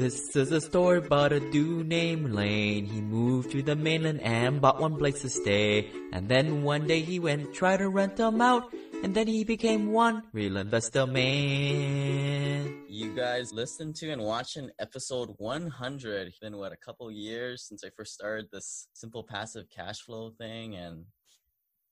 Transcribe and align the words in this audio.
This 0.00 0.34
is 0.34 0.50
a 0.50 0.62
story 0.62 0.96
about 0.96 1.30
a 1.30 1.40
dude 1.40 1.86
named 1.86 2.32
Lane. 2.32 2.86
He 2.86 3.02
moved 3.02 3.50
to 3.50 3.62
the 3.62 3.76
mainland 3.76 4.22
and 4.22 4.58
bought 4.58 4.80
one 4.80 4.96
place 4.96 5.20
to 5.20 5.28
stay. 5.28 5.90
And 6.10 6.26
then 6.26 6.62
one 6.62 6.86
day 6.86 7.00
he 7.00 7.18
went 7.18 7.52
try 7.52 7.76
to 7.76 7.86
rent 7.86 8.16
them 8.16 8.40
out. 8.40 8.72
And 9.04 9.14
then 9.14 9.26
he 9.26 9.44
became 9.44 9.92
one 9.92 10.22
real 10.32 10.56
investor 10.56 11.06
man. 11.06 12.86
You 12.88 13.14
guys 13.14 13.52
listened 13.52 13.94
to 13.96 14.10
and 14.10 14.22
watching 14.22 14.70
episode 14.78 15.34
100. 15.36 16.28
It's 16.28 16.38
been 16.38 16.56
what 16.56 16.72
a 16.72 16.78
couple 16.78 17.10
years 17.12 17.62
since 17.68 17.84
I 17.84 17.90
first 17.94 18.14
started 18.14 18.46
this 18.50 18.88
simple 18.94 19.22
passive 19.22 19.68
cash 19.68 20.00
flow 20.00 20.30
thing, 20.30 20.76
and 20.76 21.04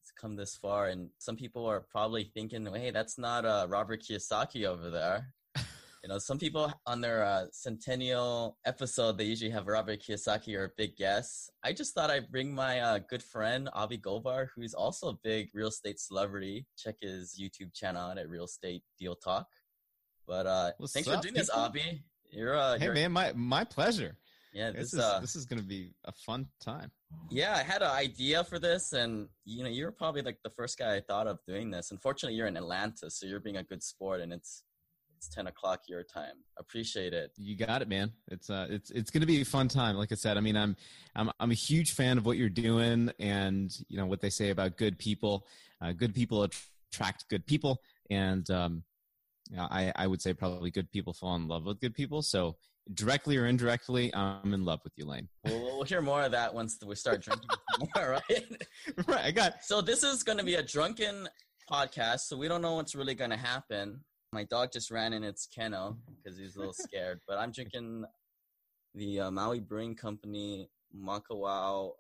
it's 0.01 0.13
come 0.19 0.35
this 0.35 0.57
far. 0.57 0.89
And 0.89 1.11
some 1.19 1.37
people 1.37 1.67
are 1.67 1.81
probably 1.81 2.25
thinking, 2.33 2.65
"Hey, 2.75 2.91
that's 2.91 3.19
not 3.19 3.45
uh, 3.45 3.67
Robert 3.69 4.01
Kiyosaki 4.03 4.65
over 4.65 4.89
there." 4.89 5.35
You 6.03 6.09
know, 6.09 6.19
some 6.19 6.39
people 6.39 6.73
on 6.87 7.01
their 7.01 7.25
uh, 7.25 7.47
centennial 7.51 8.57
episode, 8.65 9.19
they 9.19 9.25
usually 9.25 9.51
have 9.51 9.67
Robert 9.67 10.01
Kiyosaki 10.01 10.57
or 10.57 10.65
a 10.65 10.71
big 10.77 10.97
guest. 10.97 11.51
I 11.65 11.73
just 11.73 11.93
thought 11.93 12.09
I'd 12.09 12.31
bring 12.31 12.55
my 12.55 12.81
uh, 12.81 12.99
good 13.11 13.23
friend, 13.23 13.69
Abhi 13.75 14.01
Golhar, 14.01 14.47
who's 14.55 14.75
also 14.75 15.09
a 15.09 15.19
big 15.25 15.49
real 15.55 15.69
estate 15.69 15.99
celebrity. 15.99 16.67
Check 16.77 16.97
his 17.01 17.37
YouTube 17.41 17.75
channel 17.75 18.01
out 18.01 18.19
at 18.19 18.29
Real 18.29 18.45
Estate 18.45 18.83
Deal 18.99 19.17
Talk. 19.17 19.49
But 20.27 20.47
uh, 20.47 20.71
What's 20.79 20.93
thanks 20.93 21.09
up, 21.09 21.17
for 21.17 21.23
doing 21.23 21.35
this, 21.35 21.49
people? 21.51 21.63
Avi. 21.63 22.03
You're, 22.31 22.57
uh, 22.57 22.79
Hey 22.79 22.85
you're 22.85 22.95
man, 22.95 23.11
my 23.11 23.33
my 23.35 23.65
pleasure. 23.65 24.17
yeah, 24.53 24.71
This 24.71 24.93
this, 24.93 24.93
is 24.93 25.01
uh, 25.01 25.19
this 25.21 25.35
is 25.35 25.47
gonna 25.47 25.63
be 25.63 25.95
a 26.05 26.13
fun 26.13 26.47
time. 26.61 26.93
yeah, 27.31 27.55
I 27.57 27.63
had 27.63 27.83
an 27.83 27.91
idea 27.91 28.45
for 28.45 28.59
this, 28.61 28.93
and 28.93 29.29
you 29.45 29.65
know, 29.65 29.71
you're 29.71 29.91
probably 29.91 30.23
like 30.23 30.39
the 30.45 30.51
first 30.51 30.79
guy 30.79 30.95
I 30.95 31.01
thought 31.01 31.27
of 31.27 31.39
doing 31.47 31.71
this. 31.73 31.91
Unfortunately, 31.91 32.37
you're 32.37 32.47
in 32.47 32.57
Atlanta, 32.57 33.11
so 33.11 33.27
you're 33.27 33.41
being 33.41 33.57
a 33.57 33.63
good 33.65 33.83
sport, 33.83 34.21
and 34.21 34.33
it's 34.33 34.63
it's 35.19 35.29
ten 35.29 35.49
o'clock 35.49 35.83
your 35.89 36.05
time. 36.05 36.37
Appreciate 36.59 37.13
it. 37.13 37.33
You 37.37 37.57
got 37.57 37.83
it, 37.83 37.89
man. 37.89 38.13
It's 38.29 38.49
uh, 38.49 38.69
it's 38.71 38.91
it's 38.91 39.11
gonna 39.11 39.27
be 39.27 39.41
a 39.41 39.45
fun 39.45 39.67
time. 39.67 39.97
Like 39.97 40.13
I 40.13 40.15
said, 40.15 40.37
I 40.37 40.41
mean, 40.41 40.57
I'm 40.57 40.77
I'm 41.17 41.31
I'm 41.41 41.51
a 41.51 41.55
huge 41.55 41.93
fan 41.93 42.19
of 42.19 42.25
what 42.25 42.37
you're 42.37 42.49
doing, 42.49 43.11
and 43.19 43.77
you 43.89 43.97
know 43.99 44.07
what 44.07 44.21
they 44.21 44.31
say 44.31 44.51
about 44.51 44.77
good 44.77 44.97
people. 44.99 45.45
Uh, 45.83 45.93
good 45.93 46.15
people 46.15 46.45
attract 46.45 47.29
good 47.29 47.45
people, 47.47 47.83
and 48.11 48.49
um, 48.51 48.85
yeah, 49.51 49.67
I 49.69 49.93
I 49.97 50.07
would 50.07 50.23
say 50.23 50.33
probably 50.33 50.71
good 50.71 50.91
people 50.93 51.13
fall 51.13 51.35
in 51.35 51.49
love 51.49 51.65
with 51.65 51.81
good 51.81 51.95
people. 51.95 52.23
So 52.23 52.57
directly 52.95 53.37
or 53.37 53.47
indirectly, 53.47 54.15
I'm 54.15 54.55
in 54.55 54.65
love 54.65 54.81
with 54.85 54.93
you, 54.97 55.05
Lane. 55.05 55.29
We'll, 55.45 55.61
we'll 55.61 55.85
hear 55.85 56.01
more 56.01 56.23
of 56.23 56.33
that 56.33 56.55
once 56.55 56.79
we 56.87 56.95
start 56.95 57.23
drinking 57.23 57.51
more, 57.97 58.21
right? 58.29 58.63
right, 59.07 59.25
I 59.25 59.31
got 59.31 59.65
So 59.65 59.81
this 59.81 60.03
is 60.03 60.23
going 60.23 60.39
to 60.39 60.45
be 60.45 60.55
a 60.55 60.63
drunken 60.63 61.29
podcast, 61.71 62.21
so 62.21 62.37
we 62.37 62.49
don't 62.49 62.63
know 62.63 62.75
what's 62.77 62.95
really 62.95 63.15
going 63.15 63.31
to 63.31 63.37
happen. 63.37 64.01
My 64.33 64.45
dog 64.45 64.73
just 64.73 64.91
ran 64.91 65.13
in 65.13 65.25
its 65.25 65.47
kennel 65.47 65.97
because 66.23 66.39
he's 66.39 66.57
a 66.57 66.59
little 66.59 66.75
scared, 66.79 67.21
but 67.27 67.39
I'm 67.39 67.51
drinking 67.51 68.05
the 68.95 69.21
uh, 69.21 69.31
Maui 69.31 69.61
Brewing 69.61 69.95
Company 69.95 70.69
Makawao 70.95 71.93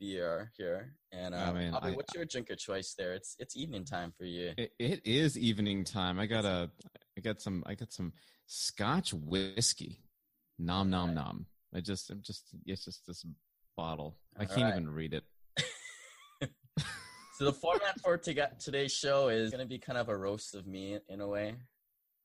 beer 0.00 0.50
here. 0.56 0.94
And 1.12 1.34
uh, 1.34 1.38
Oh, 1.38 1.52
Abhi, 1.54 1.78
I- 1.82 1.90
what's 1.92 2.14
your 2.14 2.24
drink 2.24 2.50
of 2.50 2.58
choice 2.58 2.94
there? 2.98 3.14
It's 3.14 3.36
it's 3.38 3.56
evening 3.56 3.84
time 3.84 4.12
for 4.16 4.24
you. 4.24 4.52
It, 4.56 4.72
it 4.78 5.00
is 5.06 5.38
evening 5.38 5.84
time. 5.84 6.18
I 6.18 6.26
got 6.26 6.44
a, 6.44 6.70
I 7.16 7.20
got 7.20 7.40
some, 7.40 7.62
I 7.66 7.74
got 7.74 7.92
some 7.92 8.12
Scotch 8.46 9.14
whiskey. 9.14 10.00
Nom 10.58 10.90
nom 10.90 11.10
Alright. 11.10 11.14
nom. 11.14 11.46
I 11.74 11.80
just, 11.80 12.10
I'm 12.10 12.22
just, 12.22 12.44
it's 12.66 12.84
just 12.84 13.06
this 13.06 13.24
bottle. 13.76 14.18
I 14.36 14.42
All 14.42 14.46
can't 14.48 14.62
right. 14.62 14.72
even 14.74 14.90
read 14.90 15.14
it. 15.14 15.24
So 17.42 17.46
the 17.46 17.52
format 17.54 18.00
for 18.00 18.16
to 18.16 18.48
today's 18.60 18.92
show 18.92 19.26
is 19.26 19.50
going 19.50 19.64
to 19.64 19.66
be 19.66 19.76
kind 19.80 19.98
of 19.98 20.08
a 20.08 20.16
roast 20.16 20.54
of 20.54 20.64
me 20.64 21.00
in 21.08 21.20
a 21.20 21.26
way. 21.26 21.56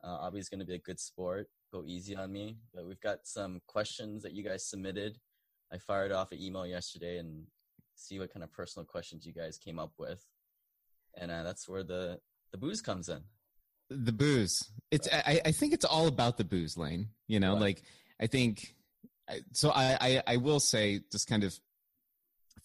Uh, 0.03 0.29
Abhi's 0.29 0.47
going 0.47 0.59
to 0.59 0.65
be 0.65 0.75
a 0.75 0.77
good 0.77 0.99
sport, 0.99 1.49
go 1.73 1.83
easy 1.87 2.15
on 2.15 2.31
me. 2.31 2.57
But 2.71 2.85
we've 2.85 3.01
got 3.01 3.21
some 3.23 3.59
questions 3.65 4.21
that 4.21 4.33
you 4.33 4.43
guys 4.43 4.69
submitted. 4.69 5.17
I 5.73 5.79
fired 5.79 6.11
off 6.11 6.31
an 6.33 6.39
email 6.39 6.67
yesterday 6.67 7.17
and 7.17 7.47
see 7.95 8.19
what 8.19 8.31
kind 8.31 8.43
of 8.43 8.53
personal 8.53 8.85
questions 8.85 9.25
you 9.25 9.33
guys 9.33 9.57
came 9.57 9.79
up 9.79 9.93
with, 9.97 10.23
and 11.19 11.31
uh, 11.31 11.41
that's 11.41 11.67
where 11.67 11.81
the 11.81 12.19
the 12.51 12.59
booze 12.59 12.81
comes 12.81 13.09
in. 13.09 13.21
The 13.89 14.11
booze. 14.11 14.69
It's, 14.91 15.09
I, 15.11 15.41
I 15.45 15.51
think 15.51 15.73
it's 15.73 15.85
all 15.85 16.05
about 16.05 16.37
the 16.37 16.43
booze 16.45 16.77
lane. 16.77 17.07
You 17.25 17.39
know, 17.39 17.53
Right. 17.53 17.61
like 17.61 17.81
I 18.21 18.27
think. 18.27 18.75
So 19.53 19.71
I, 19.71 19.97
I, 19.99 20.23
I 20.27 20.37
will 20.37 20.59
say, 20.59 21.01
just 21.11 21.27
kind 21.27 21.43
of, 21.43 21.59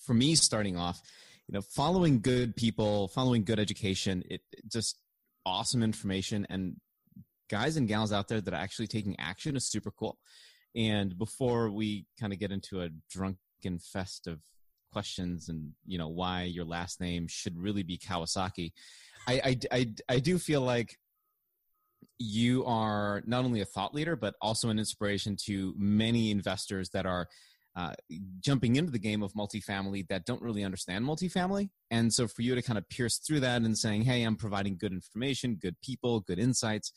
for 0.07 0.13
me, 0.13 0.35
starting 0.35 0.77
off, 0.77 1.01
you 1.49 1.55
know, 1.55 1.63
following 1.63 2.21
good 2.21 2.57
people, 2.57 3.09
following 3.09 3.45
good 3.45 3.59
education, 3.59 4.23
it 4.29 4.43
it 4.53 4.71
just 4.71 4.99
awesome 5.45 5.83
information 5.83 6.47
and 6.51 6.77
guys 7.51 7.77
and 7.77 7.89
gals 7.89 8.13
out 8.13 8.29
there 8.29 8.41
that 8.41 8.55
are 8.55 8.61
actually 8.61 8.87
taking 8.87 9.19
action 9.19 9.57
is 9.57 9.69
super 9.69 9.91
cool. 9.91 10.19
And 10.75 11.19
before 11.19 11.71
we 11.71 12.07
kind 12.19 12.33
of 12.33 12.39
get 12.39 12.51
into 12.51 12.81
a 12.81 12.89
drunken 13.11 13.79
fest 13.79 14.27
of 14.27 14.41
questions 14.93 15.49
and 15.49 15.73
you 15.87 15.99
know 15.99 16.09
why 16.09 16.43
your 16.45 16.65
last 16.65 17.01
name 17.01 17.27
should 17.29 17.59
really 17.59 17.83
be 17.83 17.99
Kawasaki, 17.99 18.73
I 19.29 19.35
I, 19.45 19.59
I, 19.71 19.95
I 20.09 20.19
do 20.19 20.39
feel 20.39 20.63
like 20.63 20.97
you 22.19 22.65
are 22.65 23.23
not 23.27 23.45
only 23.45 23.61
a 23.61 23.65
thought 23.65 23.95
leader 23.95 24.17
but 24.17 24.35
also 24.41 24.69
an 24.69 24.79
inspiration 24.79 25.37
to 25.45 25.75
many 25.77 26.31
investors 26.31 26.91
that 26.91 27.05
are 27.05 27.29
uh, 27.75 27.95
jumping 28.41 28.77
into 28.77 28.93
the 28.93 28.99
game 28.99 29.23
of 29.23 29.33
multifamily 29.33 30.07
that 30.09 30.27
don't 30.27 30.43
really 30.43 30.65
understand 30.65 31.05
multifamily. 31.05 31.71
And 31.91 32.13
so 32.13 32.29
for 32.29 32.43
you 32.43 32.55
to 32.55 32.63
kind 32.63 32.79
of 32.79 32.89
pierce 32.89 33.19
through 33.19 33.41
that 33.41 33.63
and 33.63 33.77
saying, 33.77 34.03
hey, 34.03 34.23
I'm 34.25 34.37
providing 34.37 34.77
good 34.79 34.93
information, 34.93 35.59
good 35.61 35.77
people, 35.83 36.21
good 36.21 36.39
insights, 36.39 36.93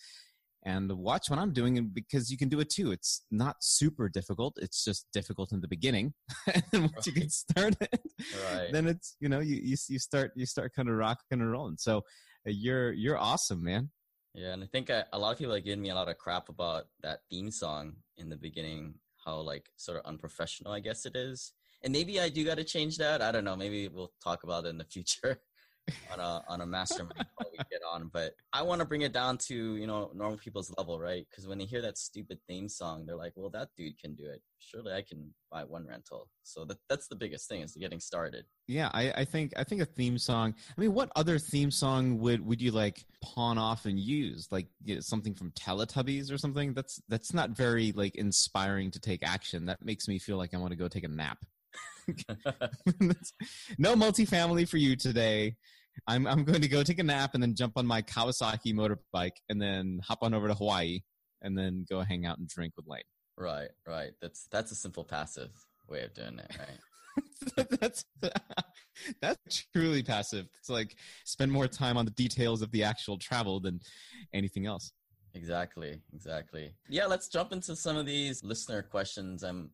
and 0.63 0.91
watch 0.91 1.29
what 1.29 1.37
I'm 1.39 1.53
doing 1.53 1.91
because 1.93 2.31
you 2.31 2.37
can 2.37 2.49
do 2.49 2.59
it 2.59 2.69
too. 2.69 2.91
It's 2.91 3.23
not 3.31 3.57
super 3.61 4.09
difficult. 4.09 4.57
It's 4.59 4.83
just 4.83 5.05
difficult 5.13 5.51
in 5.51 5.61
the 5.61 5.67
beginning. 5.67 6.13
and 6.73 6.91
once 6.91 7.05
you 7.05 7.13
get 7.13 7.31
started, 7.31 7.87
Right. 8.51 8.69
then 8.71 8.87
it's, 8.87 9.15
you 9.19 9.29
know, 9.29 9.39
you, 9.39 9.55
you, 9.55 9.77
you 9.87 9.99
start, 9.99 10.31
you 10.35 10.45
start 10.45 10.73
kind 10.75 10.89
of 10.89 10.95
rocking 10.95 11.23
and 11.31 11.51
rolling. 11.51 11.77
So 11.77 11.99
uh, 11.99 12.01
you're, 12.47 12.91
you're 12.93 13.17
awesome, 13.17 13.63
man. 13.63 13.91
Yeah, 14.33 14.53
and 14.53 14.63
I 14.63 14.67
think 14.67 14.89
I, 14.89 15.03
a 15.13 15.19
lot 15.19 15.31
of 15.31 15.37
people 15.37 15.53
are 15.53 15.61
giving 15.61 15.81
me 15.81 15.91
a 15.91 15.95
lot 15.95 16.09
of 16.09 16.17
crap 16.17 16.49
about 16.49 16.87
that 17.03 17.19
theme 17.29 17.51
song 17.51 17.93
in 18.17 18.27
the 18.29 18.35
beginning, 18.35 18.95
how 19.25 19.39
like 19.39 19.69
sort 19.75 19.97
of 19.97 20.05
unprofessional 20.05 20.71
I 20.73 20.79
guess 20.79 21.05
it 21.05 21.15
is. 21.15 21.53
And 21.83 21.91
maybe 21.91 22.19
I 22.19 22.29
do 22.29 22.43
got 22.45 22.57
to 22.57 22.63
change 22.63 22.97
that. 22.97 23.21
I 23.21 23.31
don't 23.31 23.43
know. 23.43 23.55
Maybe 23.55 23.87
we'll 23.87 24.13
talk 24.23 24.43
about 24.43 24.65
it 24.65 24.69
in 24.69 24.77
the 24.77 24.83
future 24.95 25.41
on 26.11 26.19
a 26.19 26.43
on 26.47 26.61
a 26.61 26.65
mastermind 26.65 27.25
we 27.51 27.57
get 27.69 27.81
on. 27.91 28.09
But 28.11 28.33
I 28.53 28.61
want 28.61 28.79
to 28.79 28.85
bring 28.85 29.01
it 29.01 29.13
down 29.13 29.37
to 29.49 29.75
you 29.75 29.87
know 29.87 30.11
normal 30.13 30.37
people's 30.37 30.73
level, 30.77 30.99
right? 30.99 31.25
Because 31.29 31.47
when 31.47 31.57
they 31.57 31.65
hear 31.65 31.81
that 31.81 31.97
stupid 31.97 32.39
theme 32.47 32.69
song, 32.69 33.05
they're 33.05 33.15
like, 33.15 33.33
"Well, 33.35 33.49
that 33.51 33.69
dude 33.77 33.99
can 33.99 34.15
do 34.15 34.25
it. 34.25 34.41
Surely 34.59 34.93
I 34.93 35.01
can 35.01 35.33
buy 35.51 35.63
one 35.63 35.85
rental." 35.85 36.29
So 36.43 36.65
that 36.65 36.77
that's 36.89 37.07
the 37.07 37.15
biggest 37.15 37.47
thing 37.47 37.61
is 37.61 37.75
getting 37.75 37.99
started. 37.99 38.45
Yeah, 38.67 38.89
I, 38.93 39.11
I 39.11 39.25
think 39.25 39.53
I 39.57 39.63
think 39.63 39.81
a 39.81 39.85
theme 39.85 40.17
song. 40.17 40.55
I 40.75 40.81
mean, 40.81 40.93
what 40.93 41.11
other 41.15 41.39
theme 41.39 41.71
song 41.71 42.19
would 42.19 42.45
would 42.45 42.61
you 42.61 42.71
like 42.71 43.05
pawn 43.23 43.57
off 43.57 43.85
and 43.85 43.99
use? 43.99 44.47
Like 44.51 44.67
you 44.83 44.95
know, 44.95 45.01
something 45.01 45.35
from 45.35 45.51
Teletubbies 45.51 46.31
or 46.31 46.37
something? 46.37 46.73
That's 46.73 47.01
that's 47.07 47.33
not 47.33 47.51
very 47.51 47.91
like 47.91 48.15
inspiring 48.15 48.91
to 48.91 48.99
take 48.99 49.23
action. 49.23 49.65
That 49.65 49.83
makes 49.83 50.07
me 50.07 50.19
feel 50.19 50.37
like 50.37 50.53
I 50.53 50.57
want 50.57 50.71
to 50.71 50.77
go 50.77 50.87
take 50.87 51.03
a 51.03 51.09
nap. 51.09 51.39
no 53.77 53.95
multifamily 53.95 54.67
for 54.67 54.77
you 54.77 54.95
today. 54.95 55.55
I'm 56.07 56.27
I'm 56.27 56.43
going 56.43 56.61
to 56.61 56.67
go 56.67 56.83
take 56.83 56.99
a 56.99 57.03
nap 57.03 57.31
and 57.33 57.41
then 57.41 57.55
jump 57.55 57.73
on 57.75 57.85
my 57.85 58.01
Kawasaki 58.01 58.73
motorbike 58.73 59.37
and 59.49 59.61
then 59.61 59.99
hop 60.03 60.19
on 60.21 60.33
over 60.33 60.47
to 60.47 60.53
Hawaii 60.53 60.99
and 61.41 61.57
then 61.57 61.85
go 61.89 62.01
hang 62.01 62.25
out 62.25 62.37
and 62.37 62.47
drink 62.47 62.73
with 62.75 62.87
Lane. 62.87 63.01
right, 63.37 63.69
right. 63.87 64.11
That's 64.21 64.47
that's 64.51 64.71
a 64.71 64.75
simple 64.75 65.03
passive 65.03 65.51
way 65.87 66.03
of 66.03 66.13
doing 66.13 66.39
it, 66.39 66.57
right? 66.59 67.67
that's 67.79 68.05
that's 69.21 69.65
truly 69.73 70.03
passive. 70.03 70.47
It's 70.59 70.69
like 70.69 70.95
spend 71.25 71.51
more 71.51 71.67
time 71.67 71.97
on 71.97 72.05
the 72.05 72.11
details 72.11 72.61
of 72.61 72.71
the 72.71 72.83
actual 72.83 73.17
travel 73.17 73.59
than 73.59 73.79
anything 74.33 74.65
else. 74.65 74.91
Exactly, 75.33 75.99
exactly. 76.13 76.73
Yeah, 76.89 77.05
let's 77.05 77.27
jump 77.27 77.51
into 77.51 77.75
some 77.75 77.97
of 77.97 78.05
these 78.05 78.43
listener 78.43 78.81
questions. 78.81 79.43
I'm 79.43 79.71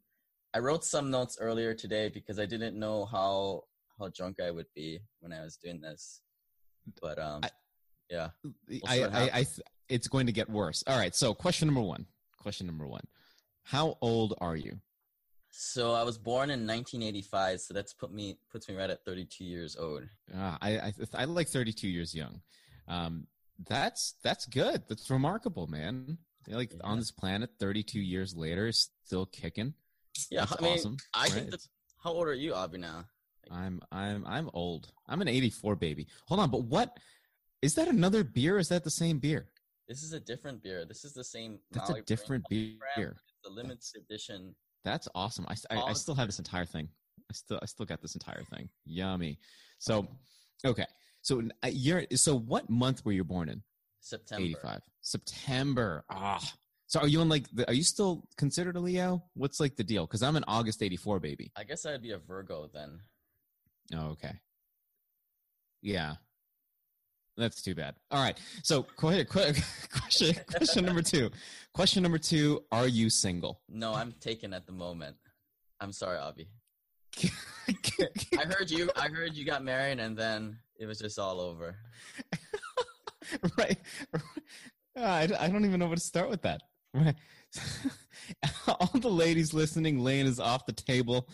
I 0.54 0.60
wrote 0.60 0.84
some 0.84 1.10
notes 1.12 1.38
earlier 1.40 1.74
today 1.74 2.10
because 2.10 2.40
I 2.40 2.46
didn't 2.46 2.78
know 2.78 3.06
how 3.06 3.64
how 4.02 4.10
drunk 4.10 4.40
I 4.42 4.52
would 4.52 4.66
be 4.76 5.00
when 5.20 5.32
I 5.32 5.42
was 5.42 5.56
doing 5.58 5.80
this. 5.82 6.22
But 7.02 7.20
um, 7.20 7.42
I- 7.44 7.50
yeah, 8.10 8.30
I, 8.86 9.00
what 9.00 9.14
I, 9.16 9.24
I 9.24 9.44
th- 9.44 9.62
it's 9.88 10.08
going 10.10 10.26
to 10.26 10.34
get 10.34 10.50
worse. 10.50 10.84
All 10.86 10.98
right. 10.98 11.16
So 11.16 11.34
question 11.34 11.68
number 11.70 11.80
one. 11.82 12.06
Question 12.38 12.68
number 12.68 12.86
one. 12.86 13.06
How 13.64 13.98
old 14.02 14.34
are 14.42 14.56
you? 14.56 14.80
so 15.54 15.92
I 15.94 16.04
was 16.04 16.18
born 16.18 16.50
in 16.50 16.66
1985, 16.66 17.60
so 17.60 17.74
that's 17.74 17.94
put 17.94 18.12
me 18.12 18.38
puts 18.52 18.68
me 18.70 18.76
right 18.76 18.90
at 18.90 19.04
32 19.06 19.44
years 19.44 19.76
old. 19.78 20.04
Ah, 20.36 20.58
I, 20.62 20.78
I 20.80 20.94
I 21.14 21.26
like 21.26 21.48
32 21.50 21.88
years 21.90 22.16
young. 22.16 22.42
Um, 22.88 23.28
that's 23.68 24.16
that's 24.24 24.46
good. 24.46 24.84
That's 24.90 25.10
remarkable, 25.10 25.68
man. 25.68 26.18
Like 26.48 26.72
Yeah. 26.74 26.80
on 26.84 27.00
this 27.00 27.12
planet, 27.12 27.52
32 27.60 28.00
years 28.00 28.36
later, 28.36 28.72
still 28.72 29.26
kicking. 29.26 29.74
Yeah, 30.30 30.42
That's 30.46 30.62
I 30.62 30.64
mean, 30.64 30.74
awesome. 30.80 30.98
I 31.14 31.28
think 31.30 31.36
Right. 31.44 31.52
that. 31.52 31.68
How 32.04 32.12
old 32.12 32.28
are 32.28 32.34
you, 32.34 32.54
Abhi? 32.54 32.78
Now? 32.80 33.06
I'm 33.52 33.82
I'm 33.92 34.26
I'm 34.26 34.50
old. 34.54 34.92
I'm 35.08 35.22
an 35.22 35.28
84 35.28 35.76
baby. 35.76 36.08
Hold 36.28 36.40
on, 36.40 36.50
but 36.50 36.64
what 36.64 36.98
is 37.62 37.76
that 37.76 37.88
another 37.88 38.24
beer? 38.24 38.58
Is 38.58 38.70
that 38.70 38.84
the 38.84 38.92
same 38.92 39.20
beer? 39.20 39.50
This 39.88 40.04
is 40.04 40.14
a 40.14 40.20
different 40.20 40.64
beer. 40.64 40.86
This 40.86 41.04
is 41.04 41.14
the 41.14 41.24
same. 41.24 41.60
That's 41.72 41.90
Maui 41.90 42.00
a 42.00 42.04
different 42.04 42.46
beer. 42.50 43.18
The 43.44 43.50
limited 43.50 43.84
edition. 43.98 44.56
That's 44.84 45.08
awesome. 45.14 45.46
I, 45.48 45.56
I, 45.70 45.82
I 45.82 45.94
still 45.94 46.16
have 46.16 46.28
this 46.28 46.40
entire 46.40 46.66
thing. 46.66 46.88
I 47.30 47.34
still 47.34 47.60
I 47.62 47.66
still 47.66 47.86
got 47.86 48.02
this 48.02 48.16
entire 48.16 48.44
thing. 48.44 48.70
Yummy. 48.86 49.40
So, 49.80 50.08
okay. 50.66 50.86
So 51.22 51.42
you're 51.68 52.04
so 52.16 52.38
what 52.38 52.70
month 52.70 53.06
were 53.06 53.12
you 53.12 53.24
born 53.24 53.50
in? 53.50 53.62
September. 54.00 54.44
85. 54.44 54.82
September. 55.02 56.04
Ah. 56.10 56.40
So 56.88 57.00
are 57.00 57.08
you 57.08 57.22
in 57.22 57.30
like 57.30 57.46
the, 57.54 57.68
are 57.70 57.74
you 57.74 57.84
still 57.84 58.28
considered 58.38 58.76
a 58.76 58.80
Leo? 58.80 59.24
What's 59.34 59.60
like 59.60 59.76
the 59.76 59.84
deal? 59.84 60.08
Cuz 60.08 60.24
I'm 60.24 60.36
an 60.36 60.44
August 60.48 60.82
84 60.82 61.20
baby. 61.20 61.52
I 61.56 61.64
guess 61.64 61.86
I'd 61.86 62.02
be 62.02 62.12
a 62.12 62.18
Virgo 62.18 62.70
then. 62.74 63.00
Oh, 63.96 64.10
okay. 64.12 64.34
Yeah. 65.82 66.16
That's 67.38 67.62
too 67.62 67.74
bad. 67.74 67.96
All 68.12 68.22
right. 68.22 68.38
So, 68.64 68.84
question 68.84 69.26
question 69.92 70.36
question 70.54 70.86
number 70.86 71.02
2. 71.02 71.30
Question 71.74 72.04
number 72.04 72.18
2, 72.18 72.64
are 72.72 72.88
you 72.88 73.10
single? 73.10 73.62
No, 73.70 73.94
I'm 73.94 74.12
taken 74.14 74.54
at 74.54 74.66
the 74.66 74.74
moment. 74.74 75.16
I'm 75.80 75.92
sorry, 75.92 76.18
Abhi. 76.18 76.48
I 78.38 78.46
heard 78.46 78.72
you 78.72 78.90
I 78.96 79.10
heard 79.10 79.36
you 79.36 79.46
got 79.46 79.64
married 79.64 80.00
and 80.00 80.16
then 80.16 80.58
it 80.80 80.86
was 80.86 81.00
just 81.00 81.20
all 81.20 81.40
over. 81.40 81.76
right. 83.58 83.78
I, 84.96 85.30
I 85.40 85.48
don't 85.48 85.66
even 85.66 85.80
know 85.80 85.88
where 85.88 85.96
to 85.96 86.02
start 86.02 86.30
with 86.30 86.42
that. 86.44 86.62
Right. 86.94 87.16
all 88.68 89.00
the 89.00 89.10
ladies 89.10 89.54
listening, 89.54 90.00
Lane 90.00 90.26
is 90.26 90.40
off 90.40 90.66
the 90.66 90.74
table. 90.74 91.30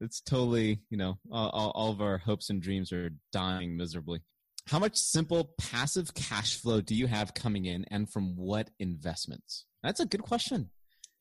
It's 0.00 0.20
totally, 0.20 0.80
you 0.90 0.96
know, 0.96 1.18
all, 1.30 1.72
all 1.74 1.90
of 1.90 2.00
our 2.00 2.18
hopes 2.18 2.50
and 2.50 2.62
dreams 2.62 2.92
are 2.92 3.10
dying 3.32 3.76
miserably. 3.76 4.22
How 4.66 4.78
much 4.78 4.96
simple 4.96 5.54
passive 5.58 6.12
cash 6.14 6.56
flow 6.60 6.80
do 6.80 6.94
you 6.94 7.06
have 7.06 7.34
coming 7.34 7.66
in 7.66 7.84
and 7.90 8.10
from 8.10 8.36
what 8.36 8.70
investments? 8.78 9.64
That's 9.82 10.00
a 10.00 10.06
good 10.06 10.22
question. 10.22 10.70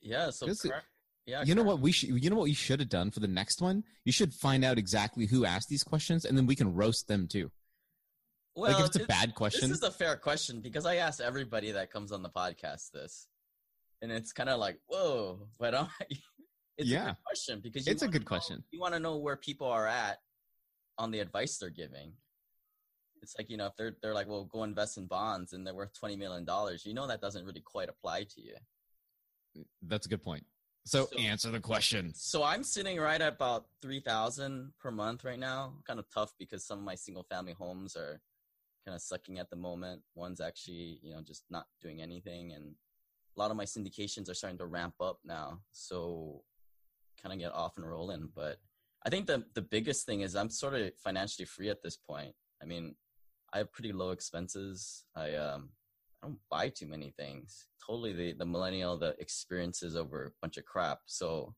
Yeah. 0.02 0.32
So, 0.32 0.48
car- 0.48 0.84
yeah. 1.26 1.44
You 1.44 1.56
know 1.56 1.64
what 1.64 1.80
we 1.80 1.92
should, 1.92 2.24
you 2.24 2.30
know 2.30 2.36
what 2.36 2.50
you 2.50 2.56
should 2.56 2.80
have 2.80 2.90
done 2.90 3.12
for 3.12 3.20
the 3.20 3.28
next 3.28 3.62
one? 3.62 3.84
You 4.04 4.12
should 4.12 4.34
find 4.34 4.66
out 4.66 4.78
exactly 4.78 5.26
who 5.26 5.46
asked 5.46 5.70
these 5.70 5.84
questions 5.84 6.26
and 6.26 6.38
then 6.38 6.48
we 6.48 6.56
can 6.56 6.74
roast 6.74 7.08
them 7.08 7.28
too. 7.28 7.52
Well, 8.56 8.72
like 8.72 8.80
if 8.80 8.86
it's 8.88 9.04
a 9.04 9.08
bad 9.08 9.36
question. 9.36 9.70
This 9.70 9.80
is 9.80 9.84
a 9.84 9.92
fair 9.92 10.16
question 10.16 10.62
because 10.62 10.86
I 10.86 10.96
ask 10.96 11.20
everybody 11.20 11.72
that 11.74 11.92
comes 11.92 12.12
on 12.12 12.24
the 12.24 12.30
podcast 12.30 12.92
this, 12.92 13.28
and 14.02 14.12
it's 14.12 14.32
kind 14.32 14.50
of 14.50 14.60
like, 14.60 14.80
whoa, 14.88 15.48
but 15.60 15.76
I, 15.76 15.88
it's 16.78 16.90
yeah. 16.90 17.04
a 17.04 17.06
good 17.08 17.24
question 17.26 17.60
because 17.62 17.88
it's 17.88 18.02
a 18.02 18.08
good 18.08 18.24
know, 18.24 18.28
question. 18.28 18.64
You 18.72 18.80
want 18.80 18.94
to 18.94 19.00
know 19.00 19.18
where 19.18 19.36
people 19.36 19.68
are 19.68 19.88
at 19.88 20.20
on 20.98 21.12
the 21.12 21.20
advice 21.20 21.58
they're 21.58 21.70
giving. 21.70 22.14
It's 23.22 23.36
like 23.38 23.50
you 23.50 23.58
know 23.58 23.68
if 23.68 23.76
they're 23.76 23.96
they're 24.02 24.14
like, 24.14 24.28
well, 24.28 24.46
go 24.46 24.64
invest 24.64 24.98
in 24.98 25.08
bonds 25.08 25.54
and 25.54 25.66
they're 25.66 25.74
worth 25.74 25.98
twenty 25.98 26.16
million 26.16 26.46
dollars. 26.46 26.86
You 26.86 26.94
know 26.94 27.08
that 27.08 27.22
doesn't 27.22 27.46
really 27.46 27.62
quite 27.62 27.90
apply 27.90 28.24
to 28.24 28.42
you. 28.42 29.66
That's 29.82 30.06
a 30.06 30.10
good 30.10 30.24
point. 30.24 30.46
So, 30.86 31.08
so, 31.12 31.18
answer 31.18 31.50
the 31.50 31.60
question. 31.60 32.12
So 32.14 32.44
I'm 32.44 32.64
sitting 32.64 33.00
right 33.00 33.20
at 33.20 33.34
about 33.34 33.66
three 33.82 34.00
thousand 34.00 34.74
per 34.80 34.92
month 34.92 35.24
right 35.24 35.40
now. 35.40 35.74
Kind 35.88 36.00
of 36.00 36.06
tough 36.14 36.34
because 36.38 36.64
some 36.64 36.78
of 36.78 36.84
my 36.84 36.96
single 36.96 37.24
family 37.24 37.54
homes 37.54 37.96
are 37.96 38.22
kind 38.86 38.96
of 38.96 39.02
sucking 39.02 39.40
at 39.40 39.50
the 39.50 39.56
moment. 39.56 40.02
One's 40.14 40.40
actually, 40.40 41.00
you 41.02 41.14
know, 41.14 41.22
just 41.22 41.44
not 41.50 41.66
doing 41.82 42.02
anything. 42.02 42.54
And 42.54 42.76
a 43.36 43.40
lot 43.40 43.50
of 43.50 43.58
my 43.58 43.66
syndications 43.66 44.30
are 44.30 44.36
starting 44.36 44.60
to 44.60 44.68
ramp 44.68 44.94
up 45.02 45.18
now. 45.26 45.62
So 45.72 46.44
kind 47.22 47.34
of 47.34 47.40
get 47.40 47.54
off 47.54 47.78
and 47.78 47.88
rolling. 47.88 48.30
But 48.36 48.58
I 49.06 49.10
think 49.10 49.28
the, 49.28 49.44
the 49.54 49.62
biggest 49.62 50.06
thing 50.06 50.22
is 50.22 50.36
I'm 50.36 50.50
sort 50.50 50.74
of 50.74 50.92
financially 50.98 51.46
free 51.46 51.70
at 51.70 51.84
this 51.84 51.98
point. 51.98 52.34
I 52.62 52.66
mean, 52.66 52.96
I 53.54 53.60
have 53.60 53.72
pretty 53.72 53.92
low 53.92 54.12
expenses. 54.12 55.06
I, 55.16 55.36
um, 55.36 55.70
I 56.22 56.28
don't 56.28 56.40
buy 56.50 56.70
too 56.70 56.88
many 56.88 57.14
things. 57.18 57.68
Totally 57.86 58.14
the, 58.14 58.34
the 58.34 58.46
millennial, 58.46 58.98
the 58.98 59.16
experiences 59.20 59.96
over 59.96 60.26
a 60.26 60.32
bunch 60.42 60.58
of 60.58 60.66
crap. 60.66 61.00
So 61.06 61.54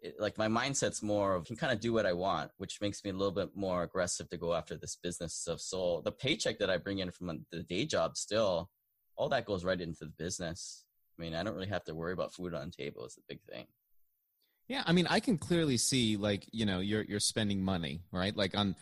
it, 0.00 0.14
like 0.18 0.38
my 0.38 0.48
mindset's 0.48 1.02
more 1.02 1.34
of 1.34 1.44
can 1.44 1.56
kind 1.56 1.72
of 1.72 1.80
do 1.80 1.92
what 1.92 2.06
I 2.06 2.12
want, 2.12 2.50
which 2.56 2.80
makes 2.80 3.04
me 3.04 3.10
a 3.10 3.14
little 3.14 3.34
bit 3.34 3.50
more 3.54 3.82
aggressive 3.82 4.28
to 4.30 4.36
go 4.36 4.54
after 4.54 4.76
this 4.76 4.96
business 4.96 5.34
stuff. 5.34 5.60
So 5.60 6.02
the 6.04 6.12
paycheck 6.12 6.58
that 6.58 6.70
I 6.70 6.76
bring 6.78 7.00
in 7.00 7.10
from 7.10 7.44
the 7.50 7.62
day 7.62 7.84
job 7.84 8.16
still, 8.16 8.70
all 9.16 9.28
that 9.30 9.44
goes 9.44 9.64
right 9.64 9.80
into 9.80 10.04
the 10.04 10.12
business. 10.16 10.84
I 11.18 11.22
mean, 11.22 11.34
I 11.34 11.42
don't 11.42 11.54
really 11.54 11.68
have 11.68 11.84
to 11.84 11.94
worry 11.94 12.12
about 12.12 12.32
food 12.32 12.54
on 12.54 12.70
the 12.70 12.84
table. 12.84 13.04
It's 13.04 13.18
a 13.18 13.22
big 13.28 13.42
thing. 13.42 13.66
Yeah, 14.68 14.82
I 14.84 14.92
mean, 14.92 15.06
I 15.08 15.18
can 15.20 15.38
clearly 15.38 15.78
see 15.78 16.18
like 16.18 16.46
you 16.52 16.66
know 16.66 16.80
you're 16.80 17.02
you're 17.02 17.20
spending 17.20 17.62
money, 17.62 18.02
right? 18.12 18.36
Like 18.36 18.54
on 18.54 18.76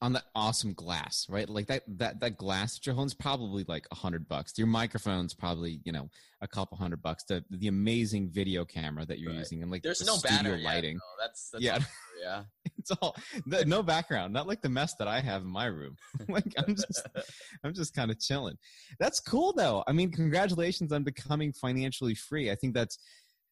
on 0.00 0.12
that 0.12 0.22
awesome 0.36 0.72
glass, 0.72 1.26
right? 1.28 1.48
Like 1.48 1.66
that 1.66 1.82
that 1.98 2.20
that 2.20 2.36
glass 2.36 2.78
at 2.78 2.86
your 2.86 2.94
home's 2.94 3.12
probably 3.12 3.64
like 3.66 3.88
a 3.90 3.96
hundred 3.96 4.28
bucks. 4.28 4.56
Your 4.56 4.68
microphone's 4.68 5.34
probably 5.34 5.80
you 5.82 5.90
know 5.90 6.08
a 6.42 6.46
couple 6.46 6.76
hundred 6.76 7.02
bucks. 7.02 7.24
The 7.24 7.44
the 7.50 7.66
amazing 7.66 8.30
video 8.30 8.64
camera 8.64 9.04
that 9.04 9.18
you're 9.18 9.32
right. 9.32 9.38
using 9.40 9.62
and 9.62 9.70
like 9.70 9.82
there's 9.82 9.98
the 9.98 10.04
no 10.04 10.14
studio 10.14 10.54
lighting. 10.62 10.94
Yet, 10.94 11.00
no. 11.18 11.24
That's, 11.26 11.50
that's 11.50 11.64
yeah, 11.64 11.78
yeah. 12.22 12.42
it's 12.78 12.92
all 12.92 13.16
the, 13.44 13.64
no 13.64 13.82
background, 13.82 14.32
not 14.32 14.46
like 14.46 14.62
the 14.62 14.68
mess 14.68 14.94
that 15.00 15.08
I 15.08 15.18
have 15.18 15.42
in 15.42 15.48
my 15.48 15.66
room. 15.66 15.96
like 16.28 16.54
I'm 16.56 16.76
just 16.76 17.08
I'm 17.64 17.74
just 17.74 17.96
kind 17.96 18.12
of 18.12 18.20
chilling. 18.20 18.58
That's 19.00 19.18
cool 19.18 19.52
though. 19.54 19.82
I 19.88 19.92
mean, 19.92 20.12
congratulations 20.12 20.92
on 20.92 21.02
becoming 21.02 21.52
financially 21.52 22.14
free. 22.14 22.48
I 22.48 22.54
think 22.54 22.74
that's 22.74 22.96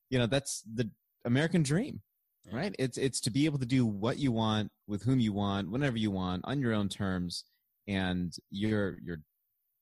you 0.08 0.20
know 0.20 0.26
that's 0.26 0.62
the 0.72 0.88
American 1.24 1.62
dream, 1.62 2.00
yeah. 2.46 2.56
right? 2.56 2.76
It's 2.78 2.98
it's 2.98 3.20
to 3.22 3.30
be 3.30 3.46
able 3.46 3.58
to 3.58 3.66
do 3.66 3.86
what 3.86 4.18
you 4.18 4.32
want 4.32 4.70
with 4.86 5.02
whom 5.02 5.20
you 5.20 5.32
want, 5.32 5.70
whenever 5.70 5.96
you 5.96 6.10
want, 6.10 6.42
on 6.44 6.60
your 6.60 6.72
own 6.72 6.88
terms, 6.88 7.44
and 7.88 8.32
you're 8.50 8.98
you're 9.02 9.20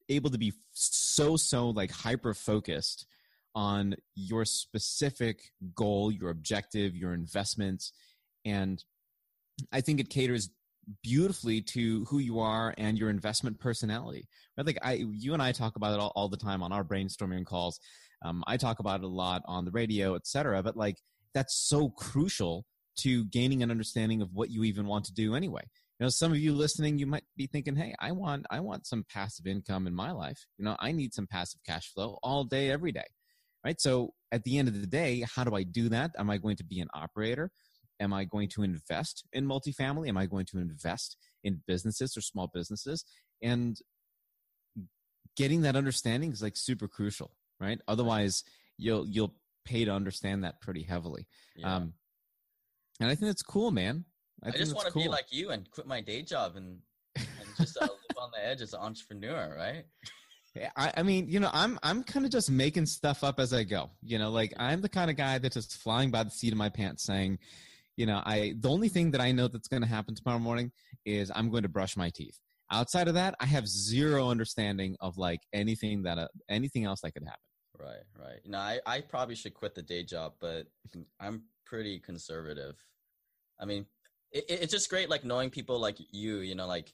able 0.09 0.31
to 0.31 0.39
be 0.39 0.53
so 0.73 1.37
so 1.37 1.71
like 1.71 1.91
hyper 1.91 2.35
focused 2.35 3.07
on 3.55 3.95
your 4.15 4.45
specific 4.45 5.41
goal, 5.75 6.13
your 6.13 6.31
objective, 6.31 6.95
your 6.95 7.15
investments, 7.15 7.93
and 8.45 8.83
I 9.73 9.81
think 9.81 10.01
it 10.01 10.11
caters 10.11 10.51
beautifully 11.03 11.61
to 11.61 12.05
who 12.07 12.19
you 12.19 12.41
are 12.41 12.75
and 12.79 12.99
your 12.99 13.11
investment 13.11 13.59
personality. 13.59 14.29
Right? 14.57 14.67
Like 14.67 14.79
I, 14.83 15.05
you 15.11 15.35
and 15.35 15.43
I 15.43 15.53
talk 15.53 15.77
about 15.77 15.95
it 15.95 16.01
all, 16.01 16.13
all 16.15 16.29
the 16.29 16.37
time 16.37 16.63
on 16.63 16.73
our 16.73 16.85
brainstorming 16.85 17.45
calls. 17.45 17.81
Um, 18.25 18.43
I 18.47 18.57
talk 18.57 18.79
about 18.81 19.01
it 19.01 19.05
a 19.05 19.09
lot 19.09 19.43
on 19.47 19.65
the 19.65 19.71
radio, 19.71 20.15
etc. 20.15 20.63
But 20.63 20.77
like 20.77 20.97
that's 21.35 21.55
so 21.69 21.91
crucial 21.91 22.65
to 23.01 23.25
gaining 23.27 23.63
an 23.63 23.71
understanding 23.71 24.23
of 24.23 24.31
what 24.33 24.51
you 24.51 24.65
even 24.65 24.87
want 24.87 25.05
to 25.05 25.15
do 25.15 25.35
anyway. 25.35 25.63
You 25.99 26.05
know, 26.05 26.11
some 26.11 26.33
of 26.33 26.39
you 26.39 26.53
listening, 26.55 26.99
you 26.99 27.07
might 27.07 27.25
be 27.37 27.47
thinking, 27.47 27.77
"Hey, 27.77 27.95
I 27.99 28.13
want 28.13 28.47
I 28.51 28.61
want 28.61 28.87
some 28.87 29.05
passive 29.13 29.47
income 29.47 29.87
in 29.87 29.95
my 29.95 30.13
life. 30.13 30.47
You 30.57 30.65
know, 30.65 30.77
I 30.79 30.93
need 30.93 31.13
some 31.13 31.27
passive 31.27 31.61
cash 31.67 31.93
flow 31.93 32.19
all 32.23 32.45
day 32.45 32.71
every 32.71 32.93
day." 32.93 33.07
Right? 33.65 33.81
So, 33.81 34.15
at 34.31 34.45
the 34.45 34.59
end 34.59 34.69
of 34.69 34.81
the 34.81 34.87
day, 34.87 35.25
how 35.35 35.43
do 35.45 35.55
I 35.57 35.65
do 35.65 35.89
that? 35.89 36.13
Am 36.17 36.31
I 36.31 36.39
going 36.39 36.57
to 36.57 36.65
be 36.65 36.81
an 36.81 36.89
operator? 36.95 37.51
Am 38.01 38.13
I 38.13 38.25
going 38.25 38.49
to 38.51 38.63
invest 38.63 39.25
in 39.33 39.45
multifamily? 39.45 40.09
Am 40.09 40.17
I 40.17 40.27
going 40.27 40.47
to 40.47 40.59
invest 40.59 41.17
in 41.43 41.63
businesses 41.67 42.17
or 42.17 42.21
small 42.21 42.49
businesses? 42.53 43.05
And 43.43 43.77
getting 45.37 45.63
that 45.63 45.77
understanding 45.77 46.33
is 46.33 46.43
like 46.43 46.57
super 46.57 46.87
crucial, 46.87 47.33
right? 47.61 47.81
Otherwise, 47.89 48.45
you'll 48.77 49.07
you'll 49.09 49.35
pay 49.69 49.85
to 49.85 49.93
understand 49.93 50.45
that 50.45 50.61
pretty 50.61 50.83
heavily. 50.83 51.27
Yeah. 51.57 51.77
Um, 51.77 51.93
and 53.01 53.11
I 53.11 53.15
think 53.15 53.29
that's 53.29 53.43
cool, 53.43 53.71
man. 53.71 54.05
I, 54.43 54.49
I 54.49 54.53
just 54.53 54.75
want 54.75 54.87
to 54.87 54.93
cool. 54.93 55.03
be 55.03 55.09
like 55.09 55.27
you 55.31 55.51
and 55.51 55.71
quit 55.71 55.87
my 55.87 56.01
day 56.01 56.23
job 56.23 56.57
and, 56.57 56.79
and 57.17 57.27
just 57.59 57.77
uh, 57.77 57.83
live 57.83 58.17
on 58.17 58.31
the 58.33 58.45
edge 58.45 58.61
as 58.61 58.73
an 58.73 58.81
entrepreneur, 58.81 59.55
right? 59.57 59.85
I, 60.77 60.93
I 60.97 61.03
mean, 61.03 61.29
you 61.29 61.41
know, 61.41 61.51
I'm 61.53 61.79
I'm 61.83 62.03
kind 62.03 62.25
of 62.25 62.33
just 62.33 62.51
making 62.51 62.87
stuff 62.87 63.23
up 63.23 63.39
as 63.39 63.53
I 63.53 63.65
go. 63.65 63.91
You 64.03 64.19
know, 64.19 64.31
like 64.31 64.53
I'm 64.57 64.81
the 64.81 64.89
kind 64.89 65.11
of 65.11 65.17
guy 65.17 65.39
that's 65.39 65.55
just 65.55 65.77
flying 65.77 66.11
by 66.11 66.25
the 66.25 66.31
seat 66.31 66.53
of 66.53 66.59
my 66.59 66.69
pants, 66.69 67.05
saying, 67.05 67.39
you 67.97 68.07
know, 68.07 68.23
I 68.25 68.55
the 68.59 68.71
only 68.71 68.89
thing 68.89 69.11
that 69.13 69.21
I 69.21 69.33
know 69.33 69.49
that's 69.49 69.69
going 69.69 69.83
to 69.83 69.89
happen 69.89 70.15
tomorrow 70.15 70.39
morning 70.39 70.73
is 71.05 71.31
I'm 71.35 71.51
going 71.51 71.63
to 71.63 71.69
brush 71.69 71.97
my 71.97 72.11
teeth. 72.11 72.39
Outside 72.71 73.09
of 73.09 73.15
that, 73.15 73.35
I 73.41 73.47
have 73.47 73.67
zero 73.69 74.29
understanding 74.29 74.97
of 75.01 75.17
like 75.17 75.41
anything 75.53 76.03
that 76.03 76.19
uh, 76.19 76.29
anything 76.49 76.85
else 76.85 77.01
that 77.03 77.13
could 77.13 77.25
happen. 77.25 77.41
Right, 77.81 78.03
right. 78.19 78.41
You 78.45 78.51
know, 78.51 78.59
I, 78.59 78.81
I 78.87 79.01
probably 79.01 79.37
should 79.37 79.55
quit 79.55 79.75
the 79.75 79.83
day 79.83 80.03
job, 80.03 80.35
but 80.41 80.67
I'm 81.21 81.43
pretty 81.65 82.01
conservative. 82.01 82.75
I 83.61 83.67
mean, 83.67 83.87
it, 84.33 84.45
it's 84.49 84.73
just 84.73 84.91
great, 84.91 85.09
like 85.09 85.25
knowing 85.25 85.51
people 85.51 85.79
like 85.79 85.97
you, 86.11 86.39
you 86.39 86.55
know, 86.55 86.67
like, 86.67 86.93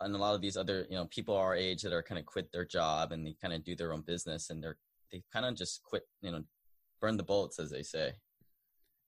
and 0.00 0.14
a 0.14 0.18
lot 0.18 0.34
of 0.34 0.40
these 0.40 0.56
other, 0.56 0.86
you 0.88 0.96
know, 0.96 1.06
people 1.06 1.36
our 1.36 1.54
age 1.54 1.82
that 1.82 1.92
are 1.92 2.02
kind 2.02 2.18
of 2.18 2.24
quit 2.24 2.52
their 2.52 2.64
job 2.64 3.12
and 3.12 3.26
they 3.26 3.34
kind 3.40 3.52
of 3.52 3.64
do 3.64 3.74
their 3.74 3.92
own 3.92 4.02
business 4.02 4.48
and 4.48 4.62
they're, 4.62 4.78
they 5.12 5.22
kind 5.32 5.44
of 5.44 5.56
just 5.56 5.82
quit, 5.82 6.04
you 6.22 6.30
know, 6.30 6.42
burn 7.00 7.16
the 7.16 7.22
boats, 7.22 7.58
as 7.58 7.70
they 7.70 7.82
say. 7.82 8.12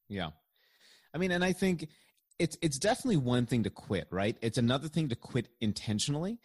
Yeah. 0.09 0.31
I 1.15 1.19
mean, 1.19 1.31
and 1.31 1.45
I 1.45 1.53
think 1.53 1.89
it's, 2.39 2.59
it's 2.61 2.79
definitely 2.79 3.19
one 3.19 3.47
thing 3.47 3.63
to 3.63 3.71
quit, 3.71 4.09
right? 4.11 4.37
It's 4.43 4.59
another 4.59 4.89
thing 4.89 5.09
to 5.09 5.17
quit 5.17 5.49
intentionally. 5.61 6.39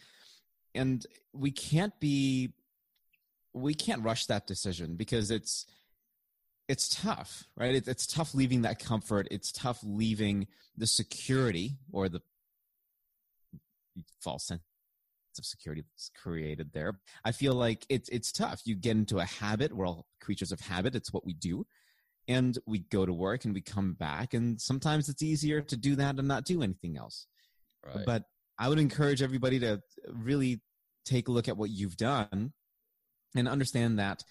And 0.73 1.05
we 1.33 1.51
can't 1.51 1.97
be 1.99 2.53
we 3.55 3.73
can't 3.73 4.03
rush 4.03 4.25
that 4.27 4.45
decision 4.45 4.95
because 4.95 5.31
it's 5.31 5.65
it's 6.67 6.89
tough, 6.89 7.45
right? 7.55 7.75
It's, 7.75 7.87
it's 7.87 8.07
tough 8.07 8.33
leaving 8.33 8.63
that 8.63 8.79
comfort. 8.79 9.27
It's 9.31 9.51
tough 9.51 9.79
leaving 9.83 10.47
the 10.75 10.87
security 10.87 11.77
or 11.91 12.09
the 12.09 12.21
false 14.19 14.45
sense 14.47 14.61
of 15.37 15.45
security 15.45 15.81
that's 15.81 16.11
created 16.21 16.71
there. 16.73 16.99
I 17.23 17.31
feel 17.31 17.53
like 17.53 17.85
it's 17.89 18.09
it's 18.09 18.31
tough. 18.31 18.61
You 18.65 18.75
get 18.75 18.97
into 18.97 19.19
a 19.19 19.25
habit. 19.25 19.73
We're 19.75 19.87
all 19.87 20.05
creatures 20.21 20.51
of 20.51 20.59
habit. 20.59 20.95
It's 20.95 21.13
what 21.13 21.25
we 21.25 21.33
do, 21.33 21.65
and 22.27 22.57
we 22.65 22.79
go 22.79 23.05
to 23.05 23.13
work 23.13 23.45
and 23.45 23.53
we 23.53 23.61
come 23.61 23.93
back 23.93 24.33
and 24.33 24.59
sometimes 24.59 25.09
it's 25.09 25.21
easier 25.21 25.61
to 25.61 25.77
do 25.77 25.95
that 25.95 26.17
and 26.17 26.27
not 26.27 26.45
do 26.45 26.61
anything 26.61 26.97
else 26.97 27.27
Right. 27.85 28.05
but 28.05 28.23
i 28.57 28.67
would 28.67 28.79
encourage 28.79 29.21
everybody 29.21 29.59
to 29.59 29.81
really 30.11 30.61
take 31.05 31.27
a 31.27 31.31
look 31.31 31.47
at 31.47 31.57
what 31.57 31.69
you've 31.69 31.97
done 31.97 32.53
and 33.35 33.47
understand 33.47 33.99
that 33.99 34.23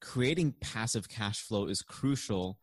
creating 0.00 0.54
passive 0.60 1.08
cash 1.08 1.40
flow 1.40 1.66
is 1.66 1.82
crucial 1.82 2.58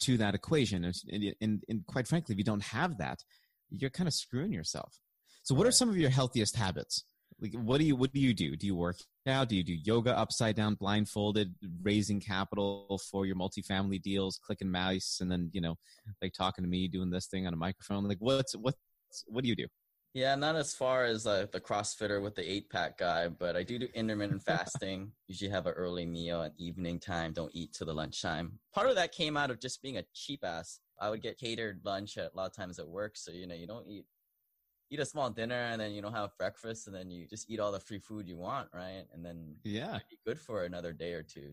to 0.00 0.16
that 0.16 0.34
equation. 0.34 0.84
And, 0.84 1.34
and, 1.40 1.64
and, 1.68 1.86
quite 1.86 2.08
frankly 2.08 2.32
if 2.32 2.38
you 2.38 2.44
don't 2.44 2.62
have 2.62 2.98
that 2.98 3.22
you're 3.70 3.90
kind 3.90 4.08
of 4.08 4.14
screwing 4.14 4.52
yourself. 4.52 4.98
So 5.42 5.54
what 5.54 5.66
are 5.66 5.72
some 5.72 5.88
of 5.88 5.96
your 5.96 6.10
healthiest 6.10 6.56
habits? 6.56 7.04
Like 7.40 7.54
what 7.54 7.78
do 7.78 7.84
you 7.84 7.96
what 7.96 8.12
do 8.12 8.20
you 8.20 8.34
do? 8.34 8.56
Do 8.56 8.66
you 8.66 8.74
work 8.74 8.96
out? 9.26 9.48
Do 9.48 9.56
you 9.56 9.64
do 9.64 9.72
yoga 9.72 10.16
upside 10.16 10.56
down 10.56 10.74
blindfolded 10.74 11.54
raising 11.82 12.20
capital 12.20 13.00
for 13.10 13.24
your 13.24 13.36
multifamily 13.36 14.02
deals 14.02 14.38
clicking 14.44 14.70
mouse 14.70 15.18
and 15.20 15.30
then 15.30 15.48
you 15.52 15.60
know 15.60 15.76
like 16.20 16.34
talking 16.34 16.64
to 16.64 16.68
me 16.68 16.88
doing 16.88 17.10
this 17.10 17.26
thing 17.28 17.46
on 17.46 17.54
a 17.54 17.56
microphone? 17.56 18.04
Like 18.06 18.18
what's 18.18 18.54
what's 18.56 18.76
what 19.26 19.42
do 19.42 19.48
you 19.48 19.56
do 19.56 19.66
Yeah, 20.12 20.34
not 20.34 20.56
as 20.56 20.74
far 20.74 21.04
as 21.04 21.24
uh, 21.26 21.46
the 21.52 21.60
CrossFitter 21.60 22.20
with 22.20 22.34
the 22.34 22.50
eight 22.50 22.68
pack 22.68 22.98
guy, 22.98 23.28
but 23.28 23.54
I 23.54 23.62
do 23.62 23.78
do 23.78 23.88
intermittent 23.94 24.42
fasting. 24.46 25.12
Usually 25.28 25.50
have 25.50 25.66
an 25.66 25.74
early 25.74 26.04
meal 26.04 26.42
at 26.42 26.52
evening 26.58 26.98
time. 26.98 27.32
Don't 27.32 27.54
eat 27.54 27.72
till 27.72 27.86
the 27.86 27.94
lunchtime. 27.94 28.58
Part 28.74 28.88
of 28.88 28.96
that 28.96 29.12
came 29.12 29.36
out 29.36 29.50
of 29.50 29.60
just 29.60 29.82
being 29.82 29.98
a 29.98 30.04
cheap 30.12 30.44
ass. 30.44 30.80
I 31.00 31.10
would 31.10 31.22
get 31.22 31.38
catered 31.38 31.80
lunch 31.84 32.18
at 32.18 32.32
a 32.34 32.36
lot 32.36 32.46
of 32.46 32.56
times 32.56 32.78
at 32.80 32.88
work, 32.88 33.16
so 33.16 33.30
you 33.30 33.46
know 33.46 33.54
you 33.54 33.68
don't 33.68 33.86
eat 33.86 34.04
eat 34.90 34.98
a 34.98 35.06
small 35.06 35.30
dinner 35.30 35.54
and 35.54 35.80
then 35.80 35.92
you 35.92 36.02
don't 36.02 36.12
have 36.12 36.36
breakfast 36.36 36.88
and 36.88 36.96
then 36.96 37.12
you 37.12 37.24
just 37.24 37.48
eat 37.48 37.60
all 37.60 37.70
the 37.70 37.78
free 37.78 38.00
food 38.00 38.26
you 38.28 38.36
want, 38.36 38.68
right? 38.74 39.04
And 39.14 39.24
then 39.24 39.54
yeah 39.62 40.00
be 40.10 40.18
good 40.26 40.40
for 40.40 40.64
another 40.64 40.92
day 40.92 41.12
or 41.12 41.22
two. 41.22 41.52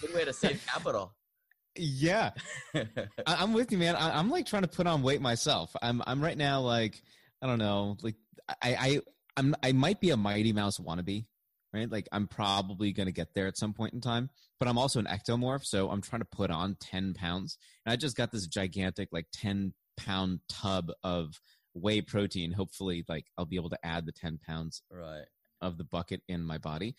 good 0.00 0.12
way 0.12 0.24
to 0.24 0.32
save 0.32 0.64
capital. 0.66 1.14
yeah 1.78 2.30
I, 2.74 2.84
i'm 3.26 3.52
with 3.52 3.70
you 3.70 3.76
man 3.76 3.96
I, 3.96 4.18
i'm 4.18 4.30
like 4.30 4.46
trying 4.46 4.62
to 4.62 4.68
put 4.68 4.86
on 4.86 5.02
weight 5.02 5.20
myself 5.20 5.76
i'm 5.82 6.02
i'm 6.06 6.24
right 6.24 6.38
now 6.38 6.62
like 6.62 7.02
i 7.42 7.46
don't 7.46 7.58
know 7.58 7.96
like 8.02 8.16
i 8.48 8.74
i 8.74 9.00
i'm 9.36 9.54
i 9.62 9.72
might 9.72 10.00
be 10.00 10.10
a 10.10 10.16
mighty 10.16 10.52
mouse 10.52 10.78
wannabe 10.78 11.26
right 11.72 11.90
like 11.90 12.08
i'm 12.12 12.26
probably 12.26 12.92
going 12.92 13.06
to 13.06 13.12
get 13.12 13.34
there 13.34 13.46
at 13.46 13.56
some 13.56 13.72
point 13.72 13.92
in 13.92 14.00
time 14.00 14.30
but 14.58 14.68
i'm 14.68 14.78
also 14.78 14.98
an 14.98 15.06
ectomorph 15.06 15.64
so 15.64 15.90
i'm 15.90 16.00
trying 16.02 16.20
to 16.20 16.28
put 16.30 16.50
on 16.50 16.76
10 16.80 17.14
pounds 17.14 17.58
and 17.84 17.92
i 17.92 17.96
just 17.96 18.16
got 18.16 18.30
this 18.32 18.46
gigantic 18.46 19.08
like 19.12 19.26
10 19.32 19.72
pound 19.96 20.40
tub 20.48 20.90
of 21.02 21.40
whey 21.74 22.00
protein 22.00 22.52
hopefully 22.52 23.04
like 23.08 23.26
i'll 23.36 23.44
be 23.44 23.56
able 23.56 23.70
to 23.70 23.78
add 23.84 24.06
the 24.06 24.12
10 24.12 24.38
pounds 24.46 24.82
right. 24.90 25.24
of 25.60 25.78
the 25.78 25.84
bucket 25.84 26.22
in 26.28 26.42
my 26.42 26.58
body. 26.58 26.94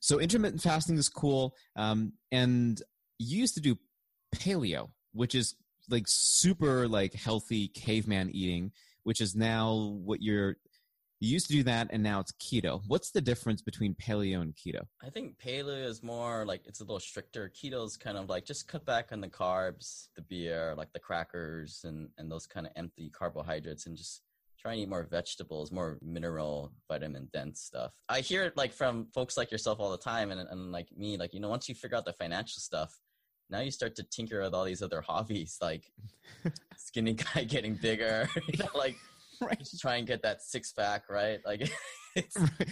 So 0.00 0.20
intermittent 0.20 0.62
fasting 0.62 0.98
is 0.98 1.08
cool. 1.08 1.54
Um, 1.74 2.12
and 2.30 2.80
you 3.18 3.40
used 3.40 3.54
to 3.54 3.60
do 3.60 3.76
paleo, 4.34 4.90
which 5.12 5.34
is 5.34 5.54
like 5.88 6.04
super 6.06 6.88
like 6.88 7.14
healthy 7.14 7.68
caveman 7.68 8.30
eating, 8.30 8.72
which 9.06 9.20
is 9.20 9.36
now 9.36 9.96
what 10.04 10.20
you're 10.20 10.56
you 11.20 11.30
used 11.30 11.46
to 11.46 11.52
do 11.52 11.62
that 11.62 11.86
and 11.90 12.02
now 12.02 12.18
it's 12.18 12.32
keto. 12.32 12.82
What's 12.88 13.12
the 13.12 13.20
difference 13.20 13.62
between 13.62 13.94
paleo 13.94 14.42
and 14.42 14.52
keto? 14.54 14.80
I 15.02 15.10
think 15.10 15.38
paleo 15.38 15.86
is 15.86 16.02
more 16.02 16.44
like 16.44 16.62
it's 16.66 16.80
a 16.80 16.82
little 16.82 16.98
stricter. 16.98 17.50
Keto 17.54 17.86
is 17.86 17.96
kind 17.96 18.18
of 18.18 18.28
like 18.28 18.44
just 18.44 18.66
cut 18.66 18.84
back 18.84 19.12
on 19.12 19.20
the 19.20 19.28
carbs, 19.28 20.08
the 20.16 20.22
beer, 20.22 20.74
like 20.76 20.92
the 20.92 20.98
crackers, 20.98 21.82
and 21.84 22.08
and 22.18 22.30
those 22.30 22.48
kind 22.48 22.66
of 22.66 22.72
empty 22.74 23.08
carbohydrates, 23.08 23.86
and 23.86 23.96
just 23.96 24.22
try 24.58 24.72
and 24.72 24.80
eat 24.80 24.88
more 24.88 25.04
vegetables, 25.04 25.70
more 25.70 25.98
mineral, 26.02 26.72
vitamin 26.88 27.28
dense 27.32 27.60
stuff. 27.60 27.92
I 28.08 28.20
hear 28.20 28.42
it 28.42 28.56
like 28.56 28.72
from 28.72 29.06
folks 29.14 29.36
like 29.36 29.52
yourself 29.52 29.78
all 29.78 29.92
the 29.92 29.98
time, 29.98 30.32
and 30.32 30.40
and 30.40 30.72
like 30.72 30.88
me, 30.96 31.16
like 31.16 31.32
you 31.32 31.38
know, 31.38 31.48
once 31.48 31.68
you 31.68 31.76
figure 31.76 31.96
out 31.96 32.04
the 32.04 32.12
financial 32.12 32.60
stuff, 32.60 32.92
now 33.50 33.60
you 33.60 33.70
start 33.70 33.96
to 33.96 34.02
tinker 34.02 34.42
with 34.42 34.54
all 34.54 34.64
these 34.64 34.82
other 34.82 35.00
hobbies, 35.00 35.58
like 35.60 35.90
skinny 36.76 37.14
guy 37.14 37.44
getting 37.44 37.74
bigger, 37.74 38.28
you 38.46 38.58
know, 38.58 38.68
like 38.74 38.96
Right. 39.40 39.58
just 39.58 39.80
try 39.80 39.96
and 39.96 40.06
get 40.06 40.22
that 40.22 40.42
six 40.42 40.72
pack, 40.72 41.10
right? 41.10 41.40
Like. 41.44 41.70
Right. 42.16 42.68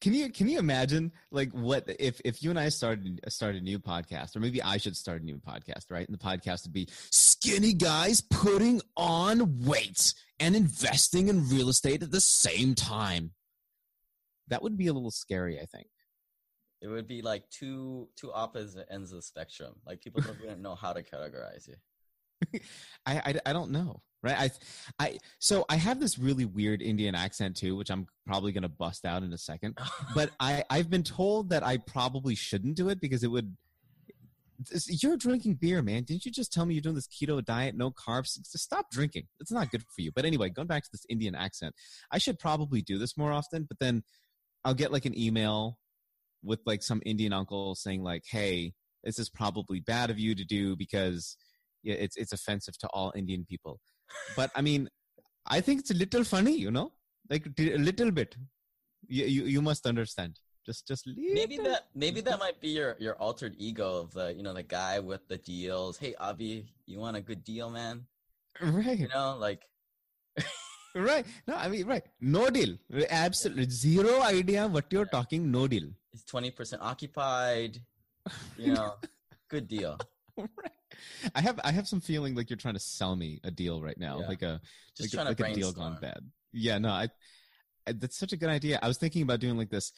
Can 0.00 0.14
you 0.14 0.32
can 0.32 0.48
you 0.48 0.58
imagine 0.58 1.12
like 1.30 1.52
what 1.52 1.84
if 1.98 2.18
if 2.24 2.42
you 2.42 2.48
and 2.48 2.58
I 2.58 2.70
started 2.70 3.20
started 3.28 3.60
a 3.60 3.64
new 3.64 3.78
podcast 3.78 4.34
or 4.34 4.40
maybe 4.40 4.62
I 4.62 4.78
should 4.78 4.96
start 4.96 5.20
a 5.20 5.24
new 5.24 5.36
podcast, 5.36 5.90
right? 5.90 6.08
And 6.08 6.18
the 6.18 6.24
podcast 6.24 6.64
would 6.64 6.72
be 6.72 6.88
skinny 7.10 7.74
guys 7.74 8.22
putting 8.22 8.80
on 8.96 9.66
weight 9.66 10.14
and 10.40 10.56
investing 10.56 11.28
in 11.28 11.46
real 11.50 11.68
estate 11.68 12.02
at 12.02 12.10
the 12.10 12.22
same 12.22 12.74
time. 12.74 13.32
That 14.48 14.62
would 14.62 14.78
be 14.78 14.86
a 14.86 14.94
little 14.94 15.10
scary, 15.10 15.60
I 15.60 15.66
think. 15.66 15.88
It 16.82 16.88
would 16.88 17.06
be 17.08 17.22
like 17.22 17.48
two 17.50 18.08
two 18.16 18.32
opposite 18.32 18.86
ends 18.90 19.10
of 19.12 19.16
the 19.18 19.22
spectrum. 19.22 19.74
Like 19.86 20.02
people 20.02 20.20
don't 20.22 20.38
even 20.44 20.62
know 20.62 20.74
how 20.74 20.92
to 20.92 21.02
categorize 21.02 21.68
you. 21.68 21.74
I, 23.06 23.16
I 23.16 23.34
I 23.46 23.52
don't 23.54 23.70
know, 23.70 24.02
right? 24.22 24.36
I 24.38 24.50
I 25.04 25.18
so 25.38 25.64
I 25.70 25.76
have 25.76 26.00
this 26.00 26.18
really 26.18 26.44
weird 26.44 26.82
Indian 26.82 27.14
accent 27.14 27.56
too, 27.56 27.76
which 27.76 27.90
I'm 27.90 28.06
probably 28.26 28.52
going 28.52 28.62
to 28.62 28.68
bust 28.68 29.04
out 29.06 29.22
in 29.22 29.32
a 29.32 29.38
second. 29.38 29.78
but 30.14 30.30
I 30.38 30.64
I've 30.68 30.90
been 30.90 31.02
told 31.02 31.50
that 31.50 31.64
I 31.64 31.78
probably 31.78 32.34
shouldn't 32.34 32.76
do 32.76 32.90
it 32.90 33.00
because 33.00 33.24
it 33.24 33.30
would. 33.30 33.56
this- 34.70 35.02
You're 35.02 35.16
drinking 35.16 35.54
beer, 35.54 35.80
man. 35.80 36.02
Didn't 36.04 36.26
you 36.26 36.30
just 36.30 36.52
tell 36.52 36.66
me 36.66 36.74
you're 36.74 36.82
doing 36.82 36.94
this 36.94 37.08
keto 37.08 37.42
diet, 37.42 37.74
no 37.74 37.90
carbs? 37.90 38.36
Just 38.36 38.58
stop 38.58 38.90
drinking. 38.90 39.28
It's 39.40 39.50
not 39.52 39.70
good 39.70 39.82
for 39.82 40.02
you. 40.02 40.12
But 40.14 40.26
anyway, 40.26 40.50
going 40.50 40.68
back 40.68 40.82
to 40.84 40.90
this 40.92 41.06
Indian 41.08 41.34
accent, 41.34 41.74
I 42.10 42.18
should 42.18 42.38
probably 42.38 42.82
do 42.82 42.98
this 42.98 43.16
more 43.16 43.32
often. 43.32 43.64
But 43.64 43.78
then 43.78 44.02
I'll 44.62 44.74
get 44.74 44.92
like 44.92 45.06
an 45.06 45.18
email 45.18 45.78
with 46.42 46.60
like 46.66 46.82
some 46.82 47.02
Indian 47.06 47.32
uncle 47.32 47.74
saying 47.74 48.02
like, 48.02 48.24
"Hey, 48.30 48.72
this 49.04 49.18
is 49.18 49.28
probably 49.28 49.80
bad 49.80 50.10
of 50.10 50.18
you 50.18 50.34
to 50.34 50.44
do 50.44 50.76
because 50.76 51.36
yeah, 51.82 51.94
it's 51.94 52.16
it's 52.16 52.32
offensive 52.32 52.76
to 52.78 52.88
all 52.88 53.12
Indian 53.16 53.44
people." 53.48 53.80
But 54.36 54.50
I 54.54 54.60
mean, 54.62 54.88
I 55.46 55.60
think 55.60 55.80
it's 55.80 55.90
a 55.90 55.94
little 55.94 56.24
funny, 56.24 56.56
you 56.56 56.70
know, 56.70 56.92
like 57.30 57.46
a 57.58 57.76
little 57.78 58.10
bit. 58.10 58.36
You 59.08 59.24
you, 59.26 59.44
you 59.44 59.62
must 59.62 59.86
understand. 59.86 60.38
Just 60.64 60.88
just 60.88 61.06
Maybe 61.06 61.58
little- 61.58 61.72
that 61.72 61.86
maybe 61.94 62.20
that 62.22 62.38
might 62.40 62.60
be 62.60 62.70
your 62.70 62.96
your 62.98 63.14
altered 63.16 63.54
ego 63.58 64.00
of 64.00 64.12
the 64.12 64.34
you 64.34 64.42
know 64.42 64.52
the 64.52 64.64
guy 64.64 64.98
with 64.98 65.26
the 65.28 65.38
deals. 65.38 65.96
Hey 65.98 66.14
Abhi, 66.20 66.66
you 66.86 66.98
want 66.98 67.16
a 67.16 67.20
good 67.20 67.44
deal, 67.44 67.70
man? 67.70 68.06
right 68.60 68.98
You 68.98 69.08
know, 69.08 69.36
like 69.38 69.62
right. 71.02 71.26
No, 71.46 71.54
I 71.54 71.68
mean 71.68 71.86
right. 71.86 72.02
No 72.20 72.48
deal. 72.50 72.76
Absolutely 73.10 73.68
zero 73.70 74.22
idea 74.22 74.66
what 74.68 74.86
you're 74.90 75.06
talking. 75.06 75.50
No 75.50 75.66
deal. 75.66 75.88
it's 76.12 76.24
twenty 76.24 76.50
percent 76.50 76.82
occupied. 76.82 77.78
You 78.58 78.74
know, 78.74 78.94
good 79.50 79.68
deal. 79.68 79.98
right. 80.36 80.72
I 81.34 81.40
have 81.40 81.60
I 81.64 81.72
have 81.72 81.86
some 81.88 82.00
feeling 82.00 82.34
like 82.34 82.50
you're 82.50 82.56
trying 82.56 82.74
to 82.74 82.80
sell 82.80 83.16
me 83.16 83.40
a 83.44 83.50
deal 83.50 83.80
right 83.82 83.98
now, 83.98 84.20
Yeah. 84.20 84.26
like 84.28 84.42
a 84.42 84.60
Just 84.96 85.14
like, 85.14 85.24
trying 85.24 85.26
a, 85.26 85.30
like 85.30 85.36
to 85.38 85.44
a 85.44 85.54
deal 85.54 85.72
gone 85.72 85.98
bad. 86.00 86.20
Yeah, 86.52 86.78
no, 86.78 86.88
I, 86.90 87.08
I 87.86 87.92
that's 87.92 88.18
such 88.18 88.32
a 88.32 88.36
good 88.36 88.48
idea. 88.48 88.78
I 88.82 88.88
was 88.88 88.98
thinking 88.98 89.22
about 89.22 89.40
doing 89.40 89.56
like 89.56 89.70
this. 89.70 89.92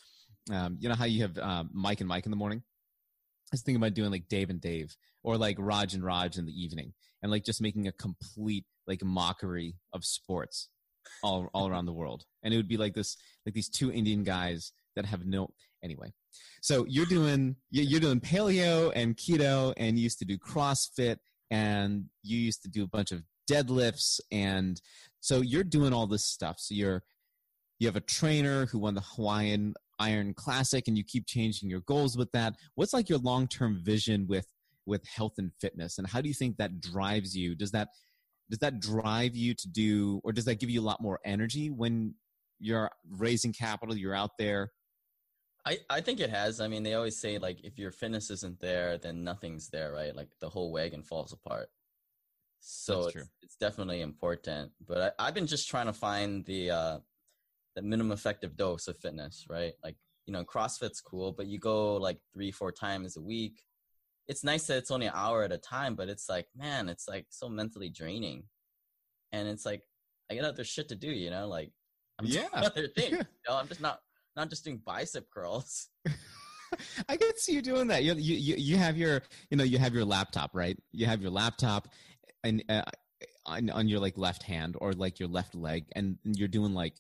Um, 0.52 0.76
you 0.80 0.88
know 0.88 0.94
how 0.94 1.04
you 1.04 1.22
have 1.22 1.38
um, 1.38 1.70
Mike 1.72 2.00
and 2.00 2.08
Mike 2.08 2.24
in 2.26 2.30
the 2.30 2.36
morning. 2.36 2.62
I 2.66 3.52
was 3.52 3.62
thinking 3.62 3.80
about 3.82 3.94
doing 3.94 4.10
like 4.10 4.28
Dave 4.28 4.50
and 4.50 4.60
Dave, 4.60 4.94
or 5.22 5.36
like 5.38 5.56
Raj 5.58 5.94
and 5.94 6.04
Raj 6.04 6.36
in 6.38 6.44
the 6.46 6.52
evening, 6.52 6.92
and 7.22 7.30
like 7.30 7.44
just 7.44 7.60
making 7.62 7.86
a 7.86 7.92
complete 7.92 8.64
like 8.86 9.02
mockery 9.04 9.76
of 9.92 10.04
sports 10.04 10.68
all 11.22 11.48
all 11.54 11.68
around 11.68 11.86
the 11.86 11.92
world. 11.92 12.24
And 12.42 12.52
it 12.52 12.56
would 12.56 12.68
be 12.68 12.76
like 12.76 12.94
this, 12.94 13.16
like 13.46 13.54
these 13.54 13.68
two 13.68 13.92
Indian 13.92 14.22
guys 14.24 14.72
that 14.96 15.04
have 15.06 15.26
no 15.26 15.48
anyway. 15.82 16.12
So 16.60 16.84
you're 16.88 17.06
doing 17.06 17.56
you- 17.70 17.84
you're 17.84 18.00
doing 18.00 18.20
paleo 18.20 18.92
and 18.94 19.16
keto, 19.16 19.74
and 19.76 19.98
you 19.98 20.04
used 20.04 20.18
to 20.20 20.24
do 20.24 20.38
CrossFit, 20.38 21.18
and 21.50 22.10
you 22.22 22.38
used 22.38 22.62
to 22.62 22.68
do 22.68 22.84
a 22.84 22.88
bunch 22.88 23.12
of 23.12 23.24
deadlifts, 23.50 24.20
and 24.30 24.80
so 25.20 25.40
you're 25.40 25.64
doing 25.64 25.92
all 25.92 26.06
this 26.06 26.24
stuff. 26.24 26.58
So 26.58 26.74
you're 26.74 27.02
you 27.78 27.86
have 27.86 27.96
a 27.96 28.00
trainer 28.00 28.66
who 28.66 28.80
won 28.80 28.94
the 28.94 29.00
Hawaiian 29.00 29.74
Iron 30.00 30.34
Classic, 30.34 30.86
and 30.88 30.96
you 30.98 31.04
keep 31.04 31.26
changing 31.26 31.70
your 31.70 31.80
goals 31.80 32.16
with 32.16 32.32
that. 32.32 32.56
What's 32.74 32.92
like 32.92 33.08
your 33.08 33.18
long 33.18 33.48
term 33.48 33.80
vision 33.82 34.26
with 34.26 34.46
with 34.84 35.06
health 35.06 35.34
and 35.38 35.52
fitness, 35.60 35.98
and 35.98 36.06
how 36.06 36.20
do 36.20 36.28
you 36.28 36.34
think 36.34 36.56
that 36.56 36.80
drives 36.80 37.36
you? 37.36 37.54
Does 37.54 37.70
that 37.72 37.88
does 38.50 38.58
that 38.60 38.80
drive 38.80 39.36
you 39.36 39.54
to 39.54 39.68
do, 39.68 40.20
or 40.24 40.32
does 40.32 40.46
that 40.46 40.60
give 40.60 40.70
you 40.70 40.80
a 40.80 40.82
lot 40.82 41.00
more 41.00 41.20
energy 41.24 41.70
when 41.70 42.14
you're 42.58 42.90
raising 43.08 43.52
capital? 43.52 43.96
You're 43.96 44.14
out 44.14 44.30
there. 44.38 44.72
I, 45.66 45.78
I 45.90 46.00
think 46.00 46.20
it 46.20 46.30
has. 46.30 46.60
I 46.60 46.68
mean, 46.68 46.82
they 46.82 46.94
always 46.94 47.20
say 47.20 47.38
like 47.38 47.58
if 47.62 47.78
your 47.78 47.90
fitness 47.90 48.30
isn't 48.30 48.60
there, 48.60 48.96
then 48.96 49.22
nothing's 49.22 49.68
there, 49.68 49.92
right? 49.92 50.16
Like 50.16 50.28
the 50.40 50.48
whole 50.48 50.72
wagon 50.72 51.02
falls 51.02 51.32
apart. 51.32 51.68
So 52.60 53.06
it's, 53.06 53.28
it's 53.42 53.56
definitely 53.56 54.00
important. 54.00 54.72
But 54.86 55.14
I, 55.18 55.26
I've 55.26 55.34
been 55.34 55.46
just 55.46 55.68
trying 55.68 55.86
to 55.86 55.92
find 55.92 56.44
the 56.44 56.70
uh, 56.70 56.98
the 57.76 57.82
minimum 57.82 58.12
effective 58.12 58.56
dose 58.56 58.88
of 58.88 58.98
fitness, 58.98 59.44
right? 59.48 59.74
Like 59.84 59.96
you 60.26 60.32
know, 60.32 60.44
CrossFit's 60.44 61.00
cool, 61.00 61.32
but 61.32 61.46
you 61.46 61.58
go 61.58 61.96
like 61.96 62.18
three, 62.34 62.50
four 62.50 62.72
times 62.72 63.16
a 63.16 63.20
week. 63.20 63.62
It's 64.28 64.44
nice 64.44 64.66
that 64.66 64.76
it's 64.78 64.90
only 64.90 65.06
an 65.06 65.14
hour 65.14 65.42
at 65.42 65.52
a 65.52 65.58
time, 65.58 65.94
but 65.94 66.08
it's 66.08 66.28
like, 66.28 66.46
man, 66.54 66.88
it's 66.88 67.08
like 67.08 67.26
so 67.30 67.48
mentally 67.48 67.88
draining. 67.88 68.44
And 69.32 69.48
it's 69.48 69.64
like 69.64 69.82
I 70.30 70.34
got 70.34 70.44
other 70.44 70.64
shit 70.64 70.88
to 70.90 70.94
do, 70.94 71.08
you 71.08 71.30
know, 71.30 71.48
like 71.48 71.72
I'm 72.18 72.26
doing 72.26 72.46
Yeah. 72.52 72.60
other 72.60 72.88
things. 72.88 73.12
You 73.18 73.24
know, 73.48 73.56
I'm 73.56 73.68
just 73.68 73.80
not 73.80 74.00
not 74.36 74.50
just 74.50 74.64
doing 74.64 74.80
bicep 74.84 75.26
curls. 75.30 75.88
I 77.08 77.16
can 77.16 77.32
see 77.36 77.54
you 77.54 77.62
doing 77.62 77.88
that. 77.88 78.04
You, 78.04 78.14
you 78.14 78.56
you 78.56 78.76
have 78.76 78.96
your 78.98 79.22
you 79.50 79.56
know 79.56 79.64
you 79.64 79.78
have 79.78 79.94
your 79.94 80.04
laptop 80.04 80.50
right. 80.54 80.78
You 80.92 81.06
have 81.06 81.22
your 81.22 81.30
laptop 81.30 81.88
and 82.44 82.62
uh, 82.68 82.82
on, 83.46 83.70
on 83.70 83.88
your 83.88 84.00
like 84.00 84.18
left 84.18 84.42
hand 84.42 84.76
or 84.78 84.92
like 84.92 85.18
your 85.18 85.28
left 85.28 85.54
leg, 85.54 85.86
and 85.96 86.18
you're 86.24 86.48
doing 86.48 86.74
like 86.74 86.94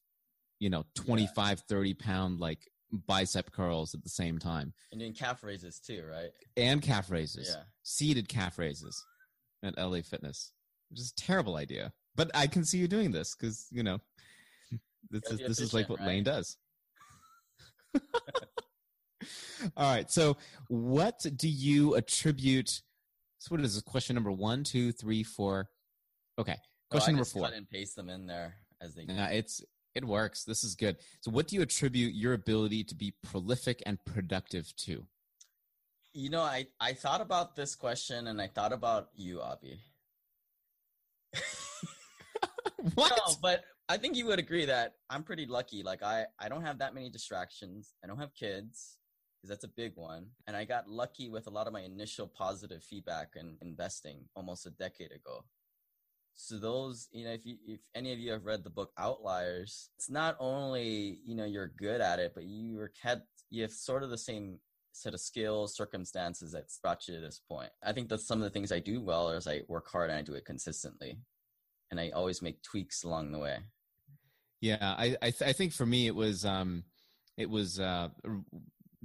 you 0.58 0.70
know 0.70 0.84
25 0.94 1.58
yeah. 1.58 1.64
30 1.68 1.94
pound 1.94 2.40
like 2.40 2.60
bicep 2.92 3.52
curls 3.52 3.94
at 3.94 4.02
the 4.02 4.08
same 4.08 4.38
time. 4.38 4.72
And 4.92 5.00
doing 5.00 5.12
calf 5.12 5.42
raises 5.42 5.78
too 5.78 6.04
right? 6.10 6.30
And 6.56 6.80
calf 6.82 7.10
raises. 7.10 7.48
Yeah. 7.54 7.62
Seated 7.82 8.28
calf 8.28 8.58
raises 8.58 9.04
at 9.62 9.76
la 9.76 10.00
fitness 10.00 10.52
which 10.90 11.00
is 11.00 11.12
a 11.16 11.20
terrible 11.20 11.56
idea. 11.56 11.92
But 12.16 12.30
i 12.34 12.46
can 12.46 12.64
see 12.64 12.78
you 12.78 12.88
doing 12.88 13.10
this 13.12 13.34
because 13.34 13.66
you 13.70 13.82
know 13.82 13.98
this 15.10 15.22
is 15.30 15.38
this 15.38 15.60
is 15.60 15.74
like 15.74 15.88
what 15.88 16.00
right? 16.00 16.08
lane 16.08 16.24
does. 16.24 16.56
All 19.76 19.92
right 19.92 20.10
so 20.10 20.36
what 20.68 21.24
do 21.36 21.48
you 21.48 21.94
attribute 21.94 22.82
so 23.38 23.54
what 23.54 23.60
is 23.60 23.74
this 23.74 23.82
question 23.82 24.14
number 24.14 24.32
one 24.32 24.64
two 24.64 24.92
three 24.92 25.22
four? 25.22 25.68
Okay 26.38 26.56
oh, 26.56 26.66
question 26.90 27.14
number 27.14 27.24
four. 27.24 27.44
cut 27.44 27.54
and 27.54 27.68
paste 27.68 27.96
them 27.96 28.08
in 28.08 28.26
there 28.26 28.56
as 28.80 28.94
they 28.94 29.02
yeah, 29.08 29.28
it's 29.28 29.62
it 29.98 30.04
works. 30.04 30.44
This 30.44 30.64
is 30.64 30.74
good. 30.74 30.96
So, 31.20 31.30
what 31.30 31.48
do 31.48 31.56
you 31.56 31.62
attribute 31.62 32.14
your 32.14 32.32
ability 32.32 32.84
to 32.84 32.94
be 32.94 33.12
prolific 33.22 33.82
and 33.84 34.02
productive 34.04 34.74
to? 34.84 35.04
You 36.14 36.30
know, 36.30 36.40
I, 36.40 36.66
I 36.80 36.94
thought 36.94 37.20
about 37.20 37.54
this 37.54 37.74
question 37.74 38.28
and 38.28 38.40
I 38.40 38.46
thought 38.46 38.72
about 38.72 39.10
you, 39.14 39.38
Abhi. 39.38 39.78
what? 42.94 43.10
No, 43.10 43.34
but 43.42 43.64
I 43.88 43.98
think 43.98 44.16
you 44.16 44.26
would 44.26 44.38
agree 44.38 44.64
that 44.64 44.94
I'm 45.10 45.22
pretty 45.22 45.46
lucky. 45.46 45.82
Like, 45.82 46.02
I, 46.02 46.26
I 46.38 46.48
don't 46.48 46.62
have 46.62 46.78
that 46.78 46.94
many 46.94 47.10
distractions. 47.10 47.94
I 48.02 48.06
don't 48.06 48.18
have 48.18 48.34
kids 48.34 48.96
because 49.36 49.50
that's 49.50 49.64
a 49.64 49.74
big 49.76 49.92
one. 49.96 50.26
And 50.46 50.56
I 50.56 50.64
got 50.64 50.88
lucky 50.88 51.28
with 51.28 51.46
a 51.46 51.50
lot 51.50 51.66
of 51.66 51.72
my 51.72 51.82
initial 51.82 52.26
positive 52.26 52.82
feedback 52.82 53.32
and 53.36 53.56
investing 53.60 54.24
almost 54.34 54.66
a 54.66 54.70
decade 54.70 55.12
ago. 55.12 55.44
So 56.40 56.56
those, 56.56 57.08
you 57.10 57.24
know, 57.24 57.32
if 57.32 57.44
you 57.44 57.56
if 57.66 57.80
any 57.96 58.12
of 58.12 58.20
you 58.20 58.30
have 58.30 58.46
read 58.46 58.62
the 58.62 58.70
book 58.70 58.92
Outliers, 58.96 59.90
it's 59.96 60.08
not 60.08 60.36
only 60.38 61.18
you 61.24 61.34
know 61.34 61.44
you're 61.44 61.72
good 61.76 62.00
at 62.00 62.20
it, 62.20 62.30
but 62.32 62.44
you 62.44 62.76
were 62.76 62.92
kept 63.02 63.26
you 63.50 63.62
have 63.62 63.72
sort 63.72 64.04
of 64.04 64.10
the 64.10 64.18
same 64.18 64.60
set 64.92 65.14
of 65.14 65.20
skills, 65.20 65.74
circumstances 65.74 66.52
that 66.52 66.64
brought 66.80 67.08
you 67.08 67.14
to 67.16 67.20
this 67.20 67.40
point. 67.50 67.70
I 67.84 67.92
think 67.92 68.08
that's 68.08 68.26
some 68.26 68.38
of 68.38 68.44
the 68.44 68.50
things 68.50 68.70
I 68.70 68.78
do 68.78 69.00
well 69.00 69.30
is 69.30 69.48
I 69.48 69.62
work 69.66 69.90
hard 69.90 70.10
and 70.10 70.18
I 70.18 70.22
do 70.22 70.34
it 70.34 70.44
consistently, 70.44 71.18
and 71.90 71.98
I 71.98 72.10
always 72.10 72.40
make 72.40 72.62
tweaks 72.62 73.02
along 73.02 73.32
the 73.32 73.40
way. 73.40 73.58
Yeah, 74.60 74.78
I 74.80 75.16
I, 75.20 75.30
th- 75.30 75.42
I 75.42 75.52
think 75.52 75.72
for 75.72 75.86
me 75.86 76.06
it 76.06 76.14
was 76.14 76.44
um 76.44 76.84
it 77.36 77.50
was 77.50 77.80
uh 77.80 78.10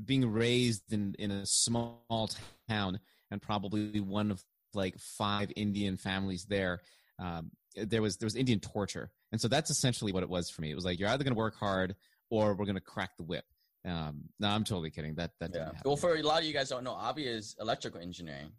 being 0.06 0.32
raised 0.32 0.94
in 0.94 1.16
in 1.18 1.32
a 1.32 1.48
small 1.48 2.30
town 2.70 3.00
and 3.32 3.42
probably 3.42 4.00
one 4.00 4.30
of 4.30 4.44
like 4.76 5.00
five 5.00 5.52
Indian 5.56 5.98
families 5.98 6.46
there 6.46 6.82
um, 7.20 7.52
there 7.76 8.02
was 8.02 8.18
there 8.18 8.26
was 8.26 8.36
Indian 8.36 8.60
torture, 8.60 9.12
and 9.32 9.40
so 9.40 9.48
that's 9.48 9.70
essentially 9.70 10.12
what 10.12 10.24
it 10.24 10.30
was 10.30 10.50
for 10.50 10.62
me. 10.62 10.72
It 10.72 10.76
was 10.76 10.86
like 10.86 11.00
you're 11.00 11.10
either 11.10 11.24
going 11.24 11.34
to 11.34 11.38
work 11.38 11.56
hard 11.56 11.96
or 12.30 12.56
we're 12.56 12.66
going 12.66 12.76
to 12.76 12.82
crack 12.82 13.12
the 13.18 13.24
whip. 13.24 13.46
Um, 13.86 14.24
no, 14.40 14.50
I'm 14.50 14.64
totally 14.64 14.92
kidding. 14.92 15.16
That 15.16 15.32
that 15.40 15.52
yeah. 15.54 15.72
Well, 15.84 15.98
for 15.98 16.16
a 16.16 16.22
lot 16.22 16.42
of 16.42 16.48
you 16.48 16.54
guys 16.54 16.70
don't 16.70 16.84
know, 16.84 16.94
Abhi 16.94 17.26
is 17.26 17.56
electrical 17.60 18.02
engineering. 18.02 18.52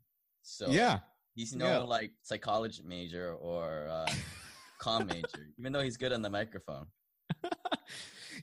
So 0.42 0.68
yeah, 0.68 0.98
he's 1.34 1.54
no 1.54 1.66
yeah. 1.66 1.78
like 1.78 2.12
psychology 2.22 2.82
major 2.86 3.32
or 3.32 3.88
uh, 3.88 4.06
com 4.78 5.06
major, 5.06 5.28
even 5.58 5.72
though 5.72 5.82
he's 5.82 5.96
good 5.96 6.12
on 6.12 6.22
the 6.22 6.30
microphone. 6.30 6.86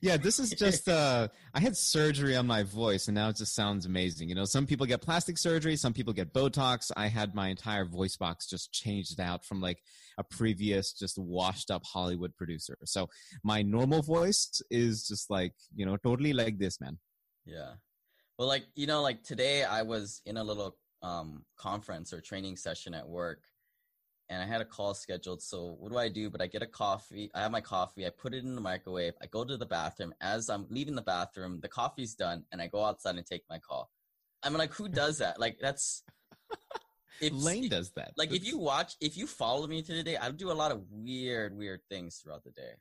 yeah, 0.01 0.17
this 0.17 0.39
is 0.39 0.50
just 0.50 0.89
uh 0.89 1.27
I 1.53 1.60
had 1.60 1.77
surgery 1.77 2.36
on 2.36 2.48
my 2.48 2.63
voice 2.63 3.08
and 3.08 3.15
now 3.15 3.29
it 3.29 3.36
just 3.36 3.53
sounds 3.53 3.86
amazing. 3.86 4.29
You 4.29 4.36
know, 4.36 4.46
some 4.46 4.65
people 4.65 4.86
get 4.88 5.01
plastic 5.01 5.38
surgery, 5.38 5.75
some 5.75 5.93
people 5.93 6.12
get 6.12 6.34
Botox. 6.34 6.91
I 6.98 7.08
had 7.08 7.36
my 7.36 7.50
entire 7.50 7.86
voice 7.86 8.17
box 8.17 8.48
just 8.48 8.72
changed 8.72 9.20
out 9.20 9.46
from 9.46 9.62
like 9.62 9.84
a 10.17 10.23
previous 10.23 10.91
just 10.93 11.19
washed 11.19 11.69
up 11.69 11.84
Hollywood 11.86 12.36
producer. 12.36 12.78
So 12.84 13.10
my 13.43 13.62
normal 13.62 14.02
voice 14.02 14.62
is 14.71 15.08
just 15.08 15.30
like, 15.30 15.54
you 15.76 15.86
know, 15.86 15.97
totally 15.97 16.34
like 16.34 16.58
this, 16.58 16.82
man. 16.82 16.97
Yeah. 17.45 17.73
Well, 18.39 18.47
like, 18.47 18.65
you 18.76 18.88
know, 18.88 19.04
like 19.04 19.21
today 19.23 19.63
I 19.63 19.84
was 19.84 20.21
in 20.26 20.38
a 20.38 20.43
little 20.43 20.78
um 21.04 21.45
conference 21.58 22.12
or 22.12 22.21
training 22.21 22.58
session 22.58 22.95
at 22.95 23.08
work 23.08 23.41
and 24.32 24.41
I 24.41 24.46
had 24.46 24.62
a 24.62 24.65
call 24.65 24.94
scheduled. 24.94 25.44
So 25.44 25.76
what 25.78 25.91
do 25.91 25.98
I 25.98 26.08
do? 26.08 26.30
But 26.30 26.41
I 26.41 26.48
get 26.48 26.62
a 26.62 26.67
coffee. 26.67 27.30
I 27.36 27.41
have 27.41 27.52
my 27.52 27.60
coffee. 27.60 28.06
I 28.06 28.10
put 28.10 28.34
it 28.34 28.46
in 28.46 28.56
the 28.56 28.62
microwave. 28.62 29.13
I 29.22 29.26
go 29.26 29.44
to 29.44 29.58
the 29.58 29.65
bathroom. 29.65 30.13
As 30.22 30.50
I'm 30.50 30.65
leaving 30.70 30.96
the 30.96 31.02
bathroom, 31.02 31.60
the 31.62 31.67
coffee's 31.67 32.15
done, 32.15 32.46
and 32.52 32.62
I 32.62 32.67
go 32.67 32.84
outside 32.84 33.17
and 33.17 33.26
take 33.26 33.44
my 33.50 33.60
call. 33.60 33.91
I'm 34.41 34.54
like, 34.54 34.74
who 34.74 34.88
does 34.88 35.17
that? 35.20 35.39
Like 35.39 35.60
that's. 35.62 36.04
If, 37.20 37.34
Lane 37.34 37.70
does 37.70 37.91
that. 37.91 38.13
Like 38.17 38.32
that's... 38.32 38.41
if 38.41 38.48
you 38.48 38.58
watch, 38.58 38.96
if 39.00 39.15
you 39.15 39.28
follow 39.28 39.67
me 39.67 39.84
to 39.84 39.94
the 39.94 40.02
day, 40.02 40.17
I 40.17 40.32
do 40.32 40.50
a 40.50 40.54
lot 40.54 40.72
of 40.72 40.82
weird, 40.89 41.56
weird 41.56 41.82
things 41.88 42.15
throughout 42.15 42.44
the 42.44 42.50
day. 42.50 42.72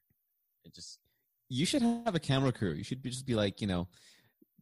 It 0.65 0.75
just. 0.75 0.99
You 1.51 1.67
should 1.67 1.83
have 1.83 2.15
a 2.15 2.19
camera 2.19 2.51
crew. 2.51 2.73
You 2.73 2.83
should 2.83 3.03
just 3.03 3.27
be 3.27 3.35
like, 3.35 3.61
you 3.61 3.67
know, 3.67 3.89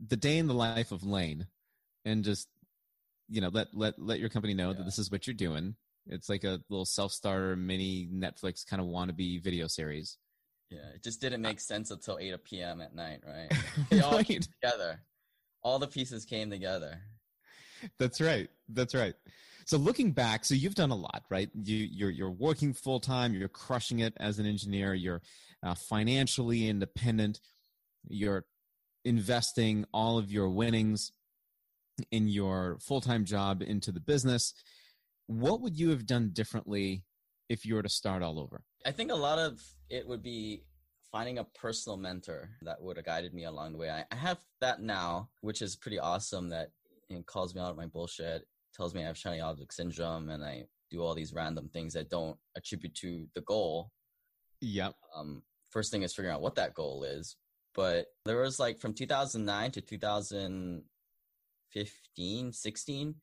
the 0.04 0.16
day 0.16 0.38
in 0.38 0.48
the 0.48 0.54
life 0.54 0.90
of 0.90 1.04
Lane, 1.04 1.46
and 2.04 2.24
just, 2.24 2.48
you 3.28 3.40
know, 3.40 3.50
let 3.52 3.68
let 3.72 4.00
let 4.00 4.18
your 4.18 4.30
company 4.30 4.52
know 4.52 4.70
yeah. 4.70 4.78
that 4.78 4.84
this 4.84 4.98
is 4.98 5.12
what 5.12 5.28
you're 5.28 5.34
doing 5.34 5.76
it's 6.08 6.28
like 6.28 6.44
a 6.44 6.60
little 6.68 6.84
self-starter 6.84 7.56
mini 7.56 8.08
Netflix 8.12 8.66
kind 8.66 8.80
of 8.80 8.88
wannabe 8.88 9.42
video 9.42 9.66
series. 9.66 10.16
Yeah, 10.70 10.88
it 10.94 11.02
just 11.02 11.20
didn't 11.20 11.42
make 11.42 11.60
sense 11.60 11.90
until 11.90 12.18
8 12.18 12.44
p.m. 12.44 12.80
at 12.80 12.94
night, 12.94 13.20
right? 13.26 13.52
They 13.90 14.00
all 14.00 14.12
right. 14.12 14.26
came 14.26 14.40
together. 14.40 15.00
All 15.62 15.78
the 15.78 15.86
pieces 15.86 16.24
came 16.24 16.50
together. 16.50 17.00
That's 17.98 18.20
right. 18.20 18.48
That's 18.68 18.94
right. 18.94 19.14
So 19.66 19.76
looking 19.76 20.12
back, 20.12 20.44
so 20.44 20.54
you've 20.54 20.74
done 20.74 20.90
a 20.90 20.96
lot, 20.96 21.24
right? 21.30 21.50
You, 21.54 21.76
you're 21.76 22.10
you're 22.10 22.30
working 22.30 22.72
full 22.72 23.00
time. 23.00 23.34
You're 23.34 23.48
crushing 23.48 24.00
it 24.00 24.14
as 24.18 24.38
an 24.38 24.46
engineer. 24.46 24.94
You're 24.94 25.20
uh, 25.62 25.74
financially 25.74 26.68
independent. 26.68 27.40
You're 28.08 28.46
investing 29.04 29.84
all 29.92 30.18
of 30.18 30.30
your 30.32 30.48
winnings 30.48 31.12
in 32.10 32.28
your 32.28 32.78
full 32.80 33.00
time 33.00 33.24
job 33.24 33.62
into 33.62 33.92
the 33.92 34.00
business 34.00 34.54
what 35.28 35.60
would 35.60 35.78
you 35.78 35.90
have 35.90 36.06
done 36.06 36.30
differently 36.32 37.04
if 37.48 37.64
you 37.64 37.76
were 37.76 37.82
to 37.82 37.88
start 37.88 38.22
all 38.22 38.40
over? 38.40 38.64
I 38.84 38.90
think 38.90 39.12
a 39.12 39.16
lot 39.16 39.38
of 39.38 39.62
it 39.90 40.08
would 40.08 40.22
be 40.22 40.64
finding 41.12 41.38
a 41.38 41.44
personal 41.44 41.96
mentor 41.96 42.50
that 42.62 42.82
would 42.82 42.96
have 42.96 43.06
guided 43.06 43.32
me 43.32 43.44
along 43.44 43.72
the 43.72 43.78
way. 43.78 43.90
I, 43.90 44.04
I 44.10 44.16
have 44.16 44.38
that 44.60 44.82
now, 44.82 45.28
which 45.42 45.62
is 45.62 45.76
pretty 45.76 45.98
awesome 45.98 46.48
that 46.50 46.70
it 47.08 47.26
calls 47.26 47.54
me 47.54 47.60
out 47.60 47.70
of 47.70 47.76
my 47.76 47.86
bullshit, 47.86 48.46
tells 48.74 48.94
me 48.94 49.02
I 49.02 49.06
have 49.06 49.16
shiny 49.16 49.40
object 49.40 49.74
syndrome, 49.74 50.30
and 50.30 50.44
I 50.44 50.64
do 50.90 51.02
all 51.02 51.14
these 51.14 51.34
random 51.34 51.68
things 51.68 51.94
that 51.94 52.10
don't 52.10 52.36
attribute 52.56 52.96
to 52.96 53.28
the 53.34 53.42
goal. 53.42 53.92
Yep. 54.60 54.96
Um, 55.14 55.42
first 55.70 55.92
thing 55.92 56.02
is 56.02 56.14
figuring 56.14 56.34
out 56.34 56.42
what 56.42 56.56
that 56.56 56.74
goal 56.74 57.04
is. 57.04 57.36
But 57.74 58.06
there 58.24 58.40
was 58.40 58.58
like 58.58 58.80
from 58.80 58.94
2009 58.94 59.70
to 59.72 59.80
2015, 59.80 62.52
16, 62.52 63.14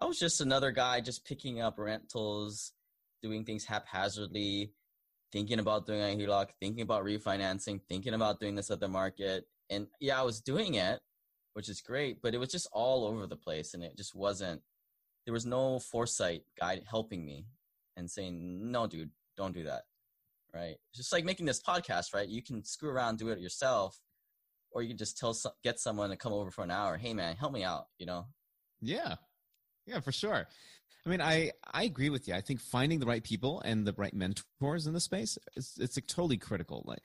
I 0.00 0.06
was 0.06 0.18
just 0.18 0.40
another 0.40 0.72
guy 0.72 1.00
just 1.00 1.24
picking 1.24 1.60
up 1.60 1.78
rentals, 1.78 2.72
doing 3.22 3.44
things 3.44 3.64
haphazardly, 3.64 4.72
thinking 5.32 5.58
about 5.58 5.86
doing 5.86 6.00
a 6.00 6.16
HELOC, 6.16 6.50
thinking 6.60 6.82
about 6.82 7.04
refinancing, 7.04 7.80
thinking 7.88 8.14
about 8.14 8.40
doing 8.40 8.54
this 8.54 8.70
other 8.70 8.88
market. 8.88 9.46
And 9.70 9.86
yeah, 10.00 10.20
I 10.20 10.22
was 10.22 10.40
doing 10.40 10.74
it, 10.74 11.00
which 11.54 11.68
is 11.68 11.80
great, 11.80 12.20
but 12.22 12.34
it 12.34 12.38
was 12.38 12.50
just 12.50 12.68
all 12.72 13.06
over 13.06 13.26
the 13.26 13.36
place 13.36 13.74
and 13.74 13.82
it 13.82 13.96
just 13.96 14.14
wasn't 14.14 14.62
there 15.24 15.32
was 15.32 15.46
no 15.46 15.78
foresight 15.78 16.42
guide 16.60 16.82
helping 16.88 17.24
me 17.24 17.46
and 17.96 18.10
saying, 18.10 18.70
"No, 18.70 18.86
dude, 18.86 19.10
don't 19.36 19.54
do 19.54 19.64
that." 19.64 19.84
Right? 20.52 20.76
Just 20.94 21.12
like 21.12 21.24
making 21.24 21.46
this 21.46 21.62
podcast, 21.62 22.14
right? 22.14 22.28
You 22.28 22.42
can 22.42 22.64
screw 22.64 22.90
around 22.90 23.18
do 23.18 23.30
it 23.30 23.40
yourself 23.40 24.00
or 24.70 24.82
you 24.82 24.88
can 24.88 24.98
just 24.98 25.16
tell 25.16 25.36
get 25.62 25.80
someone 25.80 26.10
to 26.10 26.16
come 26.16 26.32
over 26.32 26.50
for 26.50 26.62
an 26.62 26.70
hour, 26.70 26.98
"Hey 26.98 27.14
man, 27.14 27.36
help 27.36 27.52
me 27.52 27.64
out," 27.64 27.86
you 27.98 28.06
know? 28.06 28.26
Yeah. 28.80 29.16
Yeah, 29.86 30.00
for 30.00 30.12
sure. 30.12 30.46
I 31.06 31.10
mean, 31.10 31.20
I, 31.20 31.52
I 31.72 31.84
agree 31.84 32.08
with 32.08 32.26
you. 32.28 32.34
I 32.34 32.40
think 32.40 32.60
finding 32.60 32.98
the 32.98 33.06
right 33.06 33.22
people 33.22 33.60
and 33.60 33.86
the 33.86 33.94
right 33.96 34.14
mentors 34.14 34.86
in 34.86 34.94
the 34.94 35.00
space 35.00 35.36
is 35.56 35.74
it's 35.78 35.96
like 35.96 36.06
totally 36.06 36.38
critical. 36.38 36.82
Like, 36.86 37.02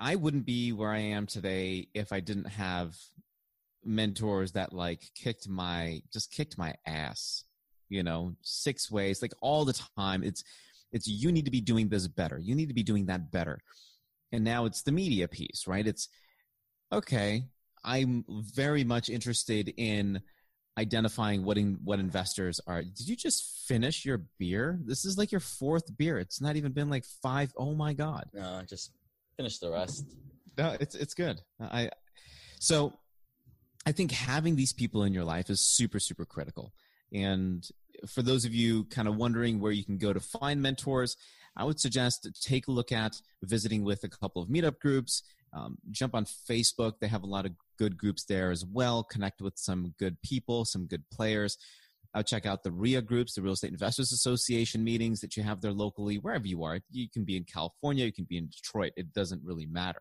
I 0.00 0.16
wouldn't 0.16 0.46
be 0.46 0.72
where 0.72 0.90
I 0.90 0.98
am 0.98 1.26
today 1.26 1.88
if 1.94 2.12
I 2.12 2.20
didn't 2.20 2.48
have 2.48 2.96
mentors 3.84 4.52
that 4.52 4.72
like 4.72 5.02
kicked 5.14 5.48
my 5.48 6.02
just 6.12 6.32
kicked 6.32 6.58
my 6.58 6.74
ass. 6.86 7.44
You 7.88 8.02
know, 8.02 8.34
six 8.42 8.90
ways, 8.90 9.22
like 9.22 9.32
all 9.40 9.64
the 9.64 9.80
time. 9.96 10.24
It's 10.24 10.42
it's 10.92 11.06
you 11.06 11.30
need 11.30 11.44
to 11.44 11.50
be 11.50 11.60
doing 11.60 11.88
this 11.88 12.08
better. 12.08 12.38
You 12.38 12.54
need 12.54 12.68
to 12.68 12.74
be 12.74 12.82
doing 12.82 13.06
that 13.06 13.30
better. 13.30 13.60
And 14.32 14.42
now 14.42 14.64
it's 14.64 14.82
the 14.82 14.92
media 14.92 15.28
piece, 15.28 15.66
right? 15.66 15.86
It's 15.86 16.08
okay. 16.92 17.44
I'm 17.84 18.24
very 18.28 18.82
much 18.82 19.08
interested 19.08 19.72
in 19.76 20.20
identifying 20.78 21.44
what 21.44 21.58
in, 21.58 21.78
what 21.84 21.98
investors 21.98 22.60
are. 22.66 22.82
Did 22.82 23.08
you 23.08 23.16
just 23.16 23.66
finish 23.66 24.04
your 24.04 24.22
beer? 24.38 24.78
This 24.84 25.04
is 25.04 25.16
like 25.16 25.32
your 25.32 25.40
fourth 25.40 25.96
beer. 25.96 26.18
It's 26.18 26.40
not 26.40 26.56
even 26.56 26.72
been 26.72 26.90
like 26.90 27.04
five. 27.22 27.52
Oh 27.56 27.74
my 27.74 27.92
god! 27.92 28.28
No, 28.32 28.62
just 28.68 28.92
finish 29.36 29.58
the 29.58 29.70
rest. 29.70 30.04
No, 30.58 30.76
it's 30.78 30.94
it's 30.94 31.14
good. 31.14 31.40
I 31.60 31.90
so 32.58 32.92
I 33.86 33.92
think 33.92 34.10
having 34.10 34.56
these 34.56 34.72
people 34.72 35.04
in 35.04 35.14
your 35.14 35.24
life 35.24 35.48
is 35.48 35.60
super, 35.60 36.00
super 36.00 36.24
critical. 36.24 36.72
And 37.12 37.66
for 38.06 38.22
those 38.22 38.44
of 38.44 38.54
you 38.54 38.84
kind 38.84 39.06
of 39.06 39.16
wondering 39.16 39.60
where 39.60 39.72
you 39.72 39.84
can 39.84 39.96
go 39.96 40.12
to 40.12 40.20
find 40.20 40.60
mentors, 40.60 41.16
I 41.56 41.64
would 41.64 41.80
suggest 41.80 42.28
take 42.42 42.66
a 42.66 42.72
look 42.72 42.92
at 42.92 43.20
visiting 43.42 43.84
with 43.84 44.04
a 44.04 44.08
couple 44.08 44.42
of 44.42 44.48
meetup 44.48 44.80
groups. 44.80 45.22
Um, 45.52 45.78
jump 45.90 46.14
on 46.14 46.24
Facebook. 46.24 46.94
They 47.00 47.06
have 47.06 47.22
a 47.22 47.26
lot 47.26 47.46
of 47.46 47.52
good 47.76 47.96
groups 47.96 48.24
there 48.24 48.50
as 48.50 48.64
well. 48.64 49.04
Connect 49.04 49.40
with 49.40 49.54
some 49.56 49.94
good 49.98 50.20
people, 50.22 50.64
some 50.64 50.86
good 50.86 51.04
players. 51.12 51.56
I'll 52.14 52.22
check 52.22 52.46
out 52.46 52.62
the 52.62 52.72
REIA 52.72 53.02
groups, 53.02 53.34
the 53.34 53.42
Real 53.42 53.52
Estate 53.52 53.72
Investors 53.72 54.10
Association 54.10 54.82
meetings 54.82 55.20
that 55.20 55.36
you 55.36 55.42
have 55.42 55.60
there 55.60 55.72
locally, 55.72 56.16
wherever 56.16 56.46
you 56.46 56.64
are. 56.64 56.80
You 56.90 57.08
can 57.10 57.24
be 57.24 57.36
in 57.36 57.44
California, 57.44 58.06
you 58.06 58.12
can 58.12 58.26
be 58.28 58.38
in 58.38 58.48
Detroit. 58.48 58.92
It 58.96 59.12
doesn't 59.12 59.42
really 59.44 59.66
matter. 59.66 60.00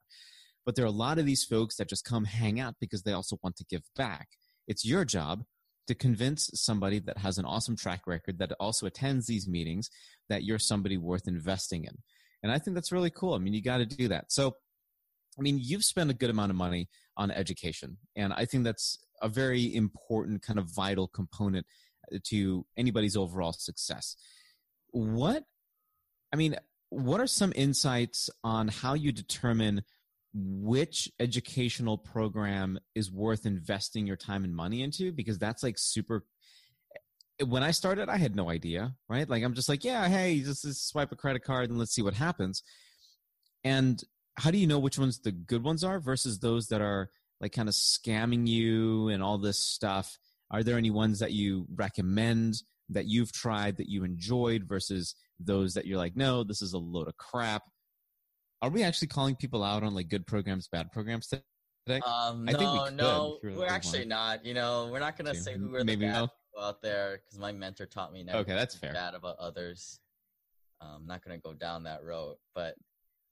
But 0.65 0.75
there 0.75 0.85
are 0.85 0.87
a 0.87 0.91
lot 0.91 1.19
of 1.19 1.25
these 1.25 1.43
folks 1.43 1.75
that 1.75 1.89
just 1.89 2.05
come 2.05 2.25
hang 2.25 2.59
out 2.59 2.75
because 2.79 3.03
they 3.03 3.11
also 3.11 3.37
want 3.43 3.57
to 3.57 3.65
give 3.65 3.83
back. 3.95 4.29
It's 4.67 4.85
your 4.85 5.05
job 5.05 5.43
to 5.87 5.93
convince 5.93 6.49
somebody 6.53 6.99
that 6.99 7.19
has 7.19 7.37
an 7.37 7.45
awesome 7.45 7.75
track 7.75 8.07
record 8.07 8.39
that 8.39 8.51
also 8.59 8.87
attends 8.87 9.27
these 9.27 9.47
meetings 9.47 9.89
that 10.29 10.43
you're 10.43 10.57
somebody 10.57 10.97
worth 10.97 11.27
investing 11.27 11.83
in. 11.83 11.97
And 12.41 12.51
I 12.51 12.59
think 12.59 12.75
that's 12.75 12.91
really 12.91 13.09
cool. 13.09 13.33
I 13.33 13.39
mean, 13.39 13.53
you 13.53 13.61
got 13.61 13.77
to 13.77 13.85
do 13.85 14.07
that. 14.07 14.31
So, 14.31 14.55
I 15.37 15.41
mean, 15.41 15.59
you've 15.61 15.83
spent 15.83 16.09
a 16.09 16.13
good 16.13 16.29
amount 16.29 16.51
of 16.51 16.55
money 16.55 16.89
on 17.17 17.31
education. 17.31 17.97
And 18.15 18.33
I 18.33 18.45
think 18.45 18.63
that's 18.63 18.97
a 19.21 19.29
very 19.29 19.73
important 19.75 20.41
kind 20.41 20.59
of 20.59 20.65
vital 20.65 21.07
component 21.07 21.65
uh, 22.13 22.19
to 22.25 22.65
anybody's 22.77 23.17
overall 23.17 23.53
success. 23.53 24.15
What, 24.91 25.43
I 26.33 26.35
mean, 26.35 26.55
what 26.89 27.19
are 27.19 27.27
some 27.27 27.51
insights 27.55 28.29
on 28.43 28.67
how 28.67 28.93
you 28.93 29.11
determine 29.11 29.83
which 30.33 31.09
educational 31.19 31.97
program 31.97 32.77
is 32.93 33.09
worth 33.09 33.45
investing 33.45 34.05
your 34.05 34.17
time 34.17 34.43
and 34.43 34.53
money 34.53 34.83
into 34.83 35.13
because 35.13 35.37
that's 35.39 35.63
like 35.63 35.75
super 35.77 36.25
eh, 37.39 37.45
when 37.45 37.63
i 37.63 37.71
started 37.71 38.09
i 38.09 38.17
had 38.17 38.35
no 38.35 38.49
idea 38.49 38.93
right 39.07 39.29
like 39.29 39.45
i'm 39.45 39.53
just 39.53 39.69
like 39.69 39.85
yeah 39.85 40.09
hey 40.09 40.41
just, 40.41 40.63
just 40.63 40.89
swipe 40.89 41.09
a 41.13 41.15
credit 41.15 41.41
card 41.41 41.69
and 41.69 41.79
let's 41.79 41.95
see 41.95 42.01
what 42.01 42.13
happens 42.13 42.63
and 43.63 44.03
how 44.37 44.51
do 44.51 44.57
you 44.57 44.67
know 44.67 44.79
which 44.79 44.99
ones 44.99 45.19
the 45.19 45.31
good 45.31 45.63
ones 45.63 45.83
are 45.83 45.99
versus 45.99 46.39
those 46.39 46.67
that 46.67 46.81
are 46.81 47.09
like 47.41 47.51
kind 47.51 47.69
of 47.69 47.75
scamming 47.75 48.47
you 48.47 49.09
and 49.09 49.21
all 49.23 49.37
this 49.37 49.59
stuff 49.59 50.17
are 50.51 50.63
there 50.63 50.77
any 50.77 50.91
ones 50.91 51.19
that 51.19 51.31
you 51.31 51.65
recommend 51.75 52.55
that 52.89 53.05
you've 53.05 53.31
tried 53.31 53.77
that 53.77 53.89
you 53.89 54.03
enjoyed 54.03 54.63
versus 54.65 55.15
those 55.39 55.73
that 55.73 55.85
you're 55.85 55.97
like 55.97 56.15
no 56.15 56.43
this 56.43 56.61
is 56.61 56.73
a 56.73 56.77
load 56.77 57.07
of 57.07 57.17
crap 57.17 57.63
are 58.61 58.69
we 58.69 58.83
actually 58.83 59.09
calling 59.09 59.35
people 59.35 59.63
out 59.63 59.83
on 59.83 59.93
like 59.93 60.09
good 60.09 60.25
programs, 60.25 60.67
bad 60.67 60.91
programs 60.91 61.27
today? 61.27 62.01
Um, 62.05 62.45
I 62.47 62.53
no, 62.53 62.57
think 62.57 62.71
we 62.71 62.95
no, 62.95 63.37
we 63.43 63.63
are 63.63 63.69
actually 63.69 64.05
not. 64.05 64.43
You 64.43 64.55
know, 64.55 64.89
we're 64.91 64.99
not 64.99 65.17
gonna 65.17 65.35
say 65.35 65.55
who 65.55 65.75
are 65.75 65.83
the 65.83 65.95
bad 65.95 66.13
no? 66.13 66.27
people 66.27 66.67
out 66.67 66.81
there 66.81 67.19
because 67.23 67.37
my 67.37 67.51
mentor 67.51 67.85
taught 67.85 68.11
me 68.11 68.23
never. 68.23 68.39
Okay, 68.39 68.53
that's 68.53 68.75
fair. 68.75 68.91
Bad 68.91 69.13
about 69.13 69.37
others. 69.37 69.99
I'm 70.81 70.95
um, 70.95 71.05
not 71.05 71.23
gonna 71.23 71.37
go 71.37 71.53
down 71.53 71.83
that 71.83 72.03
road, 72.03 72.37
but 72.55 72.75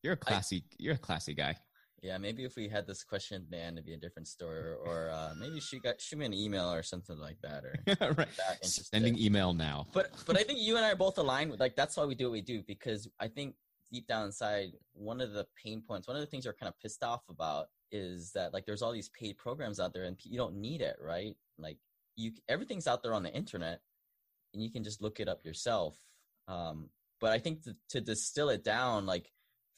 you're 0.04 0.14
a 0.14 0.18
classy. 0.18 0.64
I, 0.66 0.76
you're 0.78 0.96
a 0.96 0.98
classy 0.98 1.34
guy. 1.34 1.56
Yeah, 2.02 2.18
maybe 2.18 2.44
if 2.44 2.58
we 2.58 2.68
had 2.68 2.86
this 2.86 3.04
question 3.04 3.46
man, 3.50 3.74
it'd 3.74 3.86
be 3.86 3.94
a 3.94 3.98
different 3.98 4.28
story, 4.28 4.60
or, 4.60 4.76
or 4.76 5.10
uh, 5.10 5.34
maybe 5.40 5.62
she 5.62 5.80
got 5.80 6.02
shoot 6.02 6.20
me 6.20 6.26
an 6.26 6.34
email 6.34 6.72
or 6.72 6.84
something 6.84 7.18
like 7.18 7.38
that, 7.42 7.64
or 7.64 7.76
right. 7.88 8.28
That 8.38 8.66
sending 8.66 9.18
email 9.18 9.54
now. 9.54 9.88
But 9.94 10.12
but 10.28 10.38
I 10.38 10.44
think 10.44 10.60
you 10.60 10.76
and 10.76 10.86
I 10.86 10.92
are 10.92 10.98
both 10.98 11.18
aligned 11.18 11.50
with 11.50 11.62
like 11.62 11.78
that's 11.78 11.96
why 11.96 12.04
we 12.04 12.14
do 12.14 12.26
what 12.26 12.34
we 12.34 12.42
do 12.42 12.62
because 12.68 13.08
I 13.22 13.30
think 13.30 13.56
deep 13.94 14.08
down 14.08 14.26
inside, 14.26 14.74
one 14.94 15.22
of 15.22 15.32
the 15.32 15.46
pain 15.64 15.82
points, 15.88 16.08
one 16.08 16.18
of 16.18 16.22
the 16.22 16.28
things 16.28 16.44
you're 16.44 16.54
kind 16.54 16.68
of 16.68 16.78
pissed 16.80 17.04
off 17.04 17.22
about 17.30 17.68
is 17.92 18.32
that 18.34 18.54
like 18.54 18.66
there's 18.66 18.82
all 18.82 18.92
these 18.92 19.10
paid 19.10 19.38
programs 19.38 19.80
out 19.80 19.94
there 19.94 20.04
and 20.04 20.18
you 20.24 20.38
don't 20.38 20.56
need 20.56 20.82
it, 20.82 20.98
right? 21.00 21.36
Like 21.58 21.78
you, 22.16 22.32
everything's 22.50 22.88
out 22.88 23.04
there 23.04 23.14
on 23.14 23.24
the 23.24 23.34
internet, 23.34 23.80
and 24.54 24.62
you 24.62 24.72
can 24.72 24.84
just 24.84 25.02
look 25.02 25.20
it 25.20 25.30
up 25.30 25.46
yourself. 25.46 25.98
Um, 26.48 26.90
but 27.22 27.32
I 27.32 27.40
think 27.40 27.64
to, 27.64 27.76
to 27.92 28.02
distill 28.02 28.50
it 28.50 28.64
down, 28.64 29.06
like 29.06 29.32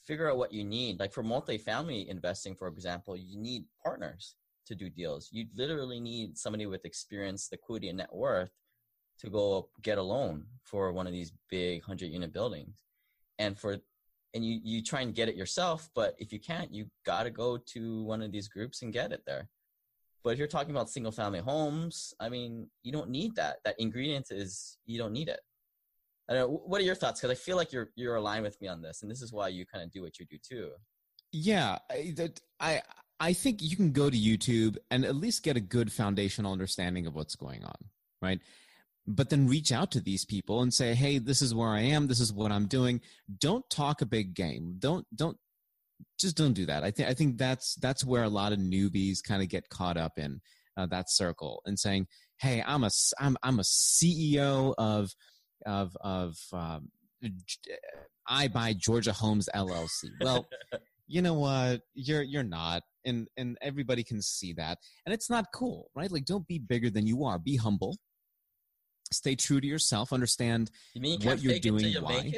figure 0.06 0.30
out 0.30 0.38
what 0.38 0.54
you 0.54 0.64
need. 0.64 1.00
Like 1.00 1.14
for 1.14 1.24
multifamily 1.24 2.08
investing, 2.08 2.56
for 2.56 2.68
example, 2.68 3.16
you 3.18 3.38
need 3.38 3.66
partners 3.84 4.36
to 4.68 4.76
do 4.76 4.90
deals. 4.90 5.30
You 5.32 5.46
literally 5.56 6.00
need 6.00 6.38
somebody 6.38 6.66
with 6.66 6.86
experience, 6.86 7.50
liquidity, 7.52 7.90
and 7.90 7.98
net 7.98 8.14
worth 8.14 8.52
to 9.20 9.30
go 9.30 9.70
get 9.82 9.98
a 9.98 10.04
loan 10.04 10.46
for 10.64 10.92
one 10.92 11.08
of 11.08 11.14
these 11.14 11.32
big 11.50 11.82
100 11.82 12.08
unit 12.08 12.34
buildings. 12.34 12.84
And 13.40 13.58
for 13.58 13.78
and 14.36 14.46
you 14.46 14.60
you 14.64 14.84
try 14.84 15.02
and 15.02 15.16
get 15.16 15.30
it 15.30 15.36
yourself 15.36 15.90
but 15.96 16.14
if 16.20 16.32
you 16.32 16.40
can't 16.40 16.72
you 16.72 16.86
got 17.06 17.24
to 17.24 17.32
go 17.32 17.58
to 17.58 18.04
one 18.04 18.22
of 18.22 18.32
these 18.32 18.48
groups 18.48 18.82
and 18.84 18.94
get 18.94 19.12
it 19.12 19.24
there 19.26 19.48
but 20.24 20.32
if 20.32 20.38
you're 20.38 20.48
talking 20.48 20.72
about 20.72 20.90
single 20.90 21.12
family 21.12 21.40
homes 21.40 22.14
i 22.20 22.30
mean 22.30 22.68
you 22.84 22.92
don't 22.92 23.10
need 23.10 23.34
that 23.36 23.58
that 23.64 23.80
ingredient 23.80 24.28
is 24.30 24.78
you 24.86 25.00
don't 25.00 25.14
need 25.14 25.30
it 25.30 25.40
I 26.30 26.34
don't 26.34 26.50
know, 26.50 26.62
what 26.66 26.82
are 26.82 26.84
your 26.84 26.96
thoughts? 26.96 27.22
Because 27.22 27.38
i 27.38 27.40
feel 27.40 27.58
like 27.58 27.72
you're 27.72 27.90
you're 27.96 28.16
aligned 28.16 28.44
with 28.44 28.60
me 28.62 28.68
on 28.68 28.82
this 28.82 29.02
and 29.02 29.12
this 29.12 29.22
is 29.22 29.32
why 29.32 29.48
you 29.50 29.66
kind 29.66 29.84
of 29.84 29.92
do 29.92 30.02
what 30.02 30.20
you 30.20 30.26
do 30.26 30.38
too. 30.38 30.72
Yeah 31.32 31.80
I, 31.92 32.14
that 32.18 32.40
i 32.60 32.82
i 33.20 33.34
think 33.34 33.62
you 33.62 33.76
can 33.76 33.92
go 33.92 34.10
to 34.10 34.18
youtube 34.18 34.78
and 34.90 35.06
at 35.06 35.16
least 35.16 35.44
get 35.44 35.58
a 35.58 35.62
good 35.62 35.92
foundational 35.92 36.52
understanding 36.52 37.08
of 37.08 37.16
what's 37.16 37.36
going 37.36 37.64
on 37.64 37.76
right? 38.22 38.40
But 39.08 39.30
then 39.30 39.48
reach 39.48 39.72
out 39.72 39.92
to 39.92 40.00
these 40.00 40.26
people 40.26 40.62
and 40.62 40.74
say 40.74 40.96
hey 40.96 41.20
this 41.20 41.42
is 41.42 41.54
where 41.54 41.70
i 41.70 41.82
am 41.82 42.08
this 42.08 42.20
is 42.20 42.34
what 42.34 42.52
i'm 42.52 42.68
doing. 42.68 43.02
Don't 43.40 43.70
talk 43.70 44.02
a 44.02 44.06
big 44.06 44.34
game. 44.34 44.76
Don't 44.80 45.06
don't 45.16 45.38
just 46.20 46.36
don't 46.36 46.54
do 46.54 46.66
that. 46.66 46.84
I 46.84 46.92
think 46.92 47.10
i 47.10 47.14
think 47.14 47.38
that's 47.38 47.76
that's 47.76 48.04
where 48.04 48.24
a 48.24 48.30
lot 48.30 48.52
of 48.52 48.60
newbies 48.60 49.24
kind 49.24 49.44
of 49.44 49.50
get 49.50 49.70
caught 49.70 49.98
up 49.98 50.14
in 50.18 50.42
uh, 50.78 50.86
that 50.88 51.10
circle 51.10 51.62
and 51.66 51.80
saying 51.80 52.08
hey 52.38 52.64
i'm 52.66 52.84
a 52.84 52.90
i'm, 53.20 53.38
I'm 53.44 53.60
a 53.60 53.64
ceo 53.64 54.74
of 54.78 55.12
of 55.66 55.96
of 56.02 56.38
um, 56.54 56.90
i 58.28 58.48
buy 58.48 58.74
georgia 58.74 59.14
homes 59.14 59.50
llc 59.56 60.04
well 60.22 60.46
you 61.08 61.22
know 61.22 61.34
what 61.34 61.82
you're 61.94 62.22
you're 62.22 62.44
not 62.44 62.82
and 63.06 63.28
and 63.38 63.58
everybody 63.62 64.04
can 64.04 64.22
see 64.22 64.54
that 64.54 64.78
and 65.06 65.14
it's 65.14 65.30
not 65.30 65.46
cool 65.54 65.90
right 65.96 66.12
like 66.12 66.26
don't 66.26 66.48
be 66.48 66.60
bigger 66.60 66.90
than 66.90 67.06
you 67.06 67.24
are 67.24 67.38
be 67.38 67.56
humble 67.56 67.98
stay 69.12 69.36
true 69.36 69.62
to 69.62 69.68
yourself 69.68 70.12
understand 70.12 70.72
you 70.94 71.02
mean 71.02 71.22
you 71.22 71.30
what 71.30 71.42
you're 71.42 71.60
doing 71.60 71.86
you 71.86 72.02
why 72.02 72.32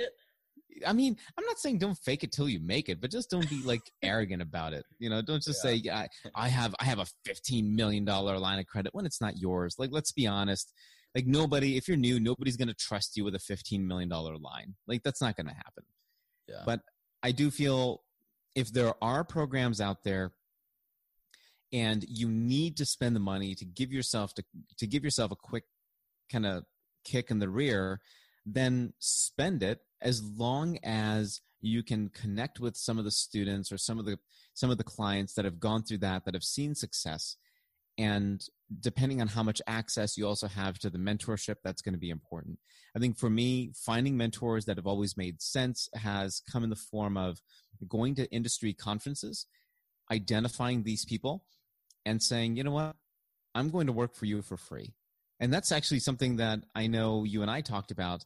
I 0.86 0.94
mean, 0.94 1.18
I'm 1.38 1.46
not 1.46 1.60
saying 1.60 1.80
don't 1.80 1.98
fake 1.98 2.24
it 2.24 2.32
till 2.32 2.50
you 2.50 2.60
make 2.60 2.90
it, 2.90 3.00
but 3.02 3.12
just 3.12 3.30
don't 3.30 3.50
be 3.50 3.62
like 3.64 3.82
arrogant 4.04 4.42
about 4.42 4.74
it. 4.74 4.86
You 5.00 5.10
know, 5.10 5.22
don't 5.22 5.42
just 5.42 5.64
yeah. 5.64 5.72
say, 5.72 5.76
yeah, 5.76 6.08
I 6.36 6.50
have 6.50 6.76
I 6.80 6.86
have 6.86 7.00
a 7.00 7.06
15 7.26 7.76
million 7.76 8.06
dollar 8.06 8.38
line 8.38 8.60
of 8.60 8.68
credit 8.68 8.94
when 8.94 9.06
it's 9.06 9.22
not 9.22 9.38
yours. 9.38 9.76
Like, 9.78 9.90
let's 9.92 10.12
be 10.12 10.28
honest. 10.28 10.72
Like 11.18 11.26
nobody, 11.26 11.78
if 11.78 11.88
you're 11.88 11.98
new, 11.98 12.20
nobody's 12.20 12.58
gonna 12.58 12.76
trust 12.76 13.18
you 13.18 13.24
with 13.24 13.34
a 13.34 13.40
15 13.40 13.88
million 13.88 14.08
dollar 14.08 14.38
line. 14.38 14.76
Like 14.86 15.02
that's 15.02 15.20
not 15.20 15.36
gonna 15.36 15.56
happen. 15.56 15.84
Yeah. 16.48 16.62
But 16.64 16.82
I 17.24 17.32
do 17.32 17.50
feel 17.50 18.04
if 18.54 18.72
there 18.72 18.94
are 19.02 19.24
programs 19.24 19.82
out 19.82 20.04
there 20.04 20.34
and 21.74 22.06
you 22.08 22.30
need 22.30 22.78
to 22.78 22.86
spend 22.86 23.16
the 23.16 23.20
money 23.20 23.56
to 23.56 23.66
give 23.66 23.92
yourself 23.92 24.36
to 24.36 24.44
to 24.78 24.86
give 24.86 25.04
yourself 25.04 25.32
a 25.32 25.36
quick 25.36 25.64
kind 26.32 26.46
of 26.46 26.66
kick 27.04 27.32
in 27.32 27.40
the 27.40 27.50
rear, 27.50 28.00
then 28.46 28.94
spend 29.00 29.64
it 29.64 29.80
as 30.04 30.22
long 30.22 30.78
as 30.84 31.42
you 31.62 31.82
can 31.82 32.10
connect 32.10 32.60
with 32.60 32.78
some 32.78 33.00
of 33.00 33.06
the 33.06 33.12
students 33.12 33.72
or 33.72 33.80
some 33.80 33.98
of 33.98 34.06
the 34.06 34.20
some 34.54 34.70
of 34.70 34.78
the 34.78 34.84
clients 34.84 35.34
that 35.34 35.46
have 35.46 35.60
gone 35.60 35.82
through 35.82 35.98
that 35.98 36.26
that 36.26 36.36
have 36.36 36.44
seen 36.44 36.76
success 36.76 37.38
and 37.98 38.46
depending 38.80 39.22
on 39.22 39.28
how 39.28 39.44
much 39.44 39.62
access 39.68 40.18
you 40.18 40.28
also 40.28 40.48
have 40.48 40.78
to 40.78 40.90
the 40.90 40.98
mentorship 40.98 41.56
that's 41.64 41.82
going 41.82 41.94
to 41.94 42.00
be 42.00 42.10
important 42.10 42.60
i 42.96 43.00
think 43.00 43.18
for 43.18 43.30
me 43.30 43.72
finding 43.74 44.18
mentors 44.18 44.66
that 44.66 44.78
have 44.78 44.88
always 44.88 45.16
made 45.16 45.42
sense 45.42 45.88
has 45.94 46.42
come 46.52 46.64
in 46.64 46.70
the 46.70 46.76
form 46.76 47.16
of 47.16 47.40
going 47.88 48.14
to 48.16 48.30
industry 48.32 48.74
conferences 48.74 49.46
identifying 50.12 50.84
these 50.84 51.06
people 51.06 51.46
and 52.06 52.22
saying 52.22 52.56
you 52.56 52.64
know 52.64 52.72
what 52.72 52.96
i'm 53.56 53.70
going 53.70 53.88
to 53.88 53.94
work 53.94 54.16
for 54.16 54.26
you 54.26 54.42
for 54.42 54.58
free 54.58 54.94
and 55.40 55.54
that's 55.54 55.72
actually 55.72 56.00
something 56.00 56.38
that 56.38 56.60
I 56.76 56.88
know 56.88 57.24
you 57.24 57.42
and 57.42 57.52
I 57.52 57.62
talked 57.62 57.92
about. 57.92 58.24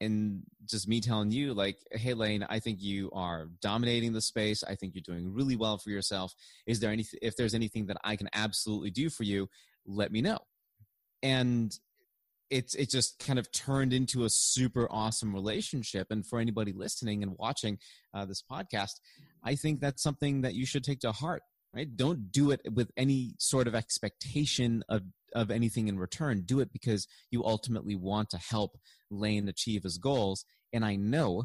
And 0.00 0.44
just 0.64 0.86
me 0.86 1.00
telling 1.00 1.32
you, 1.32 1.54
like, 1.54 1.78
hey, 1.90 2.14
Lane, 2.14 2.46
I 2.48 2.60
think 2.60 2.80
you 2.80 3.10
are 3.12 3.48
dominating 3.60 4.12
the 4.12 4.20
space. 4.20 4.62
I 4.62 4.76
think 4.76 4.94
you're 4.94 5.02
doing 5.04 5.34
really 5.34 5.56
well 5.56 5.76
for 5.76 5.90
yourself. 5.90 6.32
Is 6.68 6.78
there 6.78 6.92
anything, 6.92 7.18
if 7.20 7.36
there's 7.36 7.54
anything 7.54 7.86
that 7.86 7.96
I 8.04 8.14
can 8.14 8.28
absolutely 8.32 8.90
do 8.90 9.10
for 9.10 9.24
you, 9.24 9.48
let 9.88 10.12
me 10.12 10.20
know. 10.20 10.38
And 11.22 11.76
it's 12.50 12.74
it 12.76 12.90
just 12.90 13.18
kind 13.18 13.38
of 13.38 13.50
turned 13.50 13.92
into 13.92 14.24
a 14.24 14.30
super 14.30 14.86
awesome 14.90 15.34
relationship. 15.34 16.06
And 16.10 16.24
for 16.24 16.38
anybody 16.38 16.72
listening 16.72 17.22
and 17.22 17.36
watching 17.36 17.78
uh, 18.14 18.24
this 18.24 18.42
podcast 18.42 19.00
i 19.44 19.54
think 19.54 19.80
that's 19.80 20.02
something 20.02 20.40
that 20.42 20.54
you 20.54 20.64
should 20.64 20.82
take 20.82 21.00
to 21.00 21.12
heart 21.12 21.42
right? 21.74 21.96
Don't 21.96 22.32
do 22.32 22.50
it 22.50 22.60
with 22.72 22.90
any 22.96 23.34
sort 23.38 23.66
of 23.66 23.74
expectation 23.74 24.82
of 24.88 25.02
of 25.34 25.50
anything 25.50 25.88
in 25.88 25.98
return. 25.98 26.42
Do 26.44 26.60
it 26.60 26.72
because 26.72 27.06
you 27.30 27.44
ultimately 27.44 27.94
want 27.94 28.30
to 28.30 28.38
help 28.38 28.78
lane 29.10 29.48
achieve 29.48 29.82
his 29.82 29.98
goals. 29.98 30.44
And 30.72 30.84
i 30.84 30.96
know 30.96 31.44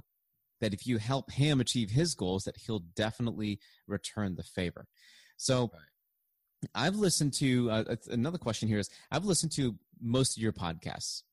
that 0.61 0.73
if 0.73 0.87
you 0.87 0.97
help 0.97 1.31
him 1.31 1.59
achieve 1.59 1.89
his 1.91 2.15
goals 2.15 2.45
that 2.45 2.55
he'll 2.65 2.83
definitely 2.95 3.59
return 3.87 4.35
the 4.35 4.43
favor. 4.43 4.85
So 5.35 5.71
right. 5.73 5.81
I've 6.75 6.95
listened 6.95 7.33
to 7.35 7.69
uh, 7.71 7.95
another 8.09 8.37
question 8.37 8.67
here 8.67 8.79
is 8.79 8.89
I've 9.11 9.25
listened 9.25 9.51
to 9.53 9.75
most 10.01 10.37
of 10.37 10.43
your 10.43 10.53
podcasts. 10.53 11.23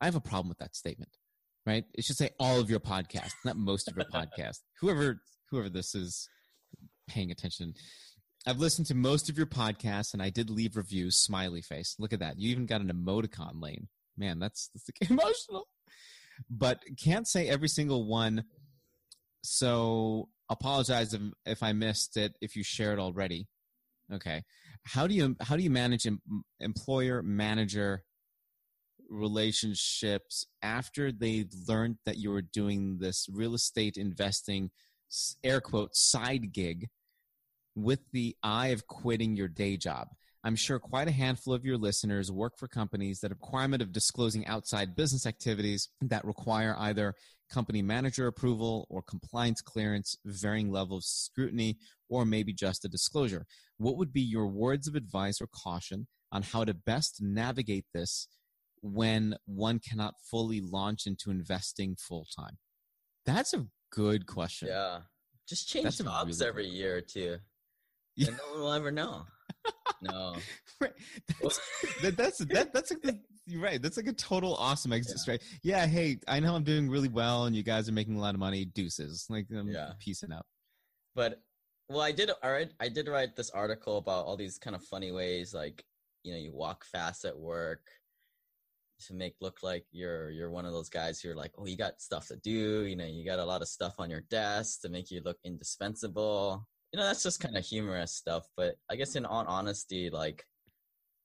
I 0.00 0.06
have 0.06 0.14
a 0.14 0.20
problem 0.20 0.48
with 0.48 0.58
that 0.58 0.74
statement, 0.74 1.10
right? 1.66 1.84
It 1.94 2.04
should 2.04 2.16
say 2.16 2.30
all 2.38 2.60
of 2.60 2.70
your 2.70 2.80
podcasts, 2.80 3.34
not 3.44 3.56
most 3.56 3.88
of 3.88 3.96
your 3.96 4.06
podcasts. 4.06 4.60
Whoever 4.80 5.20
whoever 5.50 5.68
this 5.68 5.94
is 5.94 6.28
paying 7.08 7.30
attention. 7.30 7.74
I've 8.46 8.58
listened 8.58 8.86
to 8.86 8.94
most 8.94 9.28
of 9.28 9.36
your 9.36 9.46
podcasts 9.46 10.14
and 10.14 10.22
I 10.22 10.30
did 10.30 10.48
leave 10.48 10.76
reviews, 10.76 11.16
smiley 11.16 11.60
face. 11.60 11.96
Look 11.98 12.12
at 12.12 12.20
that. 12.20 12.38
You 12.38 12.50
even 12.50 12.66
got 12.66 12.80
an 12.80 12.90
emoticon 12.90 13.60
lane. 13.60 13.88
Man, 14.16 14.38
that's 14.38 14.70
that's 14.72 14.88
emotional. 15.10 15.68
But 16.48 16.82
can't 17.02 17.28
say 17.28 17.48
every 17.48 17.68
single 17.68 18.06
one. 18.06 18.44
So 19.42 20.28
apologize 20.48 21.12
if, 21.12 21.20
if 21.44 21.62
I 21.62 21.72
missed 21.72 22.16
it 22.16 22.36
if 22.40 22.56
you 22.56 22.62
shared 22.62 22.98
already. 22.98 23.48
Okay. 24.12 24.42
How 24.84 25.06
do 25.06 25.14
you 25.14 25.36
how 25.40 25.56
do 25.56 25.62
you 25.62 25.70
manage 25.70 26.06
em- 26.06 26.22
employer 26.58 27.22
manager 27.22 28.04
relationships 29.08 30.46
after 30.62 31.10
they 31.12 31.46
learned 31.66 31.96
that 32.06 32.16
you 32.16 32.30
were 32.30 32.42
doing 32.42 32.98
this 32.98 33.28
real 33.30 33.54
estate 33.54 33.96
investing 33.96 34.70
air 35.42 35.60
quote 35.60 35.94
side 35.94 36.52
gig 36.52 36.88
with 37.74 38.00
the 38.12 38.36
eye 38.42 38.68
of 38.68 38.86
quitting 38.86 39.36
your 39.36 39.48
day 39.48 39.76
job? 39.76 40.08
I'm 40.42 40.56
sure 40.56 40.78
quite 40.78 41.08
a 41.08 41.12
handful 41.12 41.52
of 41.52 41.64
your 41.64 41.76
listeners 41.76 42.32
work 42.32 42.58
for 42.58 42.66
companies 42.66 43.20
that 43.20 43.30
have 43.30 43.38
requirement 43.40 43.82
of 43.82 43.92
disclosing 43.92 44.46
outside 44.46 44.96
business 44.96 45.26
activities 45.26 45.88
that 46.00 46.24
require 46.24 46.74
either 46.78 47.14
company 47.50 47.82
manager 47.82 48.26
approval 48.26 48.86
or 48.88 49.02
compliance 49.02 49.60
clearance, 49.60 50.16
varying 50.24 50.70
level 50.70 50.96
of 50.96 51.04
scrutiny, 51.04 51.76
or 52.08 52.24
maybe 52.24 52.54
just 52.54 52.84
a 52.84 52.88
disclosure. 52.88 53.44
What 53.76 53.96
would 53.96 54.12
be 54.12 54.22
your 54.22 54.46
words 54.46 54.88
of 54.88 54.94
advice 54.94 55.40
or 55.40 55.48
caution 55.52 56.06
on 56.32 56.42
how 56.42 56.64
to 56.64 56.72
best 56.72 57.18
navigate 57.20 57.84
this 57.92 58.28
when 58.82 59.36
one 59.44 59.78
cannot 59.78 60.14
fully 60.30 60.60
launch 60.60 61.06
into 61.06 61.30
investing 61.30 61.96
full 61.96 62.26
time? 62.38 62.56
That's 63.26 63.52
a 63.52 63.66
good 63.92 64.26
question. 64.26 64.68
Yeah. 64.68 65.00
Just 65.46 65.68
change 65.68 65.84
That's 65.84 65.98
jobs 65.98 66.40
really 66.40 66.48
every 66.48 66.66
year 66.68 66.96
or 66.96 67.00
two. 67.00 67.38
Yeah. 68.16 68.28
And 68.28 68.36
no 68.38 68.52
one 68.52 68.60
will 68.60 68.72
ever 68.72 68.90
know. 68.90 69.26
No. 70.02 70.34
Right. 70.80 70.92
That's, 71.42 71.60
that, 72.02 72.16
that's 72.16 72.38
that, 72.46 72.72
that's 72.72 72.90
like 72.90 73.02
the, 73.02 73.20
you're 73.46 73.60
right. 73.60 73.82
That's 73.82 73.98
like 73.98 74.06
a 74.06 74.14
total 74.14 74.54
awesome 74.54 74.94
exit 74.94 75.16
Yeah. 75.16 75.20
straight. 75.20 75.42
Yeah. 75.62 75.86
Hey, 75.86 76.18
I 76.26 76.40
know 76.40 76.54
I'm 76.54 76.64
doing 76.64 76.88
really 76.88 77.08
well, 77.08 77.44
and 77.44 77.54
you 77.54 77.62
guys 77.62 77.86
are 77.88 77.92
making 77.92 78.16
a 78.16 78.20
lot 78.20 78.32
of 78.34 78.40
money. 78.40 78.64
Deuces. 78.64 79.26
Like, 79.28 79.46
I'm 79.54 79.68
Yeah. 79.68 79.92
peacing 79.98 80.32
out. 80.32 80.46
But 81.14 81.42
well, 81.90 82.00
I 82.00 82.12
did. 82.12 82.30
All 82.42 82.50
right, 82.52 82.70
I 82.80 82.88
did 82.88 83.08
write 83.08 83.36
this 83.36 83.50
article 83.50 83.98
about 83.98 84.24
all 84.24 84.36
these 84.38 84.56
kind 84.56 84.74
of 84.74 84.82
funny 84.84 85.12
ways, 85.12 85.52
like 85.52 85.84
you 86.22 86.32
know, 86.32 86.38
you 86.38 86.52
walk 86.52 86.84
fast 86.84 87.24
at 87.26 87.36
work 87.38 87.82
to 89.06 89.14
make 89.14 89.34
look 89.40 89.62
like 89.62 89.84
you're 89.90 90.30
you're 90.30 90.50
one 90.50 90.64
of 90.66 90.72
those 90.72 90.88
guys 90.88 91.20
who 91.20 91.30
are 91.30 91.34
like, 91.36 91.52
oh, 91.58 91.66
you 91.66 91.76
got 91.76 92.00
stuff 92.00 92.28
to 92.28 92.36
do. 92.36 92.84
You 92.84 92.96
know, 92.96 93.06
you 93.06 93.24
got 93.24 93.38
a 93.38 93.44
lot 93.44 93.60
of 93.62 93.68
stuff 93.68 93.96
on 93.98 94.08
your 94.08 94.20
desk 94.30 94.80
to 94.82 94.88
make 94.88 95.10
you 95.10 95.20
look 95.24 95.38
indispensable. 95.44 96.66
You 96.92 96.98
know, 96.98 97.04
that's 97.04 97.22
just 97.22 97.40
kind 97.40 97.56
of 97.56 97.64
humorous 97.64 98.12
stuff. 98.12 98.48
But 98.56 98.76
I 98.90 98.96
guess 98.96 99.16
in 99.16 99.24
all 99.24 99.44
honesty, 99.46 100.10
like 100.10 100.44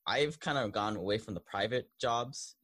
I've 0.06 0.38
kind 0.38 0.58
of 0.58 0.72
gone 0.72 0.96
away 0.96 1.18
from 1.18 1.34
the 1.34 1.40
private 1.40 1.88
jobs 2.00 2.54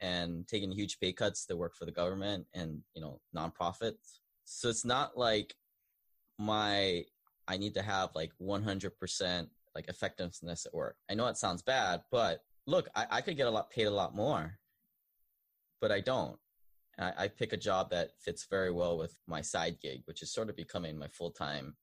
and 0.00 0.46
taken 0.46 0.70
huge 0.70 0.98
pay 1.00 1.12
cuts 1.12 1.44
to 1.46 1.56
work 1.56 1.74
for 1.76 1.84
the 1.84 1.92
government 1.92 2.46
and 2.54 2.82
you 2.94 3.02
know 3.02 3.20
nonprofits. 3.36 4.20
So 4.44 4.68
it's 4.68 4.84
not 4.84 5.16
like 5.16 5.54
my 6.38 7.04
I 7.46 7.56
need 7.56 7.74
to 7.74 7.82
have 7.82 8.10
like 8.14 8.32
100% 8.40 9.48
like 9.74 9.88
effectiveness 9.88 10.66
at 10.66 10.74
work. 10.74 10.96
I 11.10 11.14
know 11.14 11.26
it 11.28 11.36
sounds 11.36 11.62
bad, 11.62 12.02
but 12.10 12.42
look, 12.66 12.88
I, 12.94 13.06
I 13.10 13.20
could 13.22 13.36
get 13.36 13.46
a 13.46 13.50
lot 13.50 13.70
paid 13.70 13.86
a 13.86 13.90
lot 13.90 14.14
more, 14.14 14.58
but 15.80 15.90
I 15.90 16.00
don't. 16.00 16.38
I, 16.98 17.12
I 17.16 17.28
pick 17.28 17.52
a 17.52 17.56
job 17.56 17.90
that 17.90 18.10
fits 18.18 18.46
very 18.50 18.70
well 18.70 18.98
with 18.98 19.18
my 19.26 19.40
side 19.40 19.78
gig, 19.80 20.02
which 20.04 20.22
is 20.22 20.32
sort 20.32 20.50
of 20.50 20.56
becoming 20.56 20.98
my 20.98 21.08
full 21.08 21.30
time, 21.30 21.76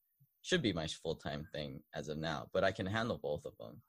should 0.46 0.62
be 0.62 0.72
my 0.72 0.86
full 0.86 1.16
time 1.16 1.46
thing 1.52 1.82
as 1.92 2.08
of 2.08 2.18
now. 2.18 2.46
But 2.52 2.62
I 2.62 2.70
can 2.70 2.86
handle 2.86 3.18
both 3.20 3.44
of 3.44 3.52
them. 3.58 3.82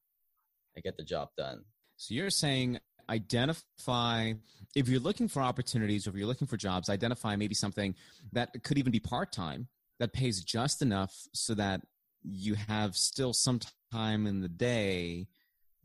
I 0.76 0.82
get 0.82 0.98
the 0.98 1.04
job 1.04 1.30
done. 1.38 1.64
So 1.98 2.16
you're 2.16 2.32
saying 2.32 2.80
identify 3.10 4.34
if 4.76 4.90
you're 4.90 5.00
looking 5.00 5.28
for 5.28 5.42
opportunities 5.42 6.08
or 6.08 6.10
if 6.10 6.16
you're 6.16 6.28
looking 6.28 6.48
for 6.48 6.58
jobs, 6.58 6.90
identify 6.90 7.36
maybe 7.36 7.54
something 7.54 7.96
that 8.34 8.50
could 8.64 8.78
even 8.78 8.92
be 8.92 9.00
part 9.00 9.32
time 9.32 9.68
that 10.00 10.14
pays 10.14 10.44
just 10.44 10.82
enough 10.82 11.14
so 11.34 11.54
that 11.54 11.82
you 12.24 12.56
have 12.68 12.96
still 12.98 13.34
some 13.34 13.60
time 13.92 14.26
in 14.26 14.42
the 14.42 14.50
day 14.50 15.28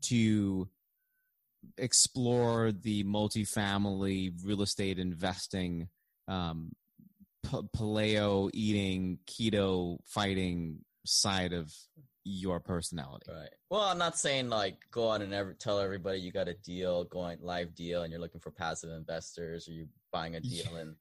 to 0.01 0.67
explore 1.77 2.71
the 2.71 3.03
multifamily 3.03 4.33
real 4.43 4.61
estate 4.63 4.99
investing 4.99 5.87
um, 6.27 6.71
paleo 7.45 8.49
eating 8.53 9.19
keto 9.27 9.97
fighting 10.05 10.79
side 11.05 11.53
of 11.53 11.73
your 12.25 12.59
personality 12.59 13.25
Right. 13.29 13.49
Well, 13.69 13.81
I'm 13.81 13.97
not 13.97 14.17
saying 14.17 14.49
like 14.49 14.77
go 14.91 15.11
out 15.11 15.21
and 15.21 15.33
ever 15.33 15.53
tell 15.53 15.79
everybody 15.79 16.19
you 16.19 16.31
got 16.31 16.47
a 16.47 16.53
deal, 16.53 17.03
going 17.05 17.39
live 17.41 17.75
deal, 17.75 18.03
and 18.03 18.11
you're 18.11 18.21
looking 18.21 18.39
for 18.39 18.51
passive 18.51 18.91
investors, 18.91 19.67
or 19.67 19.73
you 19.73 19.87
buying 20.11 20.35
a 20.35 20.39
deal 20.39 20.77
in, 20.77 20.95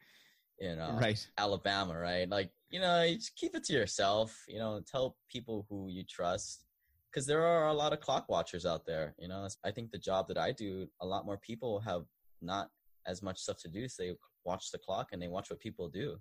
in 0.59 0.81
uh, 0.81 0.97
right 1.01 1.25
Alabama, 1.39 1.97
right? 1.97 2.29
Like 2.29 2.51
you 2.71 2.81
know, 2.81 3.03
you 3.03 3.17
just 3.17 3.37
keep 3.37 3.55
it 3.55 3.65
to 3.65 3.73
yourself. 3.73 4.37
You 4.49 4.59
know, 4.59 4.81
tell 4.91 5.17
people 5.29 5.67
who 5.69 5.89
you 5.91 6.03
trust, 6.05 6.65
because 7.11 7.27
there 7.27 7.47
are 7.47 7.69
a 7.69 7.75
lot 7.75 7.93
of 7.93 8.01
clock 8.01 8.29
watchers 8.29 8.67
out 8.67 8.85
there. 8.87 9.15
You 9.19 9.29
know, 9.29 9.47
I 9.65 9.71
think 9.71 9.91
the 9.91 9.99
job 9.99 10.29
that 10.29 10.39
I 10.39 10.51
do, 10.51 10.89
a 11.01 11.07
lot 11.07 11.27
more 11.27 11.37
people 11.37 11.79
have 11.81 12.05
not 12.41 12.69
as 13.07 13.23
much 13.23 13.39
stuff 13.39 13.59
to 13.59 13.69
do, 13.69 13.87
so 13.87 14.03
they 14.03 14.13
watch 14.45 14.71
the 14.73 14.79
clock 14.79 15.11
and 15.13 15.23
they 15.23 15.29
watch 15.29 15.51
what 15.51 15.61
people 15.61 15.89
do. 15.89 16.17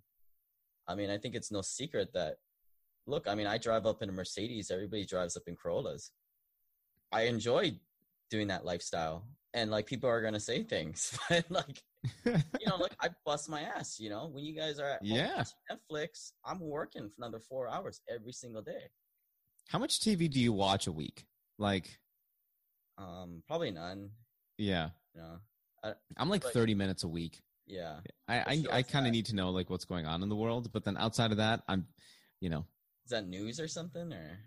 I 0.88 0.96
mean, 0.96 1.10
I 1.10 1.18
think 1.18 1.36
it's 1.36 1.52
no 1.52 1.62
secret 1.62 2.14
that 2.14 2.36
look, 3.08 3.28
I 3.28 3.36
mean, 3.36 3.48
I 3.48 3.58
drive 3.58 3.86
up 3.86 4.02
in 4.02 4.10
a 4.10 4.12
Mercedes. 4.12 4.72
Everybody 4.72 5.06
drives 5.06 5.36
up 5.38 5.44
in 5.48 5.56
Corollas. 5.56 6.12
I 7.12 7.24
enjoy 7.24 7.74
doing 8.30 8.48
that 8.48 8.66
lifestyle, 8.66 9.26
and 9.54 9.70
like 9.72 9.86
people 9.86 10.10
are 10.10 10.22
gonna 10.22 10.40
say 10.40 10.64
things, 10.64 11.18
but 11.30 11.46
like 11.50 11.82
you 12.26 12.68
know, 12.68 12.78
like 12.78 12.96
I 13.00 13.10
bust 13.26 13.50
my 13.50 13.62
ass. 13.62 14.00
You 14.00 14.10
know, 14.10 14.28
when 14.32 14.44
you 14.44 14.56
guys 14.56 14.80
are 14.80 14.88
at 14.88 15.04
Yeah. 15.04 15.44
Netflix, 15.72 16.32
I'm 16.46 16.60
working 16.60 17.10
for 17.10 17.16
another 17.20 17.40
four 17.40 17.68
hours 17.68 18.02
every 18.10 18.34
single 18.34 18.62
day. 18.62 18.90
How 19.68 19.80
much 19.80 20.00
TV 20.00 20.30
do 20.30 20.40
you 20.40 20.52
watch 20.54 20.88
a 20.88 20.92
week? 20.92 21.26
Like, 21.58 22.00
Um, 22.98 23.44
probably 23.48 23.72
none. 23.72 24.12
yeah, 24.58 24.90
You 25.16 25.22
know, 25.22 25.94
I'm 26.18 26.30
like 26.30 26.42
But- 26.44 26.54
30 26.54 26.76
minutes 26.76 27.04
a 27.04 27.08
week. 27.08 27.42
Yeah, 27.72 27.96
I 28.28 28.36
I, 28.40 28.64
I 28.78 28.82
kind 28.84 29.08
of 29.08 29.12
need 29.14 29.26
to 29.28 29.36
know 29.36 29.50
like 29.50 29.70
what's 29.70 29.86
going 29.86 30.06
on 30.06 30.22
in 30.24 30.30
the 30.30 30.36
world, 30.36 30.72
but 30.74 30.84
then 30.84 30.98
outside 30.98 31.32
of 31.32 31.38
that, 31.38 31.64
I'm, 31.68 31.88
you 32.40 32.50
know, 32.50 32.66
is 33.06 33.12
that 33.12 33.28
news 33.28 33.60
or 33.60 33.68
something 33.68 34.12
or? 34.14 34.40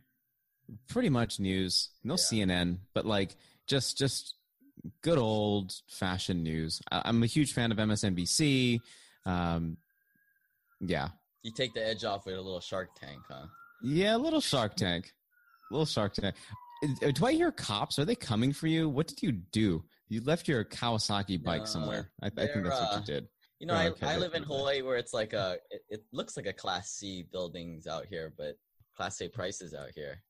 pretty 0.89 1.09
much 1.11 1.41
news. 1.41 1.91
No 2.05 2.15
Yeah. 2.15 2.45
CNN, 2.47 2.79
but 2.95 3.05
like 3.07 3.37
just 3.67 3.99
just 3.99 4.37
good 5.03 5.19
old 5.19 5.73
fashioned 5.89 6.45
news. 6.45 6.81
I, 6.93 7.03
I'm 7.07 7.23
a 7.23 7.27
huge 7.27 7.53
fan 7.55 7.73
of 7.73 7.79
MSNBC. 7.79 8.81
Um, 9.27 9.79
yeah, 10.81 11.09
You 11.43 11.53
take 11.53 11.73
the 11.75 11.87
edge 11.87 12.05
off 12.05 12.27
with 12.27 12.35
a 12.35 12.41
little 12.41 12.61
Shark 12.61 12.91
Tank, 12.95 13.23
huh? 13.29 13.47
yeah, 13.83 14.17
a 14.17 14.19
little 14.19 14.41
Shark 14.41 14.77
Tank, 14.77 15.15
a 15.71 15.75
little 15.75 15.87
Shark 15.87 16.13
Tank. 16.15 16.35
Uh, 17.03 17.11
Do 17.13 17.25
I 17.25 17.33
hear 17.33 17.51
cops? 17.51 17.99
Are 17.99 18.05
they 18.05 18.15
coming 18.17 18.53
for 18.53 18.67
you? 18.67 18.89
What 18.91 19.07
did 19.07 19.23
you 19.23 19.33
do? 19.33 19.83
You 20.09 20.21
left 20.23 20.49
your 20.49 20.65
Kawasaki 20.65 21.43
bike 21.43 21.63
No, 21.63 21.67
somewhere. 21.67 22.11
I, 22.23 22.27
I 22.27 22.31
think 22.31 22.65
that's 22.65 22.81
what 22.81 22.93
uh, 22.93 22.99
you 22.99 23.05
did. 23.05 23.29
You 23.61 23.67
know, 23.69 23.75
Oh, 23.75 23.79
I, 23.79 23.89
okay, 23.89 24.07
I 24.07 24.17
live 24.19 24.35
in. 24.35 24.43
Hawaii 24.43 24.83
where 24.83 24.97
it's 24.97 25.15
like 25.15 25.33
a, 25.33 25.57
it, 25.71 25.83
it 25.89 26.05
looks 26.13 26.37
like 26.37 26.47
a 26.47 26.53
Class 26.53 26.91
C 26.91 27.25
buildings 27.31 27.87
out 27.87 28.07
here, 28.07 28.33
but 28.37 28.59
Class 28.97 29.21
A 29.21 29.29
prices 29.29 29.75
out 29.75 29.91
here. 29.95 30.23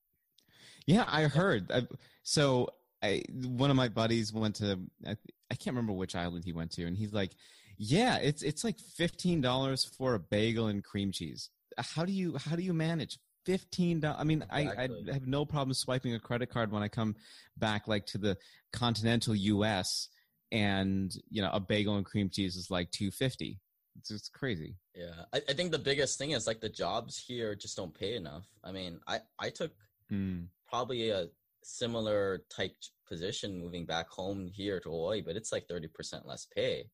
Yeah, 0.87 1.05
I 1.07 1.23
heard. 1.23 1.71
I, 1.71 1.87
so 2.23 2.69
I, 3.01 3.23
one 3.31 3.69
of 3.69 3.75
my 3.75 3.89
buddies 3.89 4.31
went 4.31 4.55
to 4.57 4.79
I, 5.05 5.17
I 5.51 5.55
can't 5.55 5.75
remember 5.75 5.93
which 5.93 6.15
island 6.15 6.45
he 6.45 6.53
went 6.53 6.71
to, 6.71 6.85
and 6.85 6.95
he's 6.95 7.13
like, 7.13 7.31
"Yeah, 7.77 8.17
it's 8.17 8.41
it's 8.43 8.63
like 8.63 8.79
fifteen 8.79 9.41
dollars 9.41 9.83
for 9.83 10.15
a 10.15 10.19
bagel 10.19 10.67
and 10.67 10.83
cream 10.83 11.11
cheese. 11.11 11.49
How 11.77 12.05
do 12.05 12.13
you 12.13 12.37
how 12.37 12.55
do 12.55 12.63
you 12.63 12.73
manage 12.73 13.19
fifteen 13.45 13.99
dollars? 13.99 14.17
I 14.19 14.23
mean, 14.23 14.43
I, 14.49 14.61
Exactly. 14.61 15.05
I 15.09 15.13
have 15.13 15.27
no 15.27 15.45
problem 15.45 15.73
swiping 15.73 16.13
a 16.15 16.19
credit 16.19 16.49
card 16.49 16.71
when 16.71 16.83
I 16.83 16.87
come 16.87 17.15
back, 17.57 17.87
like 17.87 18.05
to 18.07 18.17
the 18.17 18.37
continental 18.73 19.35
U.S. 19.35 20.09
and 20.51 21.11
you 21.29 21.41
know 21.41 21.49
a 21.53 21.59
bagel 21.59 21.95
and 21.95 22.05
cream 22.05 22.29
cheese 22.29 22.55
is 22.55 22.69
like 22.69 22.91
two 22.91 23.11
fifty. 23.11 23.59
It's 23.97 24.11
it's 24.11 24.29
crazy. 24.29 24.75
Yeah, 24.93 25.23
I, 25.33 25.37
I 25.49 25.53
think 25.53 25.71
the 25.71 25.79
biggest 25.79 26.17
thing 26.17 26.31
is 26.31 26.47
like 26.47 26.59
the 26.59 26.69
jobs 26.69 27.17
here 27.17 27.55
just 27.55 27.77
don't 27.77 27.93
pay 27.97 28.15
enough. 28.15 28.45
I 28.63 28.71
mean, 28.71 28.99
I 29.07 29.19
I 29.39 29.49
took 29.49 29.71
Mm. 30.11 30.49
probably 30.67 31.09
a 31.09 31.29
similar 31.63 32.43
type 32.55 32.75
position 33.07 33.59
moving 33.59 33.87
back 33.87 34.07
home 34.07 34.47
here 34.53 34.79
to 34.79 34.89
Hawaii, 34.89 35.21
but 35.21 35.35
it's 35.35 35.51
like 35.51 35.67
thirty 35.67 35.87
percent 35.87 36.27
less 36.27 36.45
pay. 36.55 36.89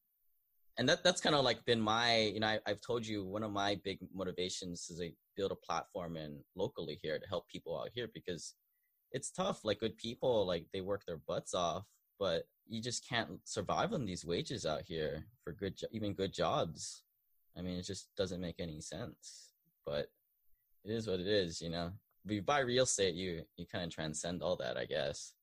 And 0.77 0.87
that 0.89 1.03
that's 1.03 1.21
kind 1.21 1.35
of 1.35 1.43
like 1.43 1.63
been 1.65 1.81
my 1.81 2.17
you 2.17 2.39
know 2.39 2.47
I, 2.47 2.59
I've 2.65 2.81
told 2.81 3.05
you 3.05 3.25
one 3.25 3.43
of 3.43 3.51
my 3.51 3.79
big 3.83 3.99
motivations 4.13 4.89
is 4.89 4.99
to 4.99 5.11
build 5.35 5.51
a 5.51 5.55
platform 5.55 6.17
and 6.17 6.39
locally 6.55 6.99
here 7.01 7.19
to 7.19 7.27
help 7.27 7.47
people 7.47 7.79
out 7.79 7.89
here 7.93 8.09
because 8.13 8.55
it's 9.11 9.31
tough. 9.31 9.63
Like 9.63 9.79
good 9.79 9.97
people, 9.97 10.45
like 10.45 10.65
they 10.73 10.81
work 10.81 11.03
their 11.05 11.21
butts 11.27 11.53
off, 11.53 11.85
but 12.19 12.43
you 12.67 12.81
just 12.81 13.07
can't 13.07 13.29
survive 13.43 13.93
on 13.93 14.05
these 14.05 14.25
wages 14.25 14.65
out 14.65 14.83
here 14.85 15.25
for 15.43 15.53
good, 15.53 15.77
even 15.91 16.13
good 16.13 16.33
jobs. 16.33 17.03
I 17.57 17.61
mean, 17.61 17.77
it 17.77 17.85
just 17.85 18.09
doesn't 18.15 18.41
make 18.41 18.59
any 18.59 18.79
sense. 18.79 19.51
But 19.85 20.09
it 20.85 20.91
is 20.91 21.07
what 21.07 21.19
it 21.19 21.27
is, 21.27 21.61
you 21.61 21.69
know. 21.69 21.91
If 22.25 22.31
you 22.31 22.41
buy 22.41 22.59
real 22.59 22.83
estate, 22.83 23.15
you 23.15 23.41
you 23.57 23.65
kind 23.65 23.83
of 23.83 23.89
transcend 23.89 24.41
all 24.41 24.55
that, 24.57 24.77
I 24.77 24.85
guess. 24.85 25.33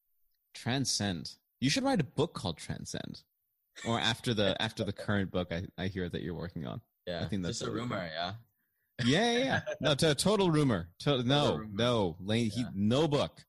Transcend. 0.55 1.35
You 1.61 1.71
should 1.71 1.83
write 1.83 2.01
a 2.01 2.05
book 2.05 2.35
called 2.35 2.57
Transcend, 2.57 3.23
or 3.87 3.99
after 4.01 4.35
the 4.35 4.61
after 4.63 4.85
the 4.85 4.93
current 4.93 5.31
book 5.31 5.49
I, 5.53 5.67
I 5.77 5.87
hear 5.89 6.09
that 6.09 6.23
you're 6.23 6.35
working 6.35 6.67
on. 6.67 6.81
Yeah, 7.07 7.23
I 7.23 7.27
think 7.29 7.43
that's 7.43 7.59
just 7.61 7.69
a 7.69 7.73
really 7.73 7.89
cool. 7.89 7.97
rumor. 7.97 8.11
Yeah, 8.15 8.33
Yeah, 9.05 9.33
yeah, 9.33 9.39
yeah. 9.45 9.61
No, 9.81 9.95
to, 9.95 10.15
total 10.15 10.51
rumor. 10.51 10.89
To, 11.01 11.23
no, 11.23 11.57
rumor. 11.57 11.69
no, 11.73 12.17
Lane. 12.21 12.51
He 12.51 12.61
Yeah. 12.63 12.69
no 12.75 13.09
book. 13.09 13.45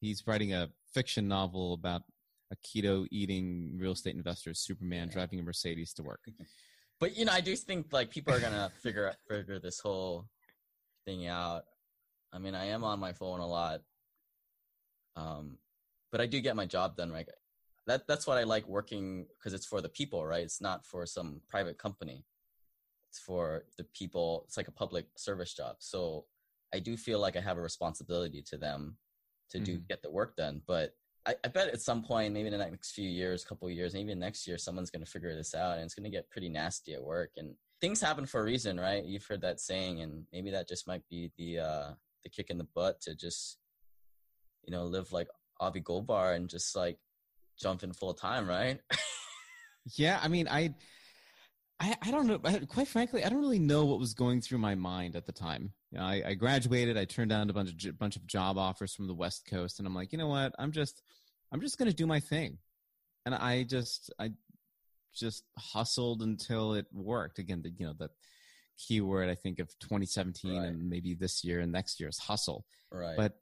He's 0.00 0.24
writing 0.26 0.52
a 0.54 0.70
fiction 0.94 1.26
novel 1.28 1.74
about 1.74 2.02
a 2.52 2.56
keto 2.56 3.06
eating 3.10 3.76
real 3.78 3.92
estate 3.92 4.14
investor, 4.14 4.52
Superman, 4.54 5.08
Yeah. 5.08 5.14
driving 5.14 5.40
a 5.40 5.42
Mercedes 5.42 5.92
to 5.94 6.02
work. 6.02 6.20
but 7.00 7.16
you 7.16 7.24
know, 7.24 7.32
I 7.32 7.40
do 7.40 7.56
think 7.56 7.92
like 7.92 8.10
people 8.10 8.34
are 8.34 8.40
gonna 8.40 8.70
figure 8.82 9.08
out 9.08 9.16
figure 9.28 9.58
this 9.58 9.80
whole 9.80 10.28
thing 11.06 11.26
out. 11.26 11.64
I 12.32 12.38
mean, 12.38 12.54
I 12.54 12.66
am 12.66 12.84
on 12.84 13.00
my 13.00 13.12
phone 13.12 13.40
a 13.40 13.46
lot, 13.46 13.80
um, 15.16 15.58
but 16.10 16.20
I 16.20 16.26
do 16.26 16.40
get 16.40 16.56
my 16.56 16.66
job 16.66 16.96
done 16.96 17.10
right. 17.10 17.26
That 17.86 18.06
that's 18.06 18.26
what 18.26 18.38
I 18.38 18.44
like 18.44 18.66
working 18.68 19.26
because 19.38 19.54
it's 19.54 19.66
for 19.66 19.80
the 19.80 19.88
people, 19.88 20.24
right? 20.24 20.44
It's 20.44 20.60
not 20.60 20.86
for 20.86 21.04
some 21.06 21.40
private 21.48 21.78
company. 21.78 22.24
It's 23.08 23.18
for 23.18 23.64
the 23.76 23.84
people. 23.84 24.44
It's 24.46 24.56
like 24.56 24.68
a 24.68 24.72
public 24.72 25.06
service 25.16 25.52
job. 25.52 25.76
So 25.80 26.26
I 26.72 26.78
do 26.78 26.96
feel 26.96 27.18
like 27.18 27.36
I 27.36 27.40
have 27.40 27.58
a 27.58 27.60
responsibility 27.60 28.42
to 28.42 28.56
them 28.56 28.96
to 29.50 29.60
do 29.60 29.78
Mhm. 29.78 29.88
get 29.88 30.02
the 30.02 30.10
work 30.10 30.36
done. 30.36 30.62
But 30.66 30.96
I, 31.26 31.34
I 31.44 31.48
bet 31.48 31.68
at 31.68 31.80
some 31.80 32.02
point, 32.02 32.32
maybe 32.32 32.48
in 32.48 32.52
the 32.52 32.58
next 32.58 32.92
few 32.92 33.08
years, 33.08 33.44
couple 33.44 33.68
of 33.68 33.74
years, 33.74 33.94
maybe 33.94 34.14
next 34.14 34.46
year, 34.46 34.58
someone's 34.58 34.90
going 34.90 35.04
to 35.04 35.10
figure 35.10 35.34
this 35.34 35.54
out, 35.54 35.76
and 35.76 35.84
it's 35.84 35.94
going 35.94 36.04
to 36.04 36.10
get 36.10 36.30
pretty 36.30 36.48
nasty 36.48 36.94
at 36.94 37.02
work. 37.02 37.32
And 37.36 37.54
things 37.80 38.00
happen 38.00 38.26
for 38.26 38.40
a 38.40 38.44
reason, 38.44 38.80
right? 38.80 39.04
You've 39.04 39.26
heard 39.26 39.42
that 39.42 39.60
saying, 39.60 40.00
and 40.00 40.26
maybe 40.32 40.50
that 40.50 40.68
just 40.68 40.86
might 40.86 41.06
be 41.08 41.30
the 41.36 41.58
uh, 41.58 41.94
the 42.24 42.30
kick 42.30 42.50
in 42.50 42.58
the 42.58 42.64
butt 42.74 43.00
to 43.02 43.14
just, 43.14 43.58
you 44.64 44.70
know, 44.72 44.84
live 44.84 45.12
like 45.12 45.28
Abhi 45.60 45.82
Golhar 45.82 46.34
and 46.34 46.48
just 46.48 46.74
like 46.74 46.98
jump 47.62 47.82
in 47.82 47.92
full 47.92 48.14
time, 48.14 48.46
right? 48.48 48.78
Yeah, 49.96 50.20
I 50.22 50.28
mean, 50.28 50.46
I, 50.46 50.74
I, 51.80 51.96
I 52.02 52.10
don't 52.12 52.28
know. 52.28 52.38
I- 52.44 52.60
Quite 52.60 52.86
frankly, 52.86 53.24
I 53.24 53.28
don't 53.28 53.40
really 53.40 53.58
know 53.58 53.84
what 53.84 53.98
was 53.98 54.14
going 54.14 54.40
through 54.40 54.58
my 54.58 54.76
mind 54.76 55.16
at 55.16 55.26
the 55.26 55.32
time. 55.32 55.72
You 55.90 55.98
know, 55.98 56.04
I, 56.04 56.22
I 56.24 56.34
graduated. 56.34 56.96
I 56.96 57.04
turned 57.04 57.30
down 57.30 57.50
a 57.50 57.52
bunch 57.52 57.84
of 57.86 57.98
bunch 57.98 58.14
of 58.14 58.24
job 58.26 58.58
offers 58.58 58.94
from 58.94 59.08
the 59.08 59.14
West 59.14 59.44
Coast, 59.50 59.80
and 59.80 59.86
I'm 59.88 59.94
like, 59.94 60.12
you 60.12 60.18
know 60.18 60.28
what? 60.28 60.54
I'm 60.56 60.70
just, 60.70 61.02
I'm 61.50 61.60
just 61.60 61.78
gonna 61.78 61.92
do 61.92 62.06
my 62.06 62.20
thing, 62.20 62.58
and 63.26 63.34
I 63.34 63.64
just, 63.64 64.12
I, 64.20 64.30
just 65.14 65.42
hustled 65.58 66.22
until 66.22 66.74
it 66.74 66.86
worked. 66.92 67.40
Again, 67.40 67.62
the 67.62 67.70
you 67.76 67.84
know 67.86 67.94
the 67.98 68.08
keyword 68.78 69.28
I 69.28 69.34
think 69.34 69.58
of 69.58 69.68
2017 69.80 70.56
Right. 70.56 70.68
and 70.68 70.88
maybe 70.88 71.14
this 71.14 71.42
year 71.42 71.58
and 71.58 71.72
next 71.72 71.98
year 71.98 72.08
is 72.08 72.18
hustle. 72.18 72.66
right. 72.92 73.16
But 73.16 73.32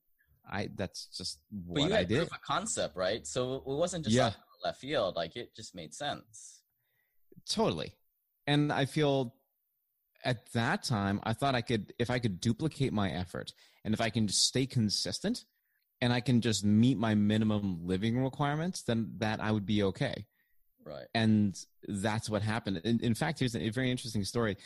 I, 0.51 0.69
that's 0.75 1.07
just 1.17 1.39
what 1.51 1.81
but 1.81 1.89
you 1.89 1.95
I 1.95 1.99
had 1.99 2.09
did. 2.09 2.19
proof 2.19 2.33
of 2.33 2.43
concept, 2.43 2.97
right? 2.97 3.27
So 3.27 3.55
it 3.57 3.63
wasn't 3.67 4.05
just 4.05 4.17
Yeah. 4.17 4.33
left 4.65 4.81
field; 4.81 5.17
like 5.17 5.37
it 5.37 5.55
just 5.55 5.75
made 5.75 5.95
sense. 5.95 6.63
Totally. 7.49 7.95
And 8.47 8.73
I 8.73 8.85
feel 8.85 9.35
at 10.25 10.53
that 10.53 10.83
time, 10.83 11.21
I 11.23 11.33
thought 11.33 11.55
I 11.55 11.63
could, 11.63 11.95
if 11.99 12.11
I 12.11 12.19
could 12.19 12.41
duplicate 12.41 12.93
my 12.93 13.11
effort 13.11 13.53
and 13.85 13.95
if 13.95 14.01
I 14.01 14.11
can 14.11 14.27
just 14.27 14.43
stay 14.43 14.67
consistent 14.67 15.45
and 16.03 16.13
I 16.13 16.21
can 16.21 16.41
just 16.41 16.65
meet 16.65 16.99
my 16.99 17.15
minimum 17.15 17.87
living 17.87 18.23
requirements, 18.23 18.83
then 18.83 19.13
that 19.19 19.41
I 19.41 19.51
would 19.53 19.65
be 19.67 19.83
okay. 19.85 20.27
Right. 20.85 21.07
And 21.15 21.59
that's 21.89 22.29
what 22.29 22.43
happened. 22.43 22.83
In, 22.85 23.01
in 23.01 23.15
fact, 23.15 23.39
here's 23.39 23.55
a 23.57 23.69
very 23.71 23.91
interesting 23.91 24.25
story. 24.25 24.57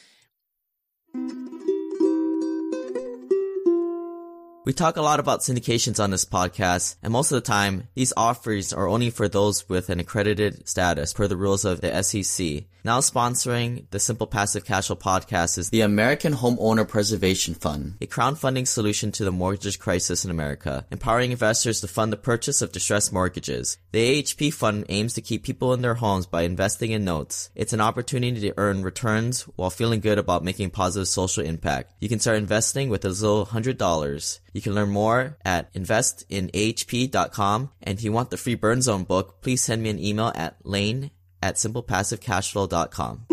We 4.66 4.72
talk 4.72 4.96
a 4.96 5.02
lot 5.02 5.20
about 5.20 5.40
syndications 5.40 6.02
on 6.02 6.10
this 6.10 6.24
podcast, 6.24 6.96
and 7.02 7.12
most 7.12 7.30
of 7.30 7.36
the 7.36 7.46
time, 7.46 7.88
these 7.92 8.14
offers 8.16 8.72
are 8.72 8.88
only 8.88 9.10
for 9.10 9.28
those 9.28 9.68
with 9.68 9.90
an 9.90 10.00
accredited 10.00 10.66
status 10.66 11.12
per 11.12 11.28
the 11.28 11.36
rules 11.36 11.66
of 11.66 11.82
the 11.82 12.02
SEC. 12.02 12.64
Now 12.86 13.00
sponsoring 13.00 13.86
the 13.92 13.98
Simple 13.98 14.26
Passive 14.26 14.66
Cash 14.66 14.88
Flow 14.88 14.96
podcast 14.96 15.56
is 15.56 15.70
the 15.70 15.80
American 15.80 16.34
Homeowner 16.34 16.86
Preservation 16.86 17.54
Fund, 17.54 17.94
a 18.02 18.06
crowdfunding 18.06 18.68
solution 18.68 19.10
to 19.12 19.24
the 19.24 19.32
mortgage 19.32 19.78
crisis 19.78 20.22
in 20.22 20.30
America, 20.30 20.84
empowering 20.90 21.30
investors 21.30 21.80
to 21.80 21.88
fund 21.88 22.12
the 22.12 22.18
purchase 22.18 22.60
of 22.60 22.72
distressed 22.72 23.10
mortgages. 23.10 23.78
The 23.92 24.22
AHP 24.22 24.52
fund 24.52 24.84
aims 24.90 25.14
to 25.14 25.22
keep 25.22 25.44
people 25.44 25.72
in 25.72 25.80
their 25.80 25.94
homes 25.94 26.26
by 26.26 26.42
investing 26.42 26.92
in 26.92 27.06
notes. 27.06 27.48
It's 27.54 27.72
an 27.72 27.80
opportunity 27.80 28.40
to 28.40 28.54
earn 28.58 28.82
returns 28.82 29.42
while 29.56 29.70
feeling 29.70 30.00
good 30.00 30.18
about 30.18 30.44
making 30.44 30.68
positive 30.68 31.08
social 31.08 31.42
impact. 31.42 31.94
You 32.00 32.10
can 32.10 32.20
start 32.20 32.36
investing 32.36 32.90
with 32.90 33.06
as 33.06 33.22
little 33.22 33.46
$100. 33.46 34.40
You 34.54 34.62
can 34.62 34.72
learn 34.72 34.90
more 34.90 35.36
at 35.44 35.74
investinahp.com. 35.74 37.70
And 37.82 37.98
if 37.98 38.04
you 38.04 38.12
want 38.12 38.30
the 38.30 38.36
free 38.36 38.54
Burn 38.54 38.82
Zone 38.82 39.02
book, 39.02 39.42
please 39.42 39.60
send 39.60 39.82
me 39.82 39.90
an 39.90 39.98
email 39.98 40.30
at 40.36 40.64
lane 40.64 41.10
at 41.42 41.56
simplepassivecashflow.com. 41.56 43.26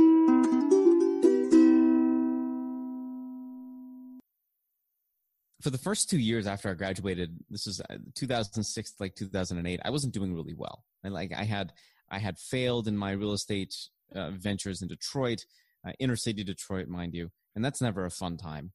For 5.62 5.70
the 5.70 5.78
first 5.78 6.10
two 6.10 6.18
years 6.18 6.48
after 6.48 6.72
I 6.72 6.74
graduated, 6.74 7.38
this 7.52 7.68
was 7.68 7.80
uh, 7.82 7.98
2006, 8.16 8.96
like 9.00 9.14
2008, 9.14 9.80
I 9.86 9.92
wasn't 9.92 10.16
doing 10.16 10.34
really 10.34 10.56
well. 10.56 10.84
And 11.04 11.14
like 11.14 11.32
I 11.38 11.44
had, 11.44 11.72
I 12.10 12.18
had 12.18 12.40
failed 12.40 12.88
in 12.88 12.98
my 12.98 13.12
real 13.12 13.34
estate 13.34 13.76
uh, 14.16 14.32
ventures 14.32 14.82
in 14.82 14.88
Detroit, 14.88 15.46
uh, 15.88 15.92
inner 16.00 16.16
city 16.16 16.44
Detroit, 16.44 16.88
mind 16.88 17.14
you. 17.14 17.30
And 17.56 17.64
that's 17.64 17.80
never 17.80 18.06
a 18.06 18.10
fun 18.10 18.38
time, 18.38 18.72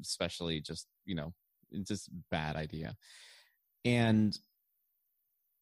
especially 0.00 0.58
just, 0.62 0.86
you 1.04 1.14
know, 1.14 1.34
it's 1.72 1.88
just 1.88 2.10
bad 2.30 2.56
idea. 2.56 2.96
And 3.84 4.36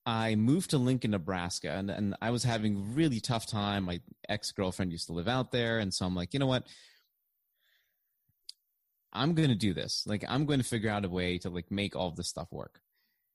I 0.07 0.35
moved 0.35 0.70
to 0.70 0.79
Lincoln, 0.79 1.12
Nebraska, 1.12 1.70
and, 1.70 1.90
and 1.90 2.16
I 2.20 2.31
was 2.31 2.42
having 2.42 2.94
really 2.94 3.20
tough 3.20 3.46
time. 3.46 3.85
My 3.85 4.01
ex 4.29 4.51
girlfriend 4.53 4.92
used 4.92 5.07
to 5.07 5.12
live 5.12 5.29
out 5.29 5.53
there. 5.53 5.79
And 5.79 5.92
so 5.92 6.07
I'm 6.07 6.14
like, 6.14 6.33
you 6.33 6.40
know 6.40 6.46
what? 6.46 6.66
I'm 9.12 9.35
going 9.35 9.49
to 9.49 9.55
do 9.55 9.75
this. 9.75 10.05
Like, 10.07 10.25
I'm 10.29 10.46
going 10.46 10.61
to 10.61 10.64
figure 10.66 10.90
out 10.90 11.05
a 11.05 11.09
way 11.09 11.38
to 11.38 11.51
like 11.51 11.70
make 11.70 11.96
all 11.96 12.11
this 12.11 12.29
stuff 12.29 12.49
work. 12.51 12.81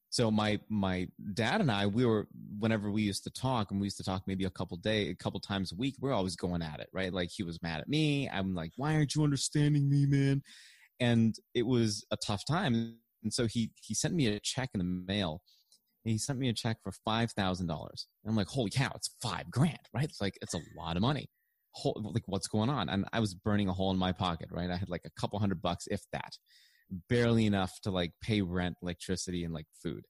So 0.10 0.32
my 0.32 0.62
my 0.70 1.10
dad 1.34 1.60
and 1.60 1.70
I, 1.70 1.88
we 1.88 2.06
were 2.06 2.28
whenever 2.58 2.90
we 2.90 3.02
used 3.02 3.26
to 3.26 3.30
talk, 3.30 3.72
and 3.72 3.82
we 3.82 3.88
used 3.88 3.98
to 3.98 4.04
talk 4.04 4.24
maybe 4.26 4.46
a 4.46 4.50
couple 4.50 4.78
day, 4.78 5.10
a 5.10 5.16
couple 5.16 5.42
times 5.42 5.74
a 5.74 5.76
week. 5.76 5.96
We're 6.00 6.14
always 6.14 6.38
going 6.38 6.62
at 6.62 6.80
it, 6.80 6.88
right? 6.94 7.12
Like 7.12 7.32
he 7.32 7.44
was 7.44 7.62
mad 7.62 7.82
at 7.82 7.90
me. 7.90 8.30
I'm 8.30 8.56
like, 8.56 8.72
why 8.78 8.96
aren't 8.96 9.14
you 9.14 9.26
understanding 9.26 9.90
me, 9.90 10.06
man? 10.06 10.42
And 11.00 11.36
it 11.54 11.66
was 11.66 12.06
a 12.12 12.18
tough 12.18 12.44
time. 12.46 12.98
And 13.24 13.34
so 13.34 13.48
he 13.48 13.72
he 13.82 13.94
sent 13.94 14.14
me 14.14 14.28
a 14.28 14.40
check 14.40 14.70
in 14.74 14.80
the 14.80 14.84
mail. 14.84 15.42
He 16.04 16.18
sent 16.20 16.38
me 16.38 16.50
a 16.50 16.54
check 16.54 16.78
for 16.84 16.92
five 17.04 17.32
thousand 17.32 17.68
dollars. 17.68 18.08
I'm 18.26 18.36
like, 18.36 18.48
holy 18.48 18.70
cow, 18.70 18.92
it's 18.96 19.16
five 19.22 19.50
grand, 19.50 19.80
right? 19.94 20.06
It's 20.06 20.22
like 20.22 20.38
it's 20.42 20.54
a 20.54 20.62
lot 20.78 20.96
of 20.96 21.02
money. 21.02 21.28
Whole, 21.72 22.00
like 22.14 22.24
what's 22.28 22.48
going 22.48 22.70
on? 22.70 22.88
And 22.90 23.06
I 23.12 23.20
was 23.20 23.34
burning 23.34 23.68
a 23.68 23.74
hole 23.74 23.92
in 23.92 23.98
my 23.98 24.12
pocket, 24.12 24.50
right? 24.52 24.70
I 24.70 24.78
had 24.78 24.90
like 24.90 25.02
a 25.06 25.20
couple 25.20 25.40
hundred 25.40 25.62
bucks, 25.62 25.88
if 25.88 26.02
that, 26.14 26.38
barely 27.10 27.46
enough 27.46 27.74
to 27.84 27.92
like 27.92 28.12
pay 28.22 28.42
rent, 28.42 28.78
electricity, 28.82 29.44
and 29.44 29.54
like 29.54 29.66
food. 29.84 30.06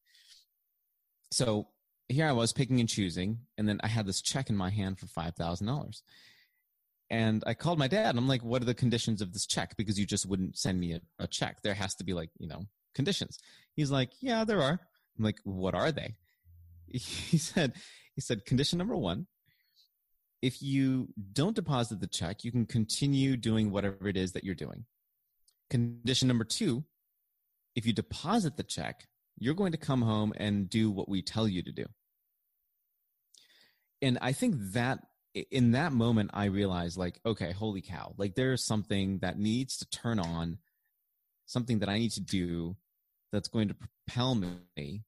So 1.32 1.69
here 2.08 2.28
I 2.28 2.34
was 2.34 2.54
picking 2.54 2.80
and 2.80 2.89
choosing, 2.89 3.39
and 3.58 3.67
then 3.67 3.80
I 3.82 3.88
had 3.88 4.06
this 4.06 4.21
check 4.21 4.50
in 4.50 4.56
my 4.58 4.69
hand 4.69 5.00
for 5.00 5.08
five 5.08 5.36
thousand 5.36 5.67
dollars. 5.67 6.04
And 7.10 7.44
I 7.46 7.54
called 7.54 7.78
my 7.78 7.88
dad. 7.88 8.18
I'm 8.18 8.28
like, 8.28 8.44
"What 8.44 8.62
are 8.62 8.65
the 8.65 8.74
conditions 8.74 9.22
of 9.22 9.34
this 9.34 9.46
check? 9.46 9.78
Because 9.78 10.00
you 10.00 10.06
just 10.06 10.26
wouldn't 10.26 10.58
send 10.58 10.80
me 10.80 10.94
a, 10.94 11.02
a 11.20 11.28
check. 11.28 11.62
There 11.62 11.74
has 11.74 11.96
to 11.96 12.04
be 12.04 12.13
like, 12.13 12.30
you 12.39 12.48
know, 12.48 12.65
conditions." 12.96 13.38
He's 13.75 13.92
like, 13.92 14.12
"Yeah, 14.21 14.44
there 14.44 14.62
are." 14.62 14.79
I'm 15.17 15.23
like, 15.23 15.40
"What 15.44 15.75
are 15.75 15.92
they?" 15.92 16.15
He 16.88 17.38
said, 17.38 17.73
"He 18.15 18.21
said 18.21 18.46
condition 18.46 18.79
number 18.79 18.96
one: 18.96 19.27
if 20.42 20.62
you 20.62 21.10
don't 21.34 21.56
deposit 21.56 22.00
the 22.00 22.08
check, 22.08 22.44
you 22.44 22.52
can 22.52 22.65
continue 22.65 23.38
doing 23.38 23.71
whatever 23.71 24.08
it 24.08 24.17
is 24.17 24.32
that 24.32 24.44
you're 24.44 24.56
doing. 24.56 24.86
Condition 25.69 26.27
number 26.27 26.44
two: 26.44 26.86
if 27.75 27.86
you 27.86 27.94
deposit 27.94 28.58
the 28.58 28.63
check, 28.63 29.08
you're 29.38 29.54
going 29.54 29.73
to 29.73 29.77
come 29.77 30.02
home 30.02 30.34
and 30.38 30.69
do 30.69 30.90
what 30.90 31.08
we 31.08 31.21
tell 31.21 31.48
you 31.48 31.62
to 31.62 31.71
do." 31.71 31.86
And 34.02 34.17
I 34.21 34.32
think 34.32 34.56
that 34.73 35.00
in 35.36 35.71
that 35.71 35.92
moment 35.92 36.31
I 36.33 36.46
realized 36.46 36.98
like, 36.98 37.19
okay, 37.25 37.52
holy 37.52 37.81
cow, 37.81 38.13
like 38.17 38.36
there's 38.36 38.63
something 38.63 39.19
that 39.19 39.38
needs 39.38 39.77
to 39.77 39.90
turn 39.90 40.19
on, 40.19 40.60
something 41.46 41.79
that 41.79 41.90
I 41.90 42.00
need 42.00 42.12
to 42.12 42.21
do 42.21 42.77
that's 43.31 43.50
going 43.50 43.67
to 43.67 43.75
propel 43.75 44.36
me. 44.36 45.04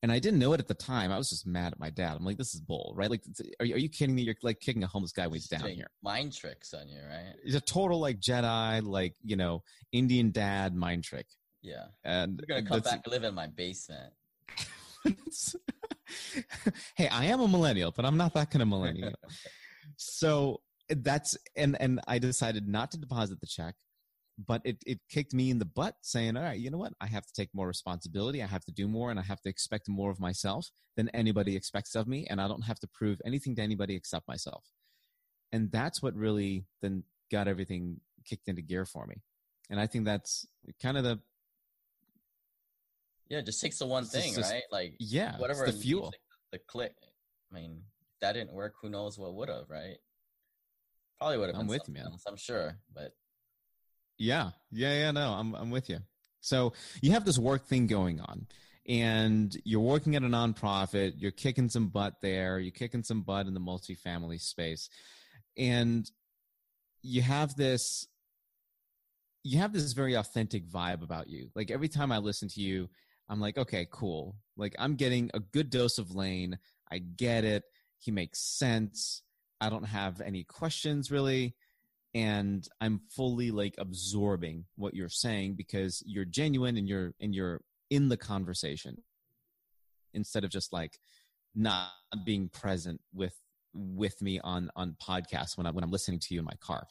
And 0.00 0.12
I 0.12 0.20
didn't 0.20 0.38
know 0.38 0.52
it 0.52 0.60
at 0.60 0.68
the 0.68 0.74
time. 0.74 1.10
I 1.10 1.18
was 1.18 1.28
just 1.28 1.44
mad 1.46 1.72
at 1.72 1.80
my 1.80 1.90
dad. 1.90 2.16
I'm 2.16 2.24
like, 2.24 2.36
this 2.36 2.54
is 2.54 2.60
bull, 2.60 2.92
right? 2.96 3.10
Like, 3.10 3.22
are 3.58 3.66
you, 3.66 3.74
are 3.74 3.78
you 3.78 3.88
kidding 3.88 4.14
me? 4.14 4.22
You're 4.22 4.36
like 4.42 4.60
kicking 4.60 4.84
a 4.84 4.86
homeless 4.86 5.10
guy 5.10 5.26
when 5.26 5.34
he's 5.34 5.48
down 5.48 5.68
here. 5.68 5.88
Mind 6.02 6.32
tricks 6.32 6.72
on 6.72 6.88
you, 6.88 7.00
right? 7.00 7.34
It's 7.42 7.56
a 7.56 7.60
total 7.60 7.98
like 7.98 8.20
Jedi, 8.20 8.84
like, 8.84 9.14
you 9.24 9.34
know, 9.34 9.64
Indian 9.90 10.30
dad 10.30 10.74
mind 10.74 11.02
trick. 11.02 11.26
Yeah. 11.62 11.86
And 12.04 12.40
You're 12.46 12.60
gonna 12.60 12.68
come 12.68 12.80
back 12.80 13.00
and 13.04 13.12
live 13.12 13.24
in 13.24 13.34
my 13.34 13.48
basement. 13.48 14.12
hey, 16.96 17.08
I 17.08 17.24
am 17.26 17.40
a 17.40 17.48
millennial, 17.48 17.92
but 17.94 18.04
I'm 18.04 18.16
not 18.16 18.34
that 18.34 18.50
kind 18.50 18.62
of 18.62 18.68
millennial. 18.68 19.12
so 19.98 20.60
that's 20.88 21.36
and 21.56 21.76
and 21.80 22.00
I 22.08 22.18
decided 22.18 22.66
not 22.66 22.90
to 22.92 22.98
deposit 22.98 23.40
the 23.40 23.46
check, 23.46 23.74
but 24.38 24.62
it 24.64 24.78
it 24.86 25.00
kicked 25.10 25.34
me 25.34 25.50
in 25.50 25.58
the 25.58 25.64
butt, 25.66 25.96
saying, 26.02 26.36
"All 26.36 26.42
right, 26.42 26.58
you 26.58 26.70
know 26.70 26.78
what? 26.78 26.92
I 27.00 27.06
have 27.08 27.26
to 27.26 27.32
take 27.32 27.50
more 27.52 27.66
responsibility. 27.66 28.42
I 28.42 28.46
have 28.46 28.64
to 28.66 28.72
do 28.72 28.88
more, 28.88 29.10
and 29.10 29.18
I 29.18 29.22
have 29.24 29.42
to 29.42 29.50
expect 29.50 29.88
more 29.88 30.10
of 30.10 30.20
myself 30.20 30.70
than 30.96 31.08
anybody 31.10 31.56
expects 31.56 31.94
of 31.94 32.06
me, 32.08 32.26
and 32.30 32.40
I 32.40 32.48
don't 32.48 32.62
have 32.62 32.78
to 32.80 32.88
prove 32.88 33.20
anything 33.24 33.54
to 33.56 33.62
anybody 33.62 33.94
except 33.94 34.26
myself." 34.28 34.64
And 35.52 35.70
that's 35.72 36.02
what 36.02 36.14
really 36.14 36.66
then 36.80 37.04
got 37.30 37.48
everything 37.48 38.00
kicked 38.24 38.48
into 38.48 38.62
gear 38.62 38.84
for 38.86 39.06
me. 39.06 39.16
And 39.70 39.80
I 39.80 39.86
think 39.86 40.04
that's 40.04 40.46
kind 40.80 40.96
of 40.96 41.04
the 41.04 41.20
Yeah, 43.28 43.38
it 43.38 43.46
just 43.46 43.60
takes 43.60 43.78
the 43.78 43.86
one 43.86 44.04
thing, 44.04 44.34
just- 44.34 44.52
right? 44.52 44.62
Like 44.70 44.94
yeah, 45.00 45.36
whatever 45.38 45.66
the 45.66 45.72
fuel. 45.72 46.10
The, 46.52 46.58
the 46.58 46.64
click. 46.66 46.94
I 47.50 47.54
mean, 47.54 47.82
that 48.20 48.32
didn't 48.32 48.52
work. 48.52 48.74
Who 48.82 48.88
knows 48.88 49.18
what 49.18 49.34
would 49.34 49.48
have, 49.48 49.68
right? 49.68 49.96
Probably 51.18 51.38
would 51.38 51.48
have 51.48 51.58
I'm 51.58 51.66
with 51.66 51.82
you, 51.88 51.94
man. 51.94 52.06
else, 52.06 52.24
I'm 52.26 52.36
sure, 52.36 52.78
but 52.94 53.12
Yeah, 54.18 54.50
yeah, 54.70 54.94
yeah. 54.94 55.10
No, 55.10 55.32
I'm 55.32 55.54
I'm 55.54 55.70
with 55.70 55.88
you. 55.88 55.98
So 56.40 56.72
you 57.02 57.12
have 57.12 57.24
this 57.24 57.38
work 57.38 57.66
thing 57.66 57.86
going 57.86 58.20
on, 58.20 58.46
and 58.86 59.56
you're 59.64 59.80
working 59.80 60.14
at 60.16 60.22
a 60.22 60.26
nonprofit. 60.26 61.14
You're 61.16 61.32
kicking 61.32 61.68
some 61.68 61.88
butt 61.88 62.14
there. 62.22 62.58
You're 62.60 62.70
kicking 62.70 63.02
some 63.02 63.22
butt 63.22 63.46
in 63.46 63.54
the 63.54 63.60
multifamily 63.60 64.40
space, 64.40 64.88
and 65.56 66.08
you 67.02 67.22
have 67.22 67.56
this. 67.56 68.06
You 69.44 69.58
have 69.58 69.72
this 69.72 69.92
very 69.92 70.14
authentic 70.14 70.68
vibe 70.68 71.02
about 71.02 71.28
you. 71.28 71.48
Like 71.54 71.70
every 71.70 71.88
time 71.88 72.12
I 72.12 72.18
listen 72.18 72.48
to 72.48 72.60
you, 72.60 72.88
I'm 73.28 73.40
like, 73.40 73.58
okay, 73.58 73.86
cool. 73.90 74.36
Like 74.56 74.74
I'm 74.78 74.94
getting 74.94 75.30
a 75.34 75.40
good 75.40 75.70
dose 75.70 75.98
of 75.98 76.14
Lane. 76.14 76.58
I 76.90 76.98
get 76.98 77.44
it. 77.44 77.64
He 77.98 78.10
makes 78.10 78.40
sense. 78.40 79.22
I 79.60 79.70
don't 79.70 79.84
have 79.84 80.20
any 80.20 80.44
questions 80.44 81.10
really 81.10 81.54
and 82.14 82.66
I'm 82.80 83.00
fully 83.10 83.50
like 83.50 83.74
absorbing 83.78 84.64
what 84.76 84.94
you're 84.94 85.08
saying 85.08 85.54
because 85.54 86.02
you're 86.06 86.24
genuine 86.24 86.76
and 86.76 86.88
you're 86.88 87.14
and 87.20 87.34
you're 87.34 87.60
in 87.90 88.08
the 88.08 88.16
conversation 88.16 89.02
instead 90.14 90.44
of 90.44 90.50
just 90.50 90.72
like 90.72 90.98
not 91.54 91.90
being 92.24 92.48
present 92.48 93.00
with 93.12 93.34
with 93.74 94.20
me 94.22 94.40
on 94.40 94.70
on 94.74 94.96
podcasts 95.02 95.56
when 95.56 95.66
I 95.66 95.70
when 95.70 95.84
I'm 95.84 95.90
listening 95.90 96.18
to 96.20 96.34
you 96.34 96.40
in 96.40 96.46
my 96.46 96.56
car. 96.60 96.86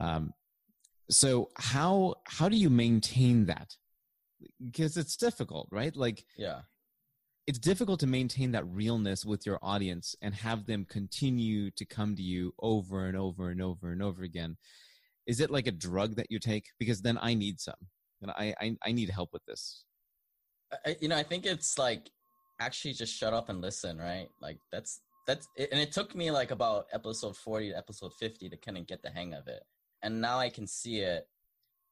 Um, 0.00 0.32
so 1.10 1.50
how 1.56 2.14
how 2.26 2.48
do 2.48 2.56
you 2.56 2.70
maintain 2.70 3.46
that? 3.46 3.76
Because 4.64 4.96
it's 4.96 5.16
difficult, 5.16 5.68
right? 5.70 5.94
Like 5.94 6.24
yeah. 6.36 6.60
It's 7.46 7.58
difficult 7.58 8.00
to 8.00 8.06
maintain 8.06 8.52
that 8.52 8.66
realness 8.66 9.24
with 9.24 9.44
your 9.44 9.58
audience 9.62 10.16
and 10.22 10.34
have 10.34 10.66
them 10.66 10.86
continue 10.86 11.70
to 11.72 11.84
come 11.84 12.16
to 12.16 12.22
you 12.22 12.54
over 12.60 13.06
and 13.06 13.16
over 13.16 13.50
and 13.50 13.60
over 13.60 13.92
and 13.92 14.02
over 14.02 14.22
again 14.22 14.56
is 15.26 15.40
it 15.40 15.50
like 15.50 15.66
a 15.66 15.72
drug 15.72 16.16
that 16.16 16.30
you 16.30 16.38
take 16.38 16.66
because 16.78 17.00
then 17.00 17.18
i 17.22 17.32
need 17.32 17.58
some 17.58 17.74
and 18.20 18.30
i 18.32 18.54
i, 18.60 18.76
I 18.84 18.92
need 18.92 19.08
help 19.08 19.30
with 19.32 19.42
this 19.46 19.84
I- 20.84 20.96
you 21.00 21.08
know, 21.08 21.16
I 21.16 21.22
think 21.22 21.46
it's 21.46 21.78
like 21.78 22.10
actually 22.60 22.94
just 22.94 23.14
shut 23.14 23.32
up 23.32 23.48
and 23.48 23.60
listen, 23.60 23.98
right? 23.98 24.28
Like 24.40 24.58
that's 24.72 25.00
that's 25.26 25.46
it, 25.56 25.68
and 25.72 25.80
it 25.80 25.92
took 25.92 26.14
me 26.14 26.30
like 26.30 26.50
about 26.50 26.86
episode 26.92 27.36
40 27.36 27.70
to 27.70 27.76
episode 27.78 28.12
50 28.18 28.48
to 28.48 28.56
kind 28.56 28.78
of 28.78 28.86
get 28.86 29.02
the 29.02 29.10
hang 29.10 29.34
of 29.34 29.46
it. 29.46 29.62
And 30.02 30.20
now 30.20 30.38
I 30.38 30.50
can 30.50 30.66
see 30.66 31.00
it. 31.00 31.28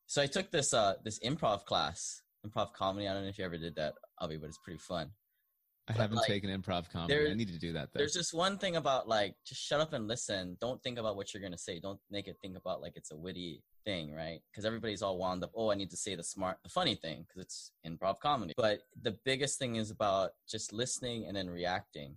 So 0.06 0.20
I 0.20 0.26
took 0.26 0.50
this 0.50 0.74
uh 0.74 0.94
this 1.04 1.18
improv 1.20 1.64
class, 1.64 2.22
improv 2.46 2.72
comedy. 2.72 3.08
I 3.08 3.14
don't 3.14 3.22
know 3.22 3.28
if 3.28 3.38
you 3.38 3.44
ever 3.44 3.58
did 3.58 3.76
that, 3.76 3.94
Abhi, 4.20 4.40
but 4.40 4.48
it's 4.48 4.58
pretty 4.58 4.80
fun. 4.80 5.10
I 5.88 5.92
But, 5.92 6.00
haven't 6.02 6.16
like, 6.18 6.26
taken 6.26 6.50
improv 6.50 6.90
comedy 6.90 7.30
i 7.30 7.34
need 7.34 7.48
to 7.48 7.58
do 7.58 7.72
that 7.72 7.92
though 7.92 7.98
There's 7.98 8.12
just 8.12 8.32
one 8.32 8.56
thing 8.58 8.76
about 8.76 9.08
like 9.08 9.34
just 9.44 9.60
shut 9.60 9.80
up 9.80 9.92
and 9.92 10.06
listen. 10.06 10.56
Don't 10.60 10.82
think 10.82 10.98
about 10.98 11.16
what 11.16 11.32
you're 11.32 11.42
gonna 11.42 11.58
say. 11.58 11.80
Don't 11.80 11.98
make 12.10 12.28
it 12.28 12.36
think 12.40 12.56
about 12.56 12.80
like 12.80 12.92
it's 12.96 13.10
a 13.10 13.16
witty 13.16 13.62
thing, 13.84 14.12
right? 14.14 14.40
Because 14.50 14.64
everybody's 14.64 15.02
all 15.02 15.18
wound 15.18 15.42
up. 15.44 15.50
Oh, 15.54 15.70
I 15.70 15.74
need 15.74 15.90
to 15.90 15.96
say 15.96 16.14
the 16.14 16.22
smart, 16.22 16.58
the 16.62 16.68
funny 16.68 16.94
thing 16.94 17.24
because 17.26 17.42
it's 17.42 17.72
improv 17.86 18.20
comedy. 18.20 18.54
But 18.56 18.80
the 19.00 19.16
biggest 19.24 19.58
thing 19.58 19.76
is 19.76 19.90
about 19.90 20.30
just 20.48 20.72
listening 20.72 21.26
and 21.26 21.36
then 21.36 21.50
reacting. 21.50 22.16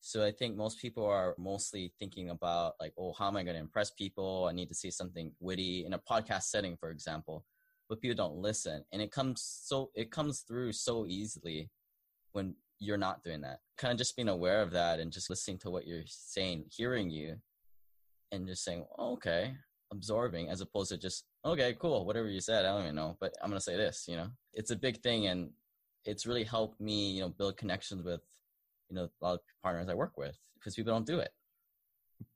So 0.00 0.24
I 0.24 0.32
think 0.32 0.56
most 0.56 0.80
people 0.80 1.04
are 1.06 1.34
mostly 1.38 1.92
thinking 1.98 2.30
about 2.30 2.74
like, 2.80 2.94
oh, 2.98 3.12
how 3.12 3.28
am 3.28 3.36
I 3.36 3.42
going 3.42 3.54
to 3.54 3.60
impress 3.60 3.90
people? 3.90 4.46
I 4.48 4.52
need 4.52 4.68
to 4.68 4.74
say 4.74 4.88
something 4.90 5.32
witty 5.40 5.84
in 5.84 5.92
a 5.92 5.98
podcast 5.98 6.44
setting, 6.44 6.76
for 6.76 6.90
example. 6.90 7.44
But 7.88 8.00
people 8.00 8.16
don't 8.16 8.36
listen, 8.36 8.84
and 8.92 9.02
it 9.02 9.10
comes 9.10 9.42
so 9.42 9.90
it 9.94 10.10
comes 10.10 10.40
through 10.40 10.72
so 10.72 11.06
easily 11.06 11.70
when 12.32 12.54
you're 12.80 12.96
not 12.96 13.22
doing 13.22 13.42
that. 13.42 13.60
Kind 13.78 13.92
of 13.92 13.98
just 13.98 14.16
being 14.16 14.28
aware 14.28 14.62
of 14.62 14.72
that 14.72 14.98
and 14.98 15.12
just 15.12 15.30
listening 15.30 15.58
to 15.58 15.70
what 15.70 15.86
you're 15.86 16.02
saying, 16.06 16.64
hearing 16.70 17.10
you, 17.10 17.36
and 18.32 18.46
just 18.46 18.64
saying, 18.64 18.84
oh, 18.98 19.12
okay, 19.12 19.54
absorbing, 19.92 20.48
as 20.48 20.60
opposed 20.60 20.90
to 20.90 20.98
just, 20.98 21.24
okay, 21.44 21.76
cool, 21.78 22.04
whatever 22.04 22.28
you 22.28 22.40
said, 22.40 22.64
I 22.64 22.68
don't 22.70 22.82
even 22.82 22.94
know, 22.94 23.16
but 23.20 23.34
I'm 23.42 23.50
gonna 23.50 23.60
say 23.60 23.76
this. 23.76 24.06
You 24.08 24.16
know, 24.16 24.28
it's 24.54 24.70
a 24.70 24.76
big 24.76 25.02
thing, 25.02 25.26
and 25.26 25.50
it's 26.04 26.26
really 26.26 26.44
helped 26.44 26.80
me, 26.80 27.10
you 27.12 27.20
know, 27.20 27.28
build 27.28 27.56
connections 27.56 28.02
with, 28.02 28.22
you 28.88 28.96
know, 28.96 29.04
a 29.04 29.24
lot 29.24 29.34
of 29.34 29.40
partners 29.62 29.88
I 29.88 29.94
work 29.94 30.16
with 30.16 30.36
because 30.54 30.74
people 30.74 30.92
don't 30.92 31.06
do 31.06 31.18
it. 31.18 31.30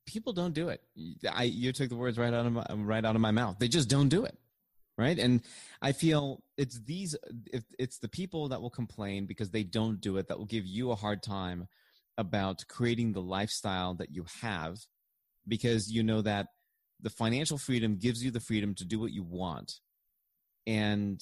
people 0.06 0.32
don't 0.32 0.54
do 0.54 0.68
it 0.70 0.80
i 1.30 1.42
you 1.44 1.70
took 1.72 1.88
the 1.90 1.96
words 1.96 2.16
right 2.18 2.32
out 2.32 2.46
of 2.46 2.52
my 2.52 2.64
right 2.76 3.04
out 3.04 3.14
of 3.14 3.20
my 3.20 3.30
mouth 3.30 3.56
they 3.58 3.68
just 3.68 3.88
don't 3.88 4.08
do 4.08 4.24
it 4.24 4.36
right? 4.96 5.18
And 5.18 5.42
i 5.82 5.92
feel 5.92 6.42
it's 6.56 6.80
these 6.80 7.16
it's 7.78 7.98
the 7.98 8.08
people 8.08 8.48
that 8.48 8.62
will 8.62 8.70
complain 8.70 9.26
because 9.26 9.50
they 9.50 9.64
don't 9.64 10.00
do 10.00 10.16
it 10.16 10.28
that 10.28 10.38
will 10.38 10.46
give 10.46 10.66
you 10.66 10.90
a 10.90 10.96
hard 10.96 11.22
time 11.22 11.68
about 12.16 12.64
creating 12.68 13.12
the 13.12 13.20
lifestyle 13.20 13.94
that 13.94 14.14
you 14.14 14.24
have 14.40 14.78
because 15.46 15.90
you 15.90 16.02
know 16.02 16.22
that 16.22 16.46
the 17.00 17.10
financial 17.10 17.58
freedom 17.58 17.96
gives 17.96 18.24
you 18.24 18.30
the 18.30 18.40
freedom 18.40 18.74
to 18.74 18.84
do 18.84 18.98
what 18.98 19.12
you 19.12 19.22
want. 19.22 19.80
And 20.66 21.20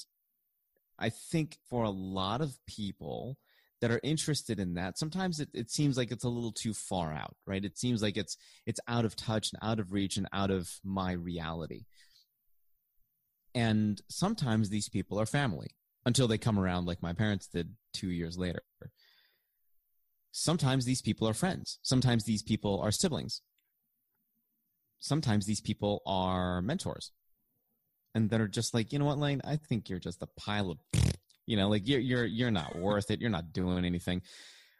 i 0.99 1.09
think 1.09 1.57
for 1.69 1.85
a 1.85 1.91
lot 1.91 2.41
of 2.43 2.59
people 2.67 3.39
that 3.81 3.91
are 3.91 4.01
interested 4.05 4.61
in 4.61 4.75
that 4.75 4.99
sometimes 4.99 5.41
it, 5.41 5.49
it 5.53 5.71
seems 5.71 5.97
like 5.97 6.13
it's 6.13 6.23
a 6.25 6.29
little 6.29 6.53
too 6.53 6.75
far 6.75 7.13
out 7.13 7.35
right? 7.47 7.65
It 7.65 7.79
seems 7.79 8.03
like 8.03 8.17
it's 8.17 8.37
it's 8.67 8.81
out 8.87 9.05
of 9.05 9.17
touch 9.17 9.51
and 9.53 9.61
out 9.69 9.81
of 9.81 9.93
reach 9.93 10.17
and 10.17 10.29
out 10.33 10.51
of 10.51 10.71
my 10.85 11.13
reality 11.13 11.87
and 13.55 14.01
sometimes 14.09 14.69
these 14.69 14.89
people 14.89 15.21
are 15.21 15.27
family 15.27 15.69
until 16.05 16.29
they 16.29 16.39
come 16.39 16.59
around 16.59 16.87
like 16.87 17.03
my 17.03 17.13
parents 17.13 17.47
did 17.47 17.75
two 17.93 18.11
years 18.11 18.39
later. 18.39 18.63
Sometimes 20.33 20.85
these 20.85 21.03
people 21.03 21.29
are 21.29 21.35
friends. 21.35 21.79
Sometimes 21.83 22.25
these 22.25 22.43
people 22.43 22.81
are 22.81 22.91
siblings. 22.91 23.43
Sometimes 25.01 25.47
these 25.47 25.61
people 25.61 26.03
are 26.07 26.63
mentors. 26.63 27.13
And 28.15 28.31
that 28.31 28.41
are 28.41 28.49
just 28.49 28.75
like 28.75 28.93
you 28.93 28.99
know 28.99 29.07
what 29.07 29.19
lane? 29.19 29.41
I 29.45 29.57
think 29.57 29.89
you're 29.89 29.99
just 29.99 30.23
a 30.23 30.29
pile 30.39 30.71
of 30.71 30.79
you 31.47 31.57
know 31.57 31.69
like 31.69 31.87
you're 31.87 32.01
you're 32.01 32.25
you're 32.25 32.51
not 32.51 32.77
worth 32.77 33.11
it. 33.11 33.21
You're 33.21 33.31
not 33.31 33.53
doing 33.53 33.85
anything. 33.85 34.23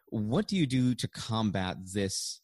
What 0.09 0.49
do 0.49 0.57
you 0.57 0.67
do 0.67 0.95
to 0.97 1.09
combat 1.09 1.79
this 1.95 2.41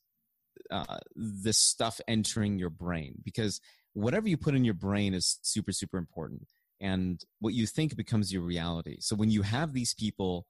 uh, 0.71 0.99
this 1.15 1.59
stuff 1.59 2.01
entering 2.09 2.59
your 2.59 2.71
brain? 2.71 3.17
Because 3.23 3.61
whatever 3.99 4.29
you 4.29 4.37
put 4.37 4.55
in 4.55 4.65
your 4.65 4.75
brain 4.75 5.13
is 5.13 5.39
super 5.43 5.73
super 5.73 5.99
important 5.99 6.47
and 6.81 7.25
what 7.41 7.55
you 7.55 7.67
think 7.67 7.97
becomes 7.97 8.33
your 8.33 8.43
reality. 8.43 8.99
So 9.01 9.17
when 9.17 9.31
you 9.31 9.43
have 9.43 9.73
these 9.73 9.95
people 9.95 10.47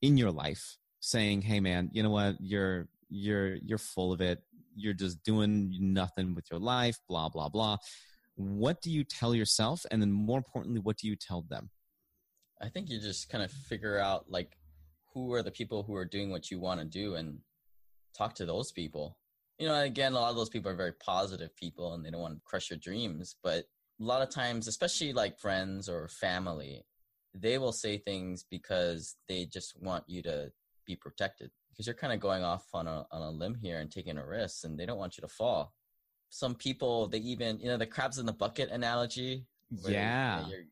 in 0.00 0.16
your 0.16 0.30
life 0.30 0.76
saying 1.00 1.42
hey 1.42 1.60
man 1.60 1.90
you 1.92 2.02
know 2.02 2.10
what? 2.10 2.36
You're 2.40 2.88
you're 3.08 3.56
you're 3.56 3.78
full 3.78 4.12
of 4.12 4.20
it. 4.20 4.38
You're 4.74 4.94
just 4.94 5.22
doing 5.24 5.74
nothing 5.80 6.34
with 6.34 6.46
your 6.50 6.60
life 6.60 6.98
blah 7.08 7.28
blah 7.28 7.48
blah. 7.48 7.78
What 8.36 8.82
do 8.82 8.90
you 8.90 9.02
tell 9.02 9.34
yourself? 9.34 9.84
And 9.90 10.00
then 10.00 10.12
more 10.12 10.38
importantly 10.38 10.80
what 10.80 10.98
do 10.98 11.08
you 11.08 11.16
tell 11.16 11.44
them? 11.48 11.70
I 12.62 12.68
think 12.68 12.88
you 12.88 13.00
just 13.00 13.28
kind 13.28 13.42
of 13.42 13.50
figure 13.50 13.98
out 13.98 14.30
like 14.30 14.56
who 15.12 15.32
are 15.32 15.42
the 15.42 15.50
people 15.50 15.82
who 15.82 15.94
are 15.96 16.04
doing 16.04 16.30
what 16.30 16.50
you 16.50 16.60
want 16.60 16.78
to 16.80 16.86
do 16.86 17.16
and 17.16 17.38
talk 18.16 18.34
to 18.36 18.46
those 18.46 18.70
people. 18.70 19.18
You 19.58 19.68
know, 19.68 19.80
again, 19.80 20.12
a 20.12 20.16
lot 20.16 20.30
of 20.30 20.36
those 20.36 20.48
people 20.50 20.70
are 20.70 20.76
very 20.76 20.92
positive 20.92 21.54
people 21.56 21.94
and 21.94 22.04
they 22.04 22.10
don't 22.10 22.20
want 22.20 22.34
to 22.34 22.40
crush 22.44 22.70
your 22.70 22.78
dreams. 22.78 23.36
But 23.42 23.64
a 24.00 24.04
lot 24.04 24.22
of 24.22 24.28
times, 24.30 24.68
especially 24.68 25.12
like 25.12 25.38
friends 25.38 25.88
or 25.88 26.08
family, 26.08 26.84
they 27.34 27.58
will 27.58 27.72
say 27.72 27.98
things 27.98 28.44
because 28.50 29.16
they 29.28 29.46
just 29.46 29.80
want 29.80 30.04
you 30.06 30.22
to 30.22 30.52
be 30.86 30.96
protected 30.96 31.50
because 31.70 31.86
you're 31.86 31.94
kind 31.94 32.12
of 32.12 32.20
going 32.20 32.42
off 32.44 32.66
on 32.72 32.86
a, 32.86 33.06
on 33.10 33.22
a 33.22 33.30
limb 33.30 33.54
here 33.54 33.80
and 33.80 33.90
taking 33.90 34.18
a 34.18 34.26
risk 34.26 34.64
and 34.64 34.78
they 34.78 34.86
don't 34.86 34.98
want 34.98 35.16
you 35.16 35.22
to 35.22 35.28
fall. 35.28 35.74
Some 36.28 36.54
people, 36.54 37.08
they 37.08 37.18
even, 37.18 37.58
you 37.60 37.66
know, 37.66 37.76
the 37.76 37.86
crabs 37.86 38.18
in 38.18 38.26
the 38.26 38.32
bucket 38.32 38.70
analogy. 38.70 39.46
where 39.82 39.92
they- 39.92 39.98
yeah 39.98 40.46
you're 40.48 40.64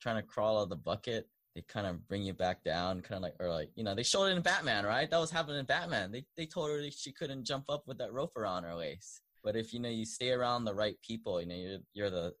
trying 0.00 0.16
to 0.16 0.22
crawl 0.22 0.58
out 0.58 0.62
of 0.64 0.68
the 0.70 0.76
bucket 0.76 1.28
they 1.60 1.72
kind 1.72 1.86
of 1.86 2.06
bring 2.08 2.22
you 2.22 2.32
back 2.32 2.62
down 2.64 3.00
kind 3.00 3.16
of 3.16 3.22
like 3.22 3.34
or 3.40 3.48
like 3.48 3.70
you 3.74 3.84
know 3.84 3.94
they 3.94 4.02
showed 4.02 4.24
it 4.26 4.36
in 4.36 4.42
batman 4.42 4.84
right 4.84 5.10
that 5.10 5.18
was 5.18 5.30
happening 5.30 5.58
in 5.58 5.64
batman 5.66 6.10
they, 6.10 6.24
they 6.36 6.46
told 6.46 6.70
her 6.70 6.82
she 6.90 7.12
couldn't 7.12 7.44
jump 7.44 7.64
up 7.68 7.82
with 7.86 7.98
that 7.98 8.12
rope 8.12 8.36
around 8.36 8.62
her 8.64 8.76
waist 8.76 9.20
but 9.44 9.56
if 9.56 9.72
you 9.72 9.80
know 9.80 9.88
you 9.88 10.04
stay 10.04 10.30
around 10.30 10.64
the 10.64 10.74
right 10.74 10.96
people 11.02 11.40
you 11.40 11.46
know 11.46 11.54
you're, 11.54 11.78
you're 11.92 12.10
the 12.10 12.32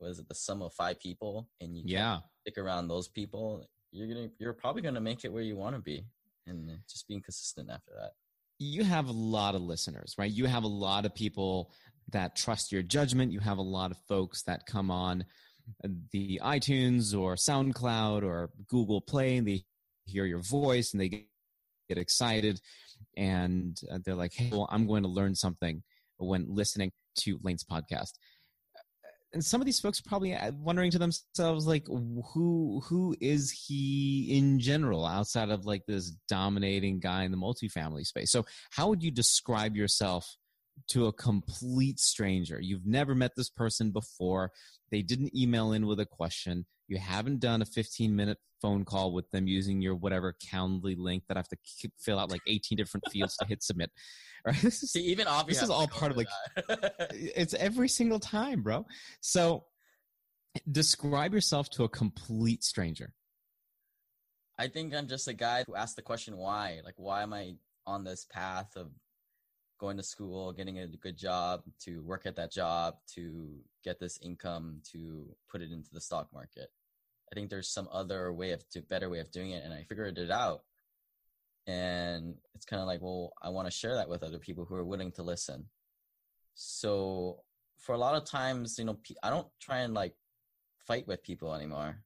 was 0.00 0.18
it 0.18 0.28
the 0.28 0.34
sum 0.34 0.62
of 0.62 0.72
five 0.74 0.98
people 1.00 1.48
and 1.60 1.76
you 1.76 1.82
Yeah. 1.86 2.18
stick 2.42 2.56
around 2.56 2.86
those 2.86 3.08
people, 3.08 3.66
you're 3.90 4.06
gonna 4.06 4.28
you're 4.38 4.52
probably 4.52 4.80
gonna 4.80 5.00
make 5.00 5.24
it 5.24 5.32
where 5.32 5.42
you 5.42 5.56
want 5.56 5.74
to 5.74 5.82
be, 5.82 6.06
and 6.46 6.70
just 6.88 7.08
being 7.08 7.20
consistent 7.20 7.68
after 7.68 7.90
that. 8.00 8.12
you 8.60 8.84
have 8.84 9.08
a 9.08 9.12
lot 9.12 9.56
of 9.56 9.62
listeners, 9.62 10.14
right? 10.16 10.30
You 10.30 10.46
have 10.46 10.62
a 10.62 10.68
lot 10.68 11.04
of 11.04 11.14
people 11.16 11.72
that 12.12 12.36
trust 12.36 12.70
your 12.70 12.82
judgment. 12.82 13.32
You 13.32 13.40
have 13.40 13.58
a 13.58 13.62
lot 13.62 13.90
of 13.90 13.96
folks 14.08 14.42
that 14.44 14.66
come 14.66 14.88
on 14.90 15.24
the 16.12 16.40
iTunes 16.42 17.18
or 17.18 17.34
SoundCloud 17.34 18.22
or 18.22 18.50
Google 18.68 19.00
Play 19.00 19.36
and 19.36 19.46
they 19.46 19.64
hear 20.06 20.24
your 20.24 20.40
voice 20.40 20.92
and 20.92 21.00
they 21.00 21.08
get, 21.08 21.24
excited 21.90 22.60
and 23.16 23.80
uh, 23.90 23.98
they're 24.04 24.14
like, 24.14 24.34
hey, 24.34 24.50
well, 24.52 24.68
I'm 24.70 24.86
going 24.86 25.04
to 25.04 25.08
learn 25.08 25.34
something 25.34 25.82
when 26.18 26.44
listening 26.54 26.92
to 27.20 27.38
Lane's 27.42 27.64
podcast. 27.64 28.12
And 29.32 29.42
some 29.42 29.62
of 29.62 29.64
these 29.64 29.80
folks 29.80 29.98
are 29.98 30.08
probably 30.08 30.34
uh, 30.34 30.52
wondering 30.52 30.90
to 30.90 30.98
themselves, 30.98 31.66
like, 31.66 31.86
who 31.86 32.82
who 32.84 33.16
is 33.22 33.50
he 33.50 34.36
in 34.36 34.58
general 34.58 35.06
outside 35.06 35.48
of 35.48 35.64
like 35.64 35.86
this 35.86 36.10
dominating 36.28 36.98
guy 37.00 37.24
in 37.24 37.30
the 37.30 37.38
multifamily 37.38 38.04
space? 38.06 38.30
So, 38.30 38.44
how 38.70 38.88
would 38.88 39.02
you 39.02 39.10
describe 39.10 39.76
yourself 39.76 40.36
to 40.88 41.06
a 41.06 41.12
complete 41.12 41.98
stranger? 41.98 42.60
You've 42.60 42.86
never 42.86 43.14
met 43.14 43.32
this 43.36 43.50
person 43.50 43.90
before. 43.90 44.52
They 44.90 45.02
didn't 45.02 45.36
email 45.36 45.72
in 45.72 45.86
with 45.86 46.00
a 46.00 46.06
question. 46.06 46.66
You 46.86 46.98
haven't 46.98 47.40
done 47.40 47.62
a 47.62 47.66
15 47.66 48.14
minute 48.14 48.38
phone 48.60 48.84
call 48.84 49.12
with 49.12 49.30
them 49.30 49.46
using 49.46 49.80
your 49.80 49.94
whatever 49.94 50.34
Calendly 50.52 50.96
link 50.96 51.24
that 51.28 51.36
I 51.36 51.40
have 51.40 51.48
to 51.48 51.56
keep, 51.64 51.92
fill 51.98 52.18
out 52.18 52.30
like 52.30 52.40
18 52.46 52.76
different 52.76 53.04
fields 53.10 53.36
to 53.36 53.46
hit 53.46 53.62
submit. 53.62 53.90
Right? 54.46 54.56
This 54.62 54.84
is 54.84 54.92
See, 54.92 55.02
even 55.02 55.26
Abhi 55.26 55.48
this 55.48 55.62
is 55.62 55.68
all 55.68 55.88
part 55.88 56.12
of, 56.12 56.16
oh, 56.16 56.20
like, 56.20 56.92
it's 57.10 57.54
every 57.54 57.88
single 57.88 58.20
time, 58.20 58.62
bro. 58.62 58.86
So 59.20 59.64
describe 60.70 61.34
yourself 61.34 61.68
to 61.70 61.82
a 61.82 61.88
complete 61.88 62.62
stranger. 62.62 63.12
I 64.56 64.68
think 64.68 64.94
I'm 64.94 65.08
just 65.08 65.26
a 65.26 65.32
guy 65.32 65.64
who 65.66 65.74
asked 65.74 65.96
the 65.96 66.02
question 66.02 66.36
why. 66.36 66.80
Like, 66.84 66.94
why 66.96 67.22
am 67.22 67.32
I 67.32 67.54
on 67.84 68.04
this 68.04 68.26
path 68.30 68.76
of 68.76 68.90
going 69.78 69.96
to 69.96 70.02
school, 70.02 70.52
getting 70.52 70.78
a 70.78 70.86
good 70.86 71.16
job, 71.16 71.62
to 71.80 72.02
work 72.02 72.26
at 72.26 72.36
that 72.36 72.52
job, 72.52 72.96
to 73.14 73.60
get 73.84 73.98
this 74.00 74.18
income, 74.22 74.80
to 74.92 75.26
put 75.50 75.62
it 75.62 75.72
into 75.72 75.90
the 75.92 76.00
stock 76.00 76.28
market? 76.32 76.68
I 77.30 77.34
think 77.34 77.50
there's 77.50 77.68
some 77.68 77.88
other 77.92 78.32
way 78.32 78.52
of, 78.52 78.68
to 78.70 78.80
better 78.82 79.10
way 79.10 79.20
of 79.20 79.30
doing 79.30 79.50
it, 79.50 79.64
and 79.64 79.72
I 79.72 79.84
figured 79.84 80.18
it 80.18 80.30
out. 80.30 80.62
And 81.66 82.36
it's 82.54 82.64
kind 82.64 82.80
of 82.80 82.88
like, 82.88 83.02
well, 83.02 83.32
I 83.42 83.50
want 83.50 83.66
to 83.66 83.76
share 83.76 83.94
that 83.94 84.08
with 84.08 84.22
other 84.22 84.38
people 84.38 84.64
who 84.64 84.74
are 84.74 84.84
willing 84.84 85.12
to 85.12 85.22
listen. 85.22 85.66
So 86.54 87.40
for 87.78 87.94
a 87.94 87.98
lot 87.98 88.14
of 88.14 88.24
times, 88.24 88.78
you 88.78 88.84
know, 88.84 88.98
I 89.22 89.30
don't 89.30 89.48
try 89.60 89.78
and 89.80 89.94
like 89.94 90.14
fight 90.86 91.06
with 91.06 91.22
people 91.22 91.54
anymore 91.54 92.02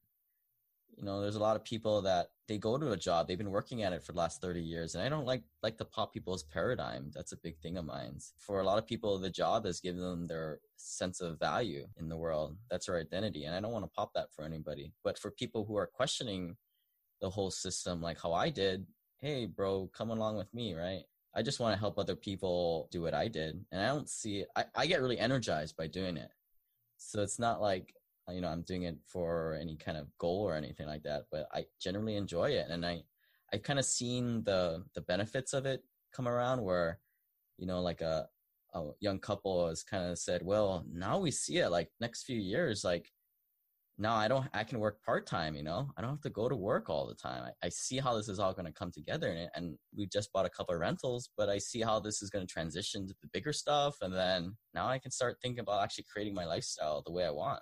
you 0.97 1.05
know 1.05 1.21
there's 1.21 1.35
a 1.35 1.39
lot 1.39 1.55
of 1.55 1.63
people 1.63 2.01
that 2.01 2.27
they 2.47 2.57
go 2.57 2.77
to 2.77 2.91
a 2.91 2.97
job 2.97 3.27
they've 3.27 3.37
been 3.37 3.51
working 3.51 3.83
at 3.83 3.93
it 3.93 4.03
for 4.03 4.11
the 4.11 4.17
last 4.17 4.41
30 4.41 4.61
years 4.61 4.95
and 4.95 5.03
i 5.03 5.09
don't 5.09 5.25
like 5.25 5.43
like 5.61 5.77
to 5.77 5.85
pop 5.85 6.13
people's 6.13 6.43
paradigm 6.43 7.11
that's 7.13 7.31
a 7.31 7.37
big 7.37 7.57
thing 7.59 7.77
of 7.77 7.85
mine. 7.85 8.17
For 8.37 8.59
a 8.59 8.63
lot 8.63 8.77
of 8.77 8.87
people 8.87 9.17
the 9.17 9.29
job 9.29 9.65
has 9.65 9.79
given 9.79 10.01
them 10.01 10.27
their 10.27 10.59
sense 10.77 11.21
of 11.21 11.39
value 11.39 11.87
in 11.97 12.09
the 12.09 12.17
world 12.17 12.57
that's 12.69 12.87
their 12.87 12.99
identity 12.99 13.45
and 13.45 13.55
i 13.55 13.59
don't 13.59 13.71
want 13.71 13.85
to 13.85 13.91
pop 13.95 14.11
that 14.15 14.33
for 14.35 14.43
anybody. 14.43 14.93
But 15.03 15.17
for 15.17 15.31
people 15.31 15.65
who 15.65 15.77
are 15.77 15.87
questioning 15.87 16.57
the 17.21 17.29
whole 17.29 17.51
system 17.51 18.01
like 18.01 18.21
how 18.21 18.33
i 18.33 18.49
did 18.49 18.85
hey 19.19 19.45
bro 19.45 19.89
come 19.95 20.09
along 20.09 20.37
with 20.37 20.53
me 20.53 20.73
right? 20.73 21.03
I 21.35 21.41
just 21.41 21.59
want 21.59 21.73
to 21.73 21.79
help 21.79 21.97
other 21.97 22.15
people 22.15 22.89
do 22.91 23.01
what 23.01 23.13
i 23.13 23.27
did 23.27 23.63
and 23.71 23.81
i 23.81 23.87
don't 23.87 24.09
see 24.09 24.39
it 24.39 24.47
I, 24.55 24.65
I 24.75 24.85
get 24.85 25.01
really 25.01 25.19
energized 25.19 25.77
by 25.77 25.87
doing 25.87 26.17
it. 26.17 26.29
So 26.97 27.21
it's 27.21 27.39
not 27.39 27.61
like 27.61 27.93
you 28.31 28.41
know 28.41 28.47
i'm 28.47 28.61
doing 28.61 28.83
it 28.83 28.97
for 29.05 29.57
any 29.61 29.75
kind 29.75 29.97
of 29.97 30.07
goal 30.17 30.47
or 30.47 30.55
anything 30.55 30.87
like 30.87 31.03
that 31.03 31.23
but 31.31 31.47
i 31.53 31.65
generally 31.81 32.15
enjoy 32.15 32.49
it. 32.49 32.67
And 32.69 32.85
i 32.85 33.01
i've 33.51 33.63
kind 33.63 33.79
of 33.79 33.85
seen 33.85 34.43
the 34.43 34.83
the 34.95 35.01
benefits 35.01 35.53
of 35.53 35.65
it 35.65 35.81
come 36.13 36.27
around 36.27 36.61
where 36.61 36.99
you 37.57 37.67
know 37.67 37.81
like 37.81 38.01
a 38.01 38.27
a 38.73 38.89
young 38.99 39.19
couple 39.19 39.67
has 39.67 39.83
kind 39.83 40.09
of 40.09 40.17
said 40.17 40.41
well 40.43 40.85
now 40.91 41.19
we 41.19 41.31
see 41.31 41.57
it 41.57 41.69
like 41.69 41.89
next 41.99 42.23
few 42.23 42.39
years 42.39 42.83
like 42.83 43.11
now 43.99 44.15
i 44.15 44.27
don't 44.27 44.47
i 44.53 44.63
can 44.63 44.79
work 44.79 44.99
part-time 45.03 45.55
you 45.55 45.61
know? 45.61 45.91
I 45.95 46.01
don't 46.01 46.09
have 46.09 46.21
to 46.21 46.29
go 46.29 46.49
to 46.49 46.55
work 46.55 46.89
all 46.89 47.05
the 47.05 47.13
time. 47.13 47.43
I, 47.43 47.67
I 47.67 47.69
see 47.69 47.99
how 47.99 48.15
this 48.15 48.27
is 48.27 48.39
all 48.39 48.53
going 48.53 48.65
to 48.65 48.71
come 48.71 48.91
together 48.91 49.27
and, 49.29 49.49
and 49.53 49.77
we 49.95 50.07
just 50.07 50.33
bought 50.33 50.47
a 50.47 50.49
couple 50.49 50.73
of 50.73 50.81
rentals 50.81 51.29
but 51.37 51.49
i 51.49 51.59
see 51.59 51.81
how 51.81 51.99
this 51.99 52.21
is 52.23 52.31
going 52.31 52.45
to 52.47 52.51
transition 52.51 53.07
to 53.07 53.13
the 53.21 53.29
bigger 53.33 53.53
stuff 53.53 53.97
and 54.01 54.13
then 54.13 54.55
now 54.73 54.87
i 54.87 54.97
can 54.97 55.11
start 55.11 55.37
thinking 55.41 55.59
about 55.59 55.83
actually 55.83 56.05
creating 56.11 56.33
my 56.33 56.45
lifestyle 56.45 57.03
the 57.05 57.11
way 57.11 57.25
i 57.25 57.29
want 57.29 57.61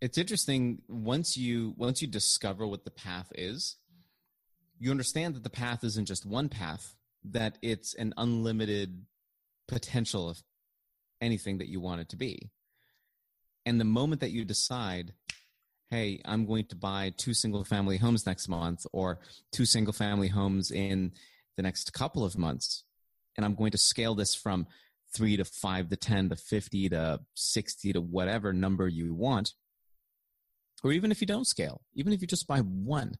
It's 0.00 0.16
interesting 0.16 0.80
once 0.88 1.36
you 1.36 1.74
once 1.76 2.00
you 2.00 2.08
discover 2.08 2.66
what 2.66 2.84
the 2.84 2.90
path 2.90 3.30
is, 3.34 3.76
you 4.78 4.90
understand 4.90 5.34
that 5.34 5.42
the 5.42 5.50
path 5.50 5.84
isn't 5.84 6.06
just 6.06 6.24
one 6.24 6.48
path, 6.48 6.94
that 7.24 7.58
it's 7.60 7.92
an 7.94 8.14
unlimited 8.16 9.04
potential 9.68 10.30
of 10.30 10.42
anything 11.20 11.58
that 11.58 11.68
you 11.68 11.80
want 11.80 12.00
it 12.00 12.08
to 12.10 12.16
be. 12.16 12.50
And 13.66 13.78
the 13.78 13.84
moment 13.84 14.22
that 14.22 14.30
you 14.30 14.46
decide, 14.46 15.12
hey, 15.90 16.22
I'm 16.24 16.46
going 16.46 16.64
to 16.68 16.76
buy 16.76 17.12
two 17.18 17.34
single 17.34 17.62
family 17.64 17.98
homes 17.98 18.24
next 18.24 18.48
month 18.48 18.86
or 18.94 19.20
two 19.52 19.66
single 19.66 19.92
family 19.92 20.28
homes 20.28 20.70
in 20.70 21.12
the 21.58 21.62
next 21.62 21.92
couple 21.92 22.24
of 22.24 22.38
months, 22.38 22.84
and 23.36 23.44
I'm 23.44 23.54
going 23.54 23.72
to 23.72 23.78
scale 23.78 24.14
this 24.14 24.34
from 24.34 24.66
three 25.14 25.36
to 25.36 25.44
five 25.44 25.90
to 25.90 25.96
10 25.96 26.30
to 26.30 26.36
50 26.36 26.88
to 26.88 27.20
60 27.34 27.92
to 27.92 28.00
whatever 28.00 28.54
number 28.54 28.88
you 28.88 29.12
want, 29.12 29.52
or 30.82 30.92
even 30.92 31.10
if 31.10 31.20
you 31.20 31.26
don't 31.26 31.46
scale, 31.46 31.82
even 31.94 32.12
if 32.12 32.20
you 32.20 32.26
just 32.26 32.46
buy 32.46 32.60
one, 32.60 33.14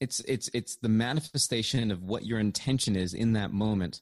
it's 0.00 0.20
it's 0.20 0.48
it's 0.54 0.76
the 0.76 0.88
manifestation 0.88 1.90
of 1.90 2.02
what 2.02 2.24
your 2.24 2.38
intention 2.38 2.96
is 2.96 3.12
in 3.12 3.34
that 3.34 3.52
moment, 3.52 4.00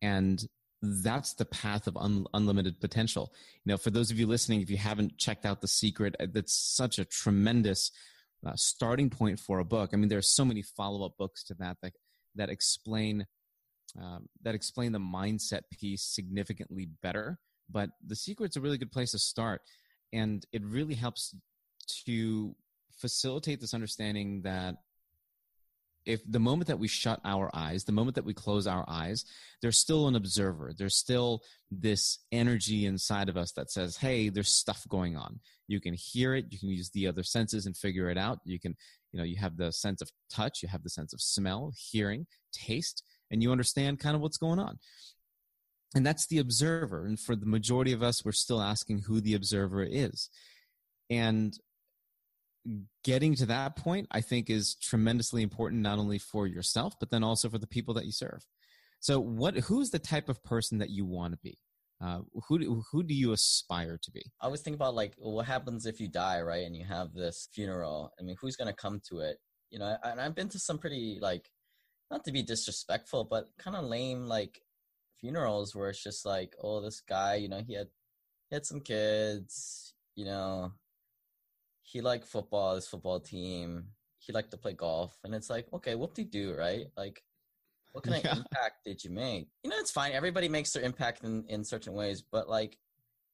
and 0.00 0.46
that's 0.82 1.34
the 1.34 1.44
path 1.44 1.86
of 1.86 1.96
un, 1.96 2.26
unlimited 2.34 2.80
potential. 2.80 3.32
You 3.64 3.72
know, 3.72 3.76
for 3.76 3.90
those 3.90 4.10
of 4.10 4.18
you 4.18 4.26
listening, 4.26 4.62
if 4.62 4.70
you 4.70 4.78
haven't 4.78 5.18
checked 5.18 5.46
out 5.46 5.60
The 5.60 5.68
Secret, 5.68 6.16
uh, 6.18 6.26
that's 6.32 6.54
such 6.54 6.98
a 6.98 7.04
tremendous 7.04 7.92
uh, 8.44 8.52
starting 8.56 9.08
point 9.10 9.38
for 9.38 9.60
a 9.60 9.64
book. 9.64 9.90
I 9.92 9.96
mean, 9.96 10.08
there 10.08 10.18
are 10.18 10.22
so 10.22 10.44
many 10.44 10.62
follow 10.62 11.06
up 11.06 11.16
books 11.18 11.44
to 11.44 11.54
that 11.54 11.76
that 11.82 11.92
that 12.34 12.48
explain 12.48 13.26
um, 14.00 14.28
that 14.42 14.54
explain 14.54 14.92
the 14.92 14.98
mindset 14.98 15.62
piece 15.70 16.02
significantly 16.02 16.88
better. 17.02 17.38
But 17.70 17.90
The 18.06 18.16
Secret's 18.16 18.56
a 18.56 18.60
really 18.60 18.78
good 18.78 18.92
place 18.92 19.12
to 19.12 19.18
start, 19.18 19.62
and 20.12 20.44
it 20.52 20.62
really 20.64 20.94
helps 20.94 21.34
to 22.06 22.54
facilitate 22.92 23.60
this 23.60 23.74
understanding 23.74 24.42
that 24.42 24.76
if 26.04 26.20
the 26.28 26.40
moment 26.40 26.66
that 26.68 26.78
we 26.78 26.88
shut 26.88 27.20
our 27.24 27.50
eyes, 27.54 27.84
the 27.84 27.92
moment 27.92 28.16
that 28.16 28.24
we 28.24 28.34
close 28.34 28.66
our 28.66 28.84
eyes, 28.88 29.24
there's 29.60 29.78
still 29.78 30.08
an 30.08 30.16
observer. 30.16 30.72
There's 30.76 30.96
still 30.96 31.42
this 31.70 32.18
energy 32.32 32.86
inside 32.86 33.28
of 33.28 33.36
us 33.36 33.52
that 33.52 33.70
says, 33.70 33.96
hey, 33.96 34.28
there's 34.28 34.48
stuff 34.48 34.84
going 34.88 35.16
on. 35.16 35.38
You 35.68 35.80
can 35.80 35.94
hear 35.94 36.34
it. 36.34 36.46
You 36.50 36.58
can 36.58 36.70
use 36.70 36.90
the 36.90 37.06
other 37.06 37.22
senses 37.22 37.66
and 37.66 37.76
figure 37.76 38.10
it 38.10 38.18
out. 38.18 38.40
You 38.44 38.58
can, 38.58 38.74
you 39.12 39.18
know, 39.18 39.24
you 39.24 39.36
have 39.36 39.56
the 39.56 39.72
sense 39.72 40.02
of 40.02 40.10
touch, 40.28 40.62
you 40.62 40.68
have 40.68 40.82
the 40.82 40.90
sense 40.90 41.12
of 41.12 41.20
smell, 41.20 41.72
hearing, 41.76 42.26
taste, 42.52 43.04
and 43.30 43.42
you 43.42 43.52
understand 43.52 44.00
kind 44.00 44.16
of 44.16 44.22
what's 44.22 44.38
going 44.38 44.58
on. 44.58 44.78
And 45.94 46.06
that's 46.06 46.26
the 46.26 46.38
observer. 46.38 47.04
And 47.04 47.18
for 47.18 47.36
the 47.36 47.46
majority 47.46 47.92
of 47.92 48.02
us, 48.02 48.24
we're 48.24 48.32
still 48.32 48.62
asking 48.62 49.00
who 49.00 49.20
the 49.20 49.34
observer 49.34 49.82
is. 49.82 50.30
And 51.10 51.54
getting 53.04 53.34
to 53.36 53.46
that 53.46 53.76
point, 53.76 54.06
I 54.10 54.20
think, 54.20 54.48
is 54.48 54.76
tremendously 54.80 55.42
important 55.42 55.82
not 55.82 55.98
only 55.98 56.18
for 56.18 56.46
yourself, 56.46 56.94
but 56.98 57.10
then 57.10 57.24
also 57.24 57.48
for 57.48 57.58
the 57.58 57.66
people 57.66 57.94
that 57.94 58.06
you 58.06 58.12
serve. 58.12 58.46
So, 59.00 59.18
what? 59.18 59.56
Who's 59.56 59.90
the 59.90 59.98
type 59.98 60.28
of 60.28 60.42
person 60.44 60.78
that 60.78 60.90
you 60.90 61.04
want 61.04 61.34
to 61.34 61.38
be? 61.42 61.58
Uh, 62.02 62.20
who 62.48 62.58
do, 62.58 62.82
who 62.90 63.02
do 63.02 63.14
you 63.14 63.32
aspire 63.32 63.98
to 64.02 64.10
be? 64.10 64.22
I 64.40 64.46
always 64.46 64.60
think 64.60 64.74
about 64.74 64.94
like, 64.94 65.14
what 65.18 65.46
happens 65.46 65.86
if 65.86 66.00
you 66.00 66.08
die, 66.08 66.40
right? 66.40 66.66
And 66.66 66.76
you 66.76 66.84
have 66.84 67.12
this 67.12 67.48
funeral. 67.52 68.12
I 68.18 68.22
mean, 68.22 68.36
who's 68.40 68.56
gonna 68.56 68.72
come 68.72 69.00
to 69.08 69.20
it? 69.20 69.36
You 69.70 69.78
know, 69.78 69.96
and 70.02 70.20
I've 70.20 70.34
been 70.34 70.48
to 70.50 70.58
some 70.58 70.78
pretty 70.78 71.18
like, 71.20 71.48
not 72.10 72.24
to 72.24 72.32
be 72.32 72.42
disrespectful, 72.42 73.24
but 73.24 73.50
kind 73.58 73.76
of 73.76 73.84
lame 73.84 74.26
like 74.26 74.60
funerals 75.22 75.74
where 75.74 75.88
it's 75.88 76.02
just 76.02 76.26
like, 76.26 76.54
oh, 76.62 76.80
this 76.82 77.00
guy, 77.00 77.36
you 77.36 77.48
know, 77.48 77.62
he 77.66 77.74
had 77.74 77.86
he 78.50 78.56
had 78.56 78.66
some 78.66 78.80
kids, 78.80 79.94
you 80.14 80.26
know, 80.26 80.72
he 81.82 82.00
liked 82.02 82.26
football, 82.26 82.74
his 82.74 82.88
football 82.88 83.20
team, 83.20 83.84
he 84.18 84.32
liked 84.32 84.50
to 84.50 84.58
play 84.58 84.74
golf, 84.74 85.16
and 85.24 85.34
it's 85.34 85.48
like, 85.48 85.66
okay, 85.72 85.94
what 85.94 86.14
did 86.14 86.34
you 86.34 86.46
do, 86.48 86.58
right? 86.58 86.86
Like, 86.96 87.22
what 87.92 88.04
kind 88.04 88.22
Yeah. 88.24 88.32
of 88.32 88.38
impact 88.38 88.84
did 88.84 89.02
you 89.04 89.10
make? 89.10 89.48
You 89.62 89.70
know, 89.70 89.78
it's 89.78 89.90
fine. 89.90 90.12
Everybody 90.12 90.48
makes 90.48 90.72
their 90.72 90.82
impact 90.82 91.24
in, 91.24 91.44
in 91.48 91.64
certain 91.64 91.94
ways, 91.94 92.22
but 92.22 92.48
like, 92.48 92.78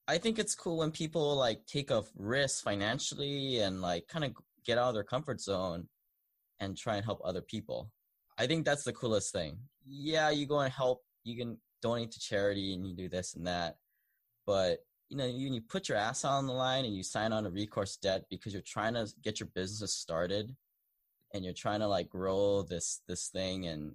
I 0.07 0.19
think 0.19 0.39
it's 0.39 0.55
cool 0.55 0.79
when 0.79 0.91
people 0.91 1.37
like 1.37 1.67
take 1.67 1.91
a 1.91 2.03
risk 2.17 2.65
financially 2.65 3.59
and 3.61 3.81
like 3.81 4.09
kind 4.09 4.25
of 4.25 4.33
get 4.65 4.79
out 4.79 4.89
of 4.89 4.95
their 4.95 5.05
comfort 5.05 5.41
zone 5.41 5.89
and 6.61 6.77
try 6.77 6.97
and 6.97 7.05
help 7.05 7.21
other 7.25 7.43
people. 7.43 7.91
I 8.39 8.47
think 8.47 8.65
that's 8.65 8.85
the 8.85 8.93
coolest 8.93 9.33
thing. 9.33 9.59
Yeah, 9.87 10.31
you 10.31 10.47
go 10.47 10.61
and 10.61 10.73
help, 10.73 11.03
you 11.25 11.37
can 11.37 11.59
donate 11.83 12.13
to 12.13 12.21
charity 12.21 12.75
and 12.75 12.87
you 12.87 12.95
do 12.95 13.09
this 13.09 13.35
and 13.35 13.47
that, 13.47 13.77
but 14.47 14.79
you 15.09 15.17
know, 15.17 15.27
you, 15.27 15.53
you 15.53 15.61
put 15.63 15.89
your 15.89 15.99
ass 15.99 16.25
on 16.25 16.47
the 16.47 16.53
line 16.53 16.85
and 16.85 16.95
you 16.95 17.03
sign 17.03 17.33
on 17.33 17.47
a 17.47 17.51
recourse 17.51 17.97
debt 17.97 18.25
because 18.29 18.53
you're 18.53 18.63
trying 18.63 18.95
to 18.95 19.07
get 19.23 19.41
your 19.41 19.49
business 19.55 19.95
started 19.95 20.55
and 21.33 21.45
you're 21.45 21.55
trying 21.55 21.81
to 21.81 21.89
like 21.89 22.09
grow 22.09 22.63
this 22.63 23.01
this 23.09 23.29
thing 23.29 23.67
and 23.67 23.93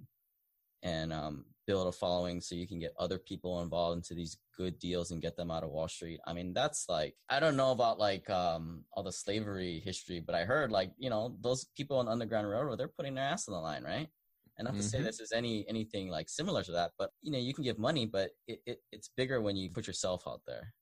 and 0.82 1.12
um, 1.12 1.46
build 1.66 1.88
a 1.88 1.92
following 1.92 2.40
so 2.40 2.54
you 2.54 2.68
can 2.68 2.78
get 2.78 2.92
other 2.98 3.18
people 3.18 3.62
involved 3.62 3.96
into 3.96 4.14
these 4.14 4.36
good 4.56 4.78
deals 4.78 5.10
and 5.10 5.22
get 5.22 5.34
them 5.34 5.50
out 5.50 5.64
of 5.64 5.70
Wall 5.70 5.88
Street. 5.88 6.20
I 6.26 6.34
mean, 6.34 6.52
that's 6.52 6.86
like 6.88 7.14
I 7.28 7.40
don't 7.40 7.56
know 7.56 7.70
about 7.70 7.98
like 7.98 8.28
um, 8.28 8.84
all 8.92 9.02
the 9.02 9.12
slavery 9.12 9.80
history, 9.84 10.20
but 10.20 10.34
I 10.34 10.44
heard 10.44 10.70
like 10.70 10.92
you 10.98 11.10
know 11.10 11.36
those 11.40 11.66
people 11.76 11.98
on 11.98 12.06
the 12.06 12.12
Underground 12.12 12.48
Railroad 12.48 12.78
they're 12.78 12.88
putting 12.88 13.14
their 13.14 13.24
ass 13.24 13.48
on 13.48 13.54
the 13.54 13.60
line, 13.60 13.82
right? 13.82 14.08
And 14.56 14.66
not 14.66 14.74
to 14.74 14.80
mm-hmm. 14.80 14.88
say 14.88 15.02
this 15.02 15.20
is 15.20 15.32
any 15.32 15.64
anything 15.68 16.08
like 16.08 16.28
similar 16.28 16.62
to 16.62 16.72
that, 16.72 16.92
but 16.98 17.10
you 17.22 17.32
know 17.32 17.38
you 17.38 17.52
can 17.54 17.64
give 17.64 17.78
money, 17.78 18.06
but 18.06 18.30
it, 18.46 18.60
it 18.66 18.78
it's 18.92 19.10
bigger 19.16 19.40
when 19.40 19.56
you 19.56 19.70
put 19.70 19.86
yourself 19.86 20.24
out 20.28 20.42
there. 20.46 20.72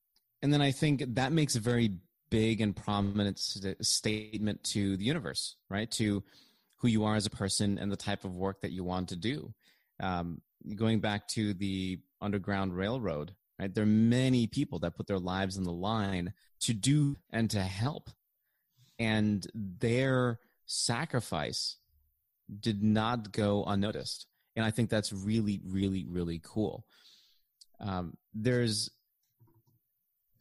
And 0.42 0.52
then 0.52 0.60
I 0.60 0.72
think 0.72 1.02
that 1.14 1.32
makes 1.32 1.54
a 1.54 1.60
very 1.60 1.92
big 2.30 2.60
and 2.60 2.74
prominent 2.74 3.38
st- 3.38 3.84
statement 3.84 4.64
to 4.64 4.96
the 4.96 5.04
universe, 5.04 5.56
right? 5.70 5.90
To 5.92 6.22
who 6.78 6.88
you 6.88 7.04
are 7.04 7.14
as 7.14 7.26
a 7.26 7.30
person 7.30 7.78
and 7.78 7.92
the 7.92 7.96
type 7.96 8.24
of 8.24 8.34
work 8.34 8.60
that 8.62 8.72
you 8.72 8.82
want 8.84 9.10
to 9.10 9.16
do. 9.16 9.54
Um, 10.00 10.40
going 10.74 11.00
back 11.00 11.28
to 11.28 11.54
the 11.54 12.00
Underground 12.20 12.76
Railroad, 12.76 13.34
right? 13.58 13.72
There 13.72 13.84
are 13.84 13.86
many 13.86 14.46
people 14.46 14.80
that 14.80 14.96
put 14.96 15.06
their 15.06 15.18
lives 15.18 15.58
on 15.58 15.64
the 15.64 15.72
line 15.72 16.32
to 16.60 16.72
do 16.74 17.16
and 17.30 17.50
to 17.50 17.60
help. 17.60 18.10
And 18.98 19.46
their 19.54 20.40
sacrifice 20.66 21.76
did 22.60 22.82
not 22.82 23.32
go 23.32 23.64
unnoticed. 23.64 24.26
And 24.56 24.64
I 24.64 24.70
think 24.70 24.90
that's 24.90 25.12
really, 25.12 25.60
really, 25.64 26.04
really 26.04 26.40
cool. 26.42 26.84
Um, 27.80 28.16
there's, 28.34 28.90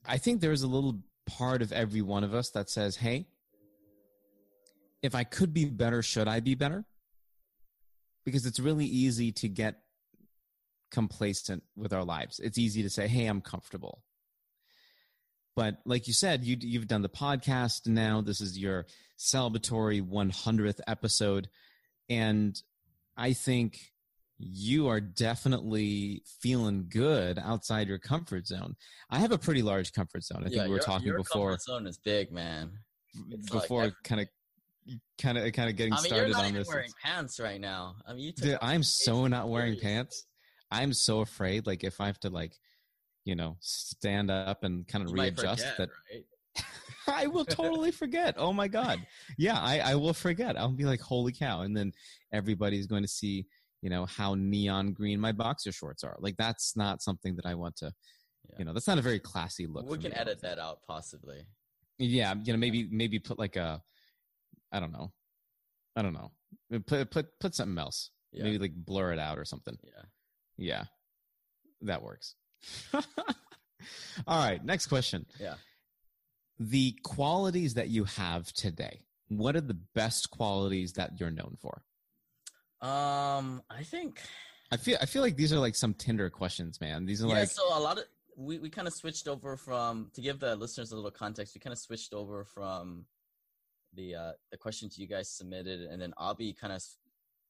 I 0.06 0.18
think 0.18 0.42
there's 0.42 0.64
a 0.64 0.68
little 0.68 1.00
part 1.26 1.62
of 1.62 1.72
every 1.72 2.02
one 2.02 2.24
of 2.24 2.34
us 2.34 2.50
that 2.52 2.70
says, 2.70 2.98
hey, 2.98 3.28
if 5.02 5.16
I 5.16 5.24
could 5.24 5.54
be 5.54 5.66
better, 5.66 6.02
should 6.02 6.28
I 6.28 6.40
be 6.40 6.56
better? 6.56 6.86
Because 8.24 8.46
it's 8.46 8.60
really 8.60 8.86
easy 8.86 9.32
to 9.34 9.48
get 9.48 9.82
complacent 10.92 11.64
with 11.76 11.94
our 11.94 12.04
lives. 12.04 12.40
It's 12.40 12.58
easy 12.58 12.84
to 12.84 12.90
say, 12.90 13.08
"Hey, 13.08 13.26
I'm 13.26 13.42
comfortable." 13.42 14.04
But 15.56 15.78
like 15.86 16.08
you 16.08 16.14
said, 16.14 16.44
you 16.44 16.58
you've 16.60 16.88
done 16.88 17.02
the 17.02 17.10
podcast 17.10 17.88
now. 17.88 18.22
This 18.22 18.42
is 18.42 18.58
your 18.58 18.86
celebratory 19.18 20.02
100th 20.02 20.82
episode, 20.88 21.50
and 22.12 22.62
I 23.16 23.34
think 23.34 23.80
you 24.38 24.88
are 24.90 25.00
definitely 25.00 26.24
feeling 26.42 26.88
good 26.90 27.40
outside 27.40 27.88
your 27.88 28.00
comfort 28.00 28.48
zone. 28.48 28.76
I 29.10 29.20
have 29.20 29.32
a 29.32 29.38
pretty 29.38 29.62
large 29.62 29.94
comfort 29.94 30.24
zone. 30.24 30.44
I 30.46 30.50
think 30.50 30.64
we 30.64 30.70
were 30.70 30.80
talking 30.80 31.08
your 31.08 31.18
before. 31.18 31.52
Comfort 31.52 31.62
zone 31.62 31.88
is 31.88 31.98
big, 31.98 32.32
man. 32.32 32.72
It's 33.30 33.50
before 33.50 33.86
like 33.86 33.94
kind 34.04 34.22
of 34.22 34.28
kind 35.22 35.38
of 35.38 35.54
kind 35.54 35.70
of 35.70 35.76
getting 35.76 35.94
I 35.94 35.98
mean, 35.98 36.06
started 36.06 36.34
on 36.36 36.54
this. 36.54 36.68
Wearing 36.68 36.92
pants 37.04 37.40
right 37.40 37.62
now. 37.62 37.96
I 38.06 38.14
mean, 38.14 38.34
Dude, 38.36 38.58
I'm 38.62 38.84
so 38.84 39.28
not 39.28 39.50
wearing 39.50 39.80
pants. 39.80 40.26
I'm 40.70 40.94
so 40.94 41.22
afraid, 41.22 41.66
like 41.68 41.84
if 41.84 42.02
I 42.02 42.08
have 42.08 42.20
to 42.22 42.30
like, 42.30 42.54
you 43.24 43.36
know, 43.36 43.58
stand 43.60 44.32
up 44.32 44.64
and 44.64 44.88
kind 44.88 45.04
of 45.04 45.12
you 45.12 45.22
readjust 45.22 45.64
forget, 45.64 45.78
that. 45.78 45.90
Right? 46.14 46.66
I 47.08 47.28
will 47.28 47.46
totally 47.46 47.92
forget. 47.92 48.36
Oh 48.38 48.54
my 48.54 48.68
god, 48.68 49.06
yeah, 49.38 49.60
I, 49.60 49.80
I 49.80 49.96
will 49.96 50.14
forget. 50.14 50.58
I'll 50.58 50.70
be 50.70 50.86
like, 50.86 51.02
holy 51.02 51.32
cow, 51.32 51.62
and 51.62 51.76
then 51.76 51.92
everybody's 52.32 52.88
going 52.88 53.04
to 53.04 53.08
see, 53.08 53.46
you 53.82 53.90
know, 53.90 54.06
how 54.06 54.36
neon 54.36 54.94
green 54.94 55.20
my 55.20 55.32
boxer 55.32 55.72
shorts 55.72 56.04
are. 56.04 56.16
Like 56.20 56.38
that's 56.38 56.76
not 56.76 57.02
something 57.02 57.36
that 57.36 57.46
I 57.46 57.56
want 57.56 57.78
to, 57.78 57.92
yeah. 58.50 58.56
you 58.60 58.66
know, 58.66 58.74
that's 58.74 58.88
not 58.88 58.98
a 58.98 59.02
very 59.02 59.20
classy 59.20 59.68
look. 59.68 59.90
We 59.90 59.98
can 59.98 60.16
edit 60.16 60.42
that 60.42 60.60
out 60.60 60.80
possibly. 60.88 61.46
Yeah, 61.98 62.34
you 62.44 62.54
know, 62.54 62.60
maybe 62.60 62.88
maybe 62.92 63.20
put 63.20 63.40
like 63.40 63.56
a, 63.56 63.82
I 64.72 64.80
don't 64.80 64.92
know, 64.92 65.12
I 65.96 66.02
don't 66.02 66.14
know, 66.14 66.32
put 66.88 67.12
put 67.12 67.28
put 67.40 67.56
something 67.56 67.78
else. 67.78 68.12
Yeah. 68.32 68.44
Maybe 68.44 68.60
like 68.60 68.74
blur 68.74 69.12
it 69.12 69.20
out 69.20 69.38
or 69.38 69.46
something. 69.46 69.78
Yeah. 69.84 70.04
Yeah, 70.58 70.84
that 71.82 72.04
works. 72.04 72.36
All 72.94 73.02
right, 74.28 74.64
next 74.64 74.88
question. 74.88 75.26
Yeah. 75.40 75.56
The 76.60 76.96
qualities 77.04 77.76
that 77.76 77.90
you 77.90 78.04
have 78.04 78.52
today, 78.54 79.02
what 79.28 79.56
are 79.56 79.62
the 79.62 79.80
best 79.96 80.30
qualities 80.30 80.94
that 80.94 81.20
you're 81.20 81.32
known 81.32 81.58
for? 81.60 81.84
Um, 82.82 83.62
I 83.70 83.84
think 83.84 84.22
I 84.72 84.78
feel 84.78 84.98
I 85.02 85.06
feel 85.06 85.22
like 85.22 85.36
these 85.36 85.54
are 85.54 85.60
like 85.60 85.76
some 85.76 85.94
Tinder 85.94 86.30
questions, 86.30 86.80
man. 86.82 87.06
These 87.06 87.24
are 87.24 87.28
yeah, 87.28 87.40
like 87.40 87.50
so 87.50 87.78
a 87.78 87.80
lot 87.80 87.98
of 87.98 88.06
we, 88.38 88.60
we 88.60 88.70
kind 88.70 88.88
of 88.88 88.94
switched 88.94 89.28
over 89.28 89.58
from 89.58 90.10
to 90.14 90.22
give 90.22 90.40
the 90.40 90.56
listeners 90.56 90.92
a 90.92 90.96
little 90.96 91.12
context, 91.12 91.54
we 91.56 91.60
kind 91.60 91.74
of 91.74 91.80
switched 91.80 92.14
over 92.14 92.46
from 92.46 93.06
the 93.94 94.16
uh 94.16 94.32
the 94.52 94.58
questions 94.58 94.98
you 94.98 95.06
guys 95.08 95.30
submitted 95.30 95.82
and 95.82 96.02
then 96.02 96.14
Abhi 96.18 96.58
kind 96.58 96.72
of 96.72 96.82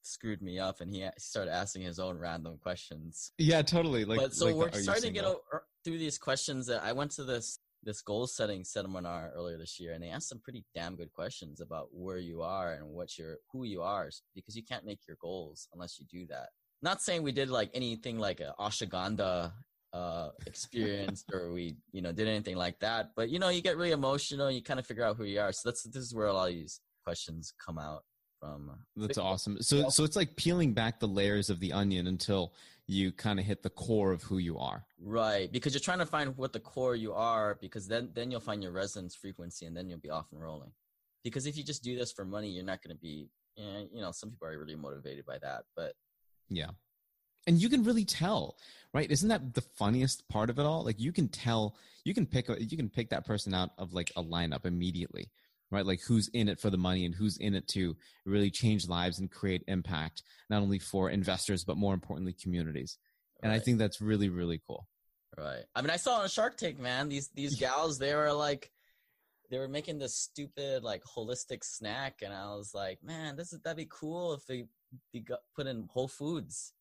screwed 0.02 0.42
me 0.42 0.58
up 0.58 0.80
and 0.80 0.90
he 0.90 1.08
started 1.18 1.52
asking 1.52 1.82
his 1.82 1.98
own 1.98 2.18
random 2.18 2.58
questions. 2.60 3.32
Yeah, 3.38 3.62
totally. 3.62 4.04
Like, 4.04 4.18
but 4.18 4.34
so 4.34 4.46
like, 4.46 4.54
we're 4.56 4.72
starting 4.72 5.04
to 5.04 5.10
get 5.10 5.24
over, 5.24 5.64
through 5.84 5.98
these 5.98 6.18
questions. 6.18 6.66
That 6.66 6.82
I 6.82 6.92
went 6.92 7.12
to 7.12 7.24
this 7.24 7.58
this 7.82 8.02
goal 8.02 8.26
setting 8.26 8.64
seminar 8.64 9.32
earlier 9.34 9.58
this 9.58 9.78
year, 9.80 9.92
and 9.92 10.02
they 10.02 10.08
asked 10.08 10.28
some 10.28 10.40
pretty 10.40 10.64
damn 10.74 10.96
good 10.96 11.12
questions 11.12 11.60
about 11.60 11.88
where 11.92 12.18
you 12.18 12.42
are 12.42 12.74
and 12.74 12.86
what 12.88 13.18
your 13.18 13.36
who 13.50 13.64
you 13.64 13.82
are, 13.82 14.10
because 14.34 14.56
you 14.56 14.62
can't 14.62 14.84
make 14.84 15.00
your 15.06 15.16
goals 15.20 15.68
unless 15.72 15.98
you 15.98 16.06
do 16.10 16.26
that. 16.26 16.48
Not 16.82 17.00
saying 17.00 17.22
we 17.22 17.32
did 17.32 17.50
like 17.50 17.70
anything 17.74 18.18
like 18.18 18.40
a 18.40 18.54
ashwagandha 18.58 19.52
uh 19.92 20.30
experience 20.46 21.22
or 21.34 21.52
we 21.52 21.76
you 21.92 22.00
know 22.00 22.12
did 22.12 22.26
anything 22.26 22.56
like 22.56 22.78
that 22.80 23.10
but 23.14 23.28
you 23.28 23.38
know 23.38 23.50
you 23.50 23.60
get 23.60 23.76
really 23.76 23.90
emotional 23.90 24.46
and 24.46 24.56
you 24.56 24.62
kind 24.62 24.80
of 24.80 24.86
figure 24.86 25.04
out 25.04 25.18
who 25.18 25.24
you 25.24 25.38
are 25.38 25.52
so 25.52 25.68
that's 25.68 25.82
this 25.82 26.02
is 26.02 26.14
where 26.14 26.28
a 26.28 26.32
lot 26.32 26.48
of 26.48 26.54
these 26.54 26.80
questions 27.04 27.52
come 27.62 27.78
out 27.78 28.02
from. 28.42 28.70
That's 28.96 29.18
awesome. 29.18 29.58
So 29.60 29.88
so 29.88 30.04
it's 30.04 30.16
like 30.16 30.36
peeling 30.36 30.72
back 30.72 30.98
the 31.00 31.08
layers 31.08 31.48
of 31.50 31.60
the 31.60 31.72
onion 31.72 32.06
until 32.06 32.52
you 32.86 33.12
kind 33.12 33.38
of 33.38 33.46
hit 33.46 33.62
the 33.62 33.70
core 33.70 34.12
of 34.12 34.22
who 34.22 34.38
you 34.38 34.58
are. 34.58 34.84
Right, 35.00 35.50
because 35.50 35.72
you're 35.72 35.80
trying 35.80 36.00
to 36.00 36.06
find 36.06 36.36
what 36.36 36.52
the 36.52 36.60
core 36.60 36.96
you 36.96 37.12
are 37.12 37.56
because 37.60 37.86
then 37.86 38.10
then 38.14 38.30
you'll 38.30 38.40
find 38.40 38.62
your 38.62 38.72
resonance 38.72 39.14
frequency 39.14 39.66
and 39.66 39.76
then 39.76 39.88
you'll 39.88 39.98
be 39.98 40.10
off 40.10 40.26
and 40.32 40.42
rolling. 40.42 40.72
Because 41.24 41.46
if 41.46 41.56
you 41.56 41.62
just 41.62 41.84
do 41.84 41.96
this 41.96 42.12
for 42.12 42.24
money, 42.24 42.48
you're 42.48 42.64
not 42.64 42.82
going 42.82 42.94
to 42.94 43.00
be 43.00 43.28
you 43.56 44.00
know, 44.00 44.12
some 44.12 44.30
people 44.30 44.48
are 44.48 44.58
really 44.58 44.74
motivated 44.74 45.26
by 45.26 45.38
that, 45.38 45.64
but 45.76 45.94
yeah. 46.48 46.70
And 47.46 47.60
you 47.60 47.68
can 47.68 47.82
really 47.82 48.04
tell, 48.04 48.56
right? 48.94 49.10
Isn't 49.10 49.28
that 49.28 49.54
the 49.54 49.60
funniest 49.60 50.28
part 50.28 50.48
of 50.48 50.58
it 50.58 50.62
all? 50.62 50.84
Like 50.84 51.00
you 51.00 51.12
can 51.12 51.28
tell, 51.28 51.76
you 52.04 52.14
can 52.14 52.24
pick, 52.24 52.48
you 52.48 52.76
can 52.76 52.88
pick 52.88 53.10
that 53.10 53.26
person 53.26 53.52
out 53.52 53.70
of 53.78 53.92
like 53.92 54.12
a 54.16 54.22
lineup 54.22 54.64
immediately 54.64 55.30
right? 55.72 55.86
Like 55.86 56.02
who's 56.02 56.28
in 56.28 56.48
it 56.48 56.60
for 56.60 56.70
the 56.70 56.76
money 56.76 57.04
and 57.06 57.14
who's 57.14 57.38
in 57.38 57.54
it 57.54 57.66
to 57.68 57.96
really 58.26 58.50
change 58.50 58.86
lives 58.86 59.18
and 59.18 59.30
create 59.30 59.64
impact, 59.66 60.22
not 60.50 60.62
only 60.62 60.78
for 60.78 61.10
investors, 61.10 61.64
but 61.64 61.78
more 61.78 61.94
importantly, 61.94 62.34
communities. 62.40 62.98
And 63.42 63.50
right. 63.50 63.56
I 63.56 63.58
think 63.58 63.78
that's 63.78 64.00
really, 64.00 64.28
really 64.28 64.60
cool. 64.68 64.86
Right. 65.36 65.64
I 65.74 65.80
mean, 65.80 65.90
I 65.90 65.96
saw 65.96 66.20
on 66.20 66.28
Shark 66.28 66.58
Tank, 66.58 66.78
man, 66.78 67.08
these, 67.08 67.30
these 67.34 67.56
gals, 67.58 67.98
they 67.98 68.14
were 68.14 68.32
like, 68.32 68.70
they 69.50 69.58
were 69.58 69.68
making 69.68 69.98
this 69.98 70.14
stupid, 70.14 70.84
like 70.84 71.02
holistic 71.02 71.64
snack. 71.64 72.20
And 72.22 72.32
I 72.32 72.54
was 72.54 72.72
like, 72.74 73.02
man, 73.02 73.36
this 73.36 73.52
is, 73.52 73.60
that'd 73.60 73.76
be 73.76 73.88
cool 73.90 74.34
if 74.34 74.46
they, 74.46 74.66
got 75.20 75.40
put 75.56 75.66
in 75.66 75.88
Whole 75.90 76.08
Foods, 76.08 76.74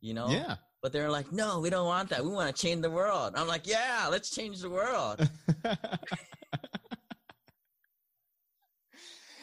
you 0.00 0.14
know? 0.14 0.30
Yeah. 0.30 0.56
But 0.80 0.92
they're 0.92 1.10
like, 1.10 1.32
no, 1.32 1.60
we 1.60 1.68
don't 1.68 1.86
want 1.86 2.08
that. 2.08 2.24
We 2.24 2.30
want 2.30 2.54
to 2.54 2.60
change 2.60 2.80
the 2.80 2.90
world. 2.90 3.34
I'm 3.36 3.46
like, 3.46 3.66
yeah, 3.66 4.08
let's 4.10 4.30
change 4.30 4.60
the 4.60 4.70
world. 4.70 5.30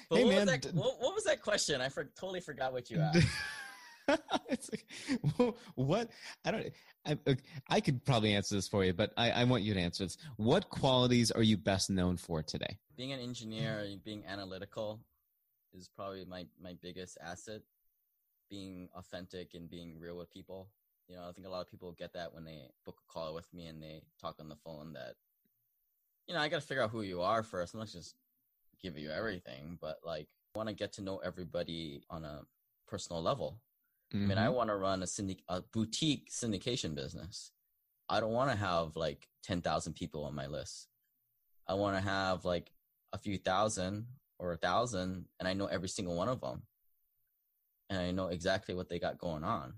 But 0.10 0.18
hey, 0.18 0.26
what, 0.26 0.36
man. 0.36 0.48
Was 0.48 0.60
that, 0.62 0.74
what, 0.74 1.00
what, 1.00 1.16
was 1.16 1.24
that 1.26 1.42
question? 1.42 1.82
I 1.82 1.90
for, 1.90 2.06
totally 2.20 2.40
forgot 2.40 2.74
what 2.74 2.90
you 2.90 3.00
asked. 3.00 3.28
it's 4.50 4.70
like, 4.72 5.56
what? 5.76 6.10
I 6.44 6.52
don't. 6.52 6.68
I, 7.06 7.18
I 7.70 7.80
could 7.80 8.04
probably 8.04 8.34
answer 8.34 8.56
this 8.56 8.68
for 8.68 8.84
you, 8.84 8.94
but 8.94 9.14
I, 9.18 9.32
I 9.32 9.44
want 9.46 9.64
you 9.64 9.74
to 9.74 9.80
answer 9.80 10.04
this. 10.04 10.18
What 10.38 10.70
qualities 10.70 11.32
are 11.32 11.44
you 11.44 11.58
best 11.58 11.90
known 11.90 12.18
for 12.18 12.42
today? 12.42 12.78
Being 12.98 13.14
an 13.14 13.20
engineer, 13.20 13.86
being 14.04 14.24
analytical, 14.28 15.00
is 15.74 15.90
probably 15.96 16.26
my 16.26 16.46
my 16.62 16.76
biggest 16.82 17.18
asset. 17.24 17.62
Being 18.50 18.90
authentic 18.96 19.54
and 19.54 19.70
being 19.70 20.00
real 20.00 20.18
with 20.18 20.32
people. 20.32 20.70
You 21.08 21.16
know, 21.16 21.30
I 21.30 21.32
think 21.32 21.46
a 21.46 21.52
lot 21.52 21.62
of 21.62 21.70
people 21.70 21.92
get 21.92 22.14
that 22.14 22.34
when 22.34 22.46
they 22.46 22.62
book 22.84 22.98
a 23.08 23.14
call 23.14 23.36
with 23.36 23.52
me 23.54 23.68
and 23.68 23.82
they 23.82 24.02
talk 24.20 24.38
on 24.40 24.50
the 24.50 24.56
phone. 24.56 24.94
That 24.94 25.16
you 26.28 26.34
know, 26.34 26.42
I 26.42 26.50
got 26.50 26.62
to 26.62 26.68
figure 26.68 26.82
out 26.82 26.90
who 26.90 27.02
you 27.02 27.22
are 27.22 27.44
first. 27.44 27.76
I'm 27.76 27.80
not 27.80 27.90
just 27.90 28.16
give 28.82 28.98
you 28.98 29.12
everything, 29.12 29.78
but 29.82 29.98
like 30.04 30.28
I 30.56 30.58
want 30.58 30.70
to 30.70 30.76
get 30.76 30.94
to 30.94 31.02
know 31.02 31.18
everybody 31.18 32.04
on 32.10 32.26
a 32.26 32.42
personal 32.88 33.22
level. 33.22 33.60
Mm-hmm. 34.14 34.26
I 34.26 34.28
mean, 34.28 34.38
I 34.38 34.46
mm-hmm. 34.48 34.56
want 34.56 34.70
to 34.70 34.76
run 34.76 35.04
a, 35.04 35.08
syndic- 35.08 35.44
a 35.48 35.62
boutique 35.62 36.30
syndication 36.32 36.96
business. 36.96 37.52
I 38.10 38.20
don't 38.20 38.34
want 38.34 38.50
to 38.50 38.58
have 38.58 38.96
like 38.96 39.28
10,000 39.44 39.94
people 39.94 40.26
on 40.26 40.34
my 40.34 40.48
list. 40.48 40.88
I 41.68 41.76
want 41.76 41.96
to 41.96 42.02
have 42.02 42.46
like 42.46 42.72
a 43.14 43.18
few 43.20 43.38
thousand 43.38 44.08
or 44.40 44.54
a 44.54 44.58
thousand 44.58 45.26
and 45.40 45.48
I 45.48 45.54
know 45.54 45.68
every 45.68 45.90
single 45.90 46.16
one 46.16 46.30
of 46.30 46.42
them. 46.42 46.64
And 47.92 48.00
I 48.00 48.12
know 48.12 48.28
exactly 48.28 48.74
what 48.74 48.90
they 48.90 49.00
got 49.00 49.20
going 49.20 49.44
on. 49.44 49.74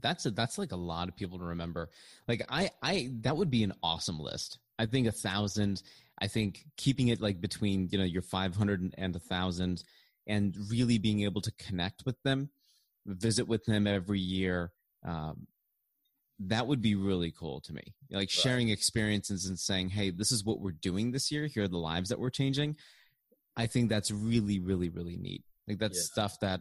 That's 0.00 0.24
a, 0.24 0.30
that's 0.30 0.56
like 0.56 0.72
a 0.72 0.76
lot 0.76 1.08
of 1.08 1.16
people 1.16 1.38
to 1.38 1.44
remember. 1.44 1.90
Like 2.26 2.44
I 2.48 2.70
I 2.82 3.10
that 3.20 3.36
would 3.36 3.50
be 3.50 3.62
an 3.62 3.74
awesome 3.82 4.18
list. 4.18 4.58
I 4.78 4.86
think 4.86 5.06
a 5.06 5.12
thousand. 5.12 5.82
I 6.22 6.28
think 6.28 6.64
keeping 6.76 7.08
it 7.08 7.20
like 7.20 7.40
between 7.40 7.88
you 7.90 7.98
know 7.98 8.04
your 8.04 8.22
500 8.22 8.94
and 8.96 9.16
a 9.16 9.18
thousand, 9.18 9.82
and 10.28 10.56
really 10.70 10.96
being 10.96 11.22
able 11.22 11.40
to 11.40 11.50
connect 11.58 12.04
with 12.06 12.22
them, 12.22 12.48
visit 13.06 13.48
with 13.48 13.64
them 13.64 13.88
every 13.88 14.20
year. 14.20 14.70
Um, 15.04 15.48
that 16.38 16.66
would 16.66 16.80
be 16.80 16.94
really 16.94 17.32
cool 17.32 17.60
to 17.62 17.72
me. 17.72 17.82
Like 18.10 18.30
sharing 18.30 18.68
experiences 18.68 19.46
and 19.46 19.58
saying, 19.58 19.90
"Hey, 19.90 20.10
this 20.10 20.30
is 20.30 20.44
what 20.44 20.60
we're 20.60 20.70
doing 20.70 21.10
this 21.10 21.32
year. 21.32 21.48
Here 21.48 21.64
are 21.64 21.68
the 21.68 21.76
lives 21.76 22.08
that 22.10 22.20
we're 22.20 22.30
changing." 22.30 22.76
I 23.56 23.66
think 23.66 23.90
that's 23.90 24.12
really, 24.12 24.60
really, 24.60 24.90
really 24.90 25.16
neat. 25.16 25.42
Like 25.66 25.78
that's 25.78 25.98
Yeah. 25.98 26.12
stuff 26.12 26.40
that 26.40 26.60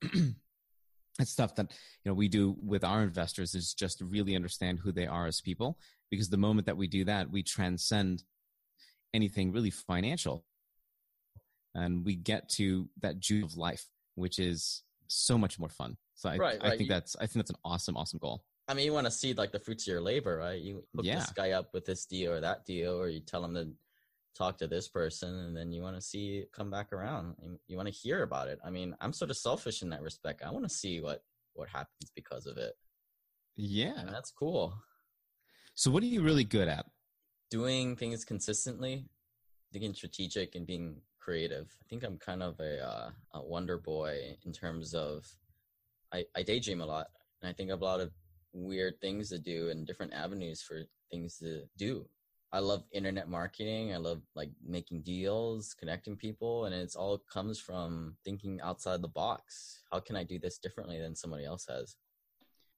that's 1.18 1.30
stuff 1.30 1.54
that 1.56 1.70
you 2.02 2.10
know 2.10 2.14
we 2.14 2.28
do 2.28 2.56
with 2.62 2.82
our 2.82 3.02
investors 3.02 3.54
is 3.54 3.74
just 3.74 4.00
really 4.00 4.34
understand 4.34 4.78
who 4.78 4.90
they 4.90 5.06
are 5.06 5.26
as 5.26 5.42
people. 5.42 5.78
Because 6.10 6.30
the 6.30 6.38
moment 6.38 6.66
that 6.66 6.78
we 6.78 6.88
do 6.88 7.04
that, 7.04 7.30
we 7.30 7.42
transcend 7.42 8.24
anything 9.14 9.52
really 9.52 9.70
financial, 9.70 10.44
and 11.74 12.04
we 12.04 12.16
get 12.16 12.48
to 12.50 12.88
that 13.00 13.20
juice 13.20 13.44
of 13.44 13.56
life, 13.56 13.86
which 14.14 14.38
is 14.38 14.82
so 15.08 15.36
much 15.38 15.58
more 15.58 15.68
fun. 15.68 15.96
So 16.14 16.28
I, 16.28 16.36
Right, 16.36 16.58
I 16.60 16.68
right. 16.70 16.78
think 16.78 16.88
that's 16.90 17.16
I 17.16 17.20
think 17.20 17.34
that's 17.34 17.50
an 17.50 17.56
awesome, 17.64 17.96
awesome 17.96 18.18
goal. 18.18 18.44
I 18.68 18.74
mean, 18.74 18.84
you 18.86 18.92
want 18.92 19.06
to 19.06 19.10
see 19.10 19.34
like 19.34 19.52
the 19.52 19.58
fruits 19.58 19.84
of 19.84 19.92
your 19.92 20.00
labor, 20.00 20.38
right? 20.38 20.60
You 20.60 20.84
hook 20.94 21.04
Yeah. 21.04 21.16
this 21.16 21.30
guy 21.30 21.50
up 21.52 21.74
with 21.74 21.84
this 21.84 22.06
deal 22.06 22.32
or 22.32 22.40
that 22.40 22.64
deal, 22.64 22.94
or 22.94 23.08
you 23.08 23.20
tell 23.20 23.44
him 23.44 23.54
to 23.54 23.72
talk 24.34 24.56
to 24.58 24.66
this 24.66 24.88
person, 24.88 25.34
and 25.34 25.56
then 25.56 25.72
you 25.72 25.82
want 25.82 25.96
to 25.96 26.00
see 26.00 26.38
it 26.38 26.52
come 26.52 26.70
back 26.70 26.92
around. 26.92 27.36
You 27.66 27.76
want 27.76 27.88
to 27.88 27.94
hear 27.94 28.22
about 28.22 28.48
it. 28.48 28.58
I 28.64 28.70
mean, 28.70 28.96
I'm 29.00 29.12
sort 29.12 29.30
of 29.30 29.36
selfish 29.36 29.82
in 29.82 29.90
that 29.90 30.00
respect. 30.02 30.42
I 30.42 30.50
want 30.50 30.64
to 30.64 30.74
see 30.74 31.00
what 31.00 31.22
what 31.54 31.68
happens 31.68 32.10
because 32.14 32.46
of 32.46 32.56
it, 32.56 32.74
Yeah. 33.56 33.98
and 33.98 34.08
that's 34.08 34.30
cool. 34.30 34.74
So 35.74 35.90
what 35.90 36.02
are 36.02 36.06
you 36.06 36.22
really 36.22 36.44
good 36.44 36.68
at? 36.68 36.86
Doing 37.52 37.96
things 37.96 38.24
consistently, 38.24 39.04
being 39.74 39.92
strategic, 39.92 40.54
and 40.54 40.66
being 40.66 40.96
creative. 41.20 41.66
I 41.82 41.84
think 41.90 42.02
I'm 42.02 42.16
kind 42.16 42.42
of 42.42 42.58
a 42.60 42.82
uh, 42.82 43.10
a 43.34 43.42
wonder 43.42 43.76
boy 43.76 44.38
in 44.46 44.54
terms 44.54 44.94
of 44.94 45.26
I, 46.14 46.24
I 46.34 46.42
daydream 46.42 46.80
a 46.80 46.86
lot, 46.86 47.08
and 47.42 47.50
I 47.50 47.52
think 47.52 47.68
of 47.68 47.82
a 47.82 47.84
lot 47.84 48.00
of 48.00 48.10
weird 48.54 48.94
things 49.02 49.28
to 49.28 49.38
do 49.38 49.68
and 49.68 49.86
different 49.86 50.14
avenues 50.14 50.62
for 50.62 50.80
things 51.10 51.36
to 51.40 51.64
do. 51.76 52.06
I 52.54 52.60
love 52.60 52.84
internet 52.90 53.28
marketing. 53.28 53.92
I 53.92 53.98
love 53.98 54.22
like 54.34 54.48
making 54.66 55.02
deals, 55.02 55.74
connecting 55.78 56.16
people, 56.16 56.64
and 56.64 56.74
it's 56.74 56.96
all 56.96 57.18
comes 57.30 57.60
from 57.60 58.16
thinking 58.24 58.62
outside 58.62 59.02
the 59.02 59.08
box. 59.08 59.82
How 59.92 60.00
can 60.00 60.16
I 60.16 60.24
do 60.24 60.38
this 60.38 60.56
differently 60.56 60.98
than 60.98 61.14
somebody 61.14 61.44
else 61.44 61.66
has? 61.68 61.96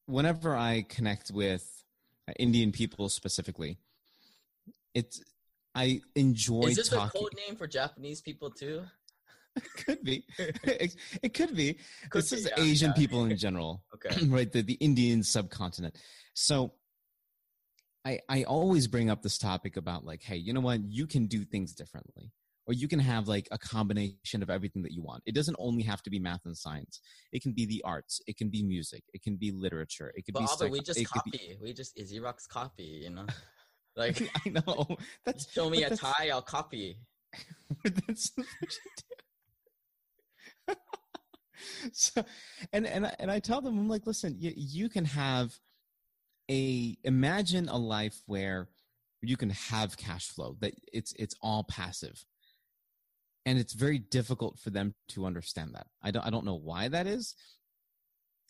Whenever 0.06 0.56
I 0.56 0.84
connect 0.88 1.30
with 1.30 1.84
uh, 2.28 2.32
Indian 2.40 2.72
people 2.72 3.08
specifically, 3.08 3.78
it's 4.94 5.20
I 5.74 6.00
enjoy 6.14 6.68
Is 6.68 6.76
this 6.76 6.92
a 6.92 7.10
code 7.14 7.32
name 7.36 7.56
for 7.56 7.66
Japanese 7.66 8.20
people 8.20 8.50
too? 8.50 8.82
could 9.84 10.02
be. 10.02 10.24
it, 10.38 10.94
it 11.22 11.34
could 11.34 11.54
be. 11.56 11.78
Could 12.10 12.22
this 12.22 12.30
be, 12.30 12.36
is 12.38 12.48
yeah, 12.56 12.62
Asian 12.62 12.88
yeah. 12.90 12.94
people 12.96 13.24
in 13.24 13.36
general, 13.46 13.82
Okay. 13.94 14.26
right? 14.28 14.50
The 14.50 14.62
the 14.62 14.74
Indian 14.74 15.22
subcontinent. 15.22 15.96
So 16.34 16.74
I 18.04 18.20
I 18.28 18.44
always 18.44 18.86
bring 18.88 19.10
up 19.10 19.22
this 19.22 19.38
topic 19.38 19.76
about 19.76 20.04
like, 20.04 20.22
hey, 20.22 20.36
you 20.36 20.52
know 20.52 20.60
what? 20.60 20.80
You 20.84 21.06
can 21.06 21.26
do 21.26 21.44
things 21.44 21.72
differently. 21.74 22.32
Or 22.66 22.72
you 22.72 22.88
can 22.88 22.98
have 22.98 23.28
like 23.28 23.46
a 23.50 23.58
combination 23.58 24.42
of 24.42 24.48
everything 24.48 24.82
that 24.84 24.92
you 24.92 25.02
want. 25.02 25.22
It 25.26 25.34
doesn't 25.34 25.56
only 25.58 25.82
have 25.82 26.02
to 26.04 26.08
be 26.10 26.18
math 26.18 26.46
and 26.46 26.56
science. 26.56 26.98
It 27.30 27.42
can 27.42 27.52
be 27.52 27.66
the 27.66 27.82
arts. 27.84 28.22
It 28.26 28.38
can 28.38 28.48
be 28.48 28.62
music. 28.62 29.02
It 29.12 29.22
can 29.22 29.36
be 29.36 29.52
literature. 29.52 30.10
It 30.16 30.24
could 30.24 30.32
But 30.32 30.40
be. 30.40 30.46
Albert, 30.48 30.70
we 30.70 30.80
just 30.80 31.04
copy. 31.06 31.30
be- 31.32 31.56
We 31.60 31.74
just 31.74 31.94
Xerox 31.98 32.48
copy, 32.48 32.84
you 33.04 33.10
know? 33.10 33.26
Like 33.96 34.22
I 34.46 34.48
know. 34.50 34.96
That's 35.24 35.50
show 35.52 35.70
me 35.70 35.78
a 35.84 35.90
that's- 35.90 36.00
tie, 36.00 36.28
I'll 36.30 36.42
copy. 36.42 36.98
that's 37.84 38.30
what 38.34 38.46
you 38.60 38.68
do. 40.68 40.74
so, 41.92 42.24
and 42.72 42.86
and 42.86 43.06
I- 43.06 43.16
and 43.18 43.30
I 43.30 43.40
tell 43.40 43.60
them, 43.60 43.78
I'm 43.78 43.88
like, 43.88 44.06
listen, 44.06 44.36
you, 44.38 44.52
you 44.56 44.88
can 44.88 45.04
have 45.04 45.54
a 46.50 46.96
imagine 47.04 47.68
a 47.68 47.76
life 47.76 48.20
where 48.26 48.68
you 49.22 49.36
can 49.36 49.50
have 49.50 49.96
cash 49.96 50.28
flow 50.28 50.56
that 50.60 50.74
it's 50.92 51.12
it's 51.18 51.34
all 51.42 51.64
passive, 51.64 52.24
and 53.46 53.58
it's 53.58 53.72
very 53.72 53.98
difficult 53.98 54.58
for 54.58 54.70
them 54.70 54.94
to 55.08 55.24
understand 55.26 55.74
that. 55.74 55.86
I 56.02 56.10
don't 56.10 56.26
I 56.26 56.30
don't 56.30 56.44
know 56.44 56.54
why 56.58 56.88
that 56.88 57.06
is. 57.06 57.34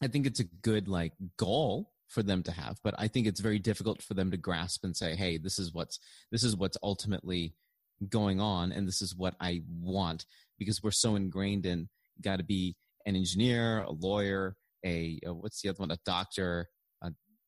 I 0.02 0.08
think 0.08 0.26
it's 0.26 0.40
a 0.40 0.44
good 0.62 0.88
like 0.88 1.12
goal 1.38 1.92
for 2.08 2.22
them 2.22 2.42
to 2.44 2.52
have, 2.52 2.78
but 2.84 2.94
I 2.98 3.08
think 3.08 3.26
it's 3.26 3.40
very 3.40 3.58
difficult 3.58 4.02
for 4.02 4.14
them 4.14 4.30
to 4.30 4.36
grasp 4.36 4.84
and 4.84 4.96
say, 4.96 5.16
"Hey, 5.16 5.38
this 5.38 5.58
is 5.58 5.72
what's 5.72 5.98
this 6.30 6.44
is 6.44 6.56
what's 6.56 6.76
ultimately 6.82 7.54
going 8.08 8.40
on 8.40 8.72
and 8.72 8.86
this 8.86 9.00
is 9.00 9.16
what 9.16 9.34
I 9.40 9.62
want 9.80 10.26
because 10.58 10.82
we're 10.82 10.90
so 10.90 11.16
ingrained 11.16 11.64
in 11.64 11.88
got 12.22 12.36
to 12.36 12.44
be 12.44 12.76
an 13.06 13.16
engineer, 13.16 13.82
a 13.82 13.92
lawyer, 13.92 14.56
a, 14.84 15.18
a 15.24 15.32
what's 15.32 15.62
the 15.62 15.68
other 15.68 15.78
one, 15.78 15.90
a 15.90 15.98
doctor, 16.04 16.68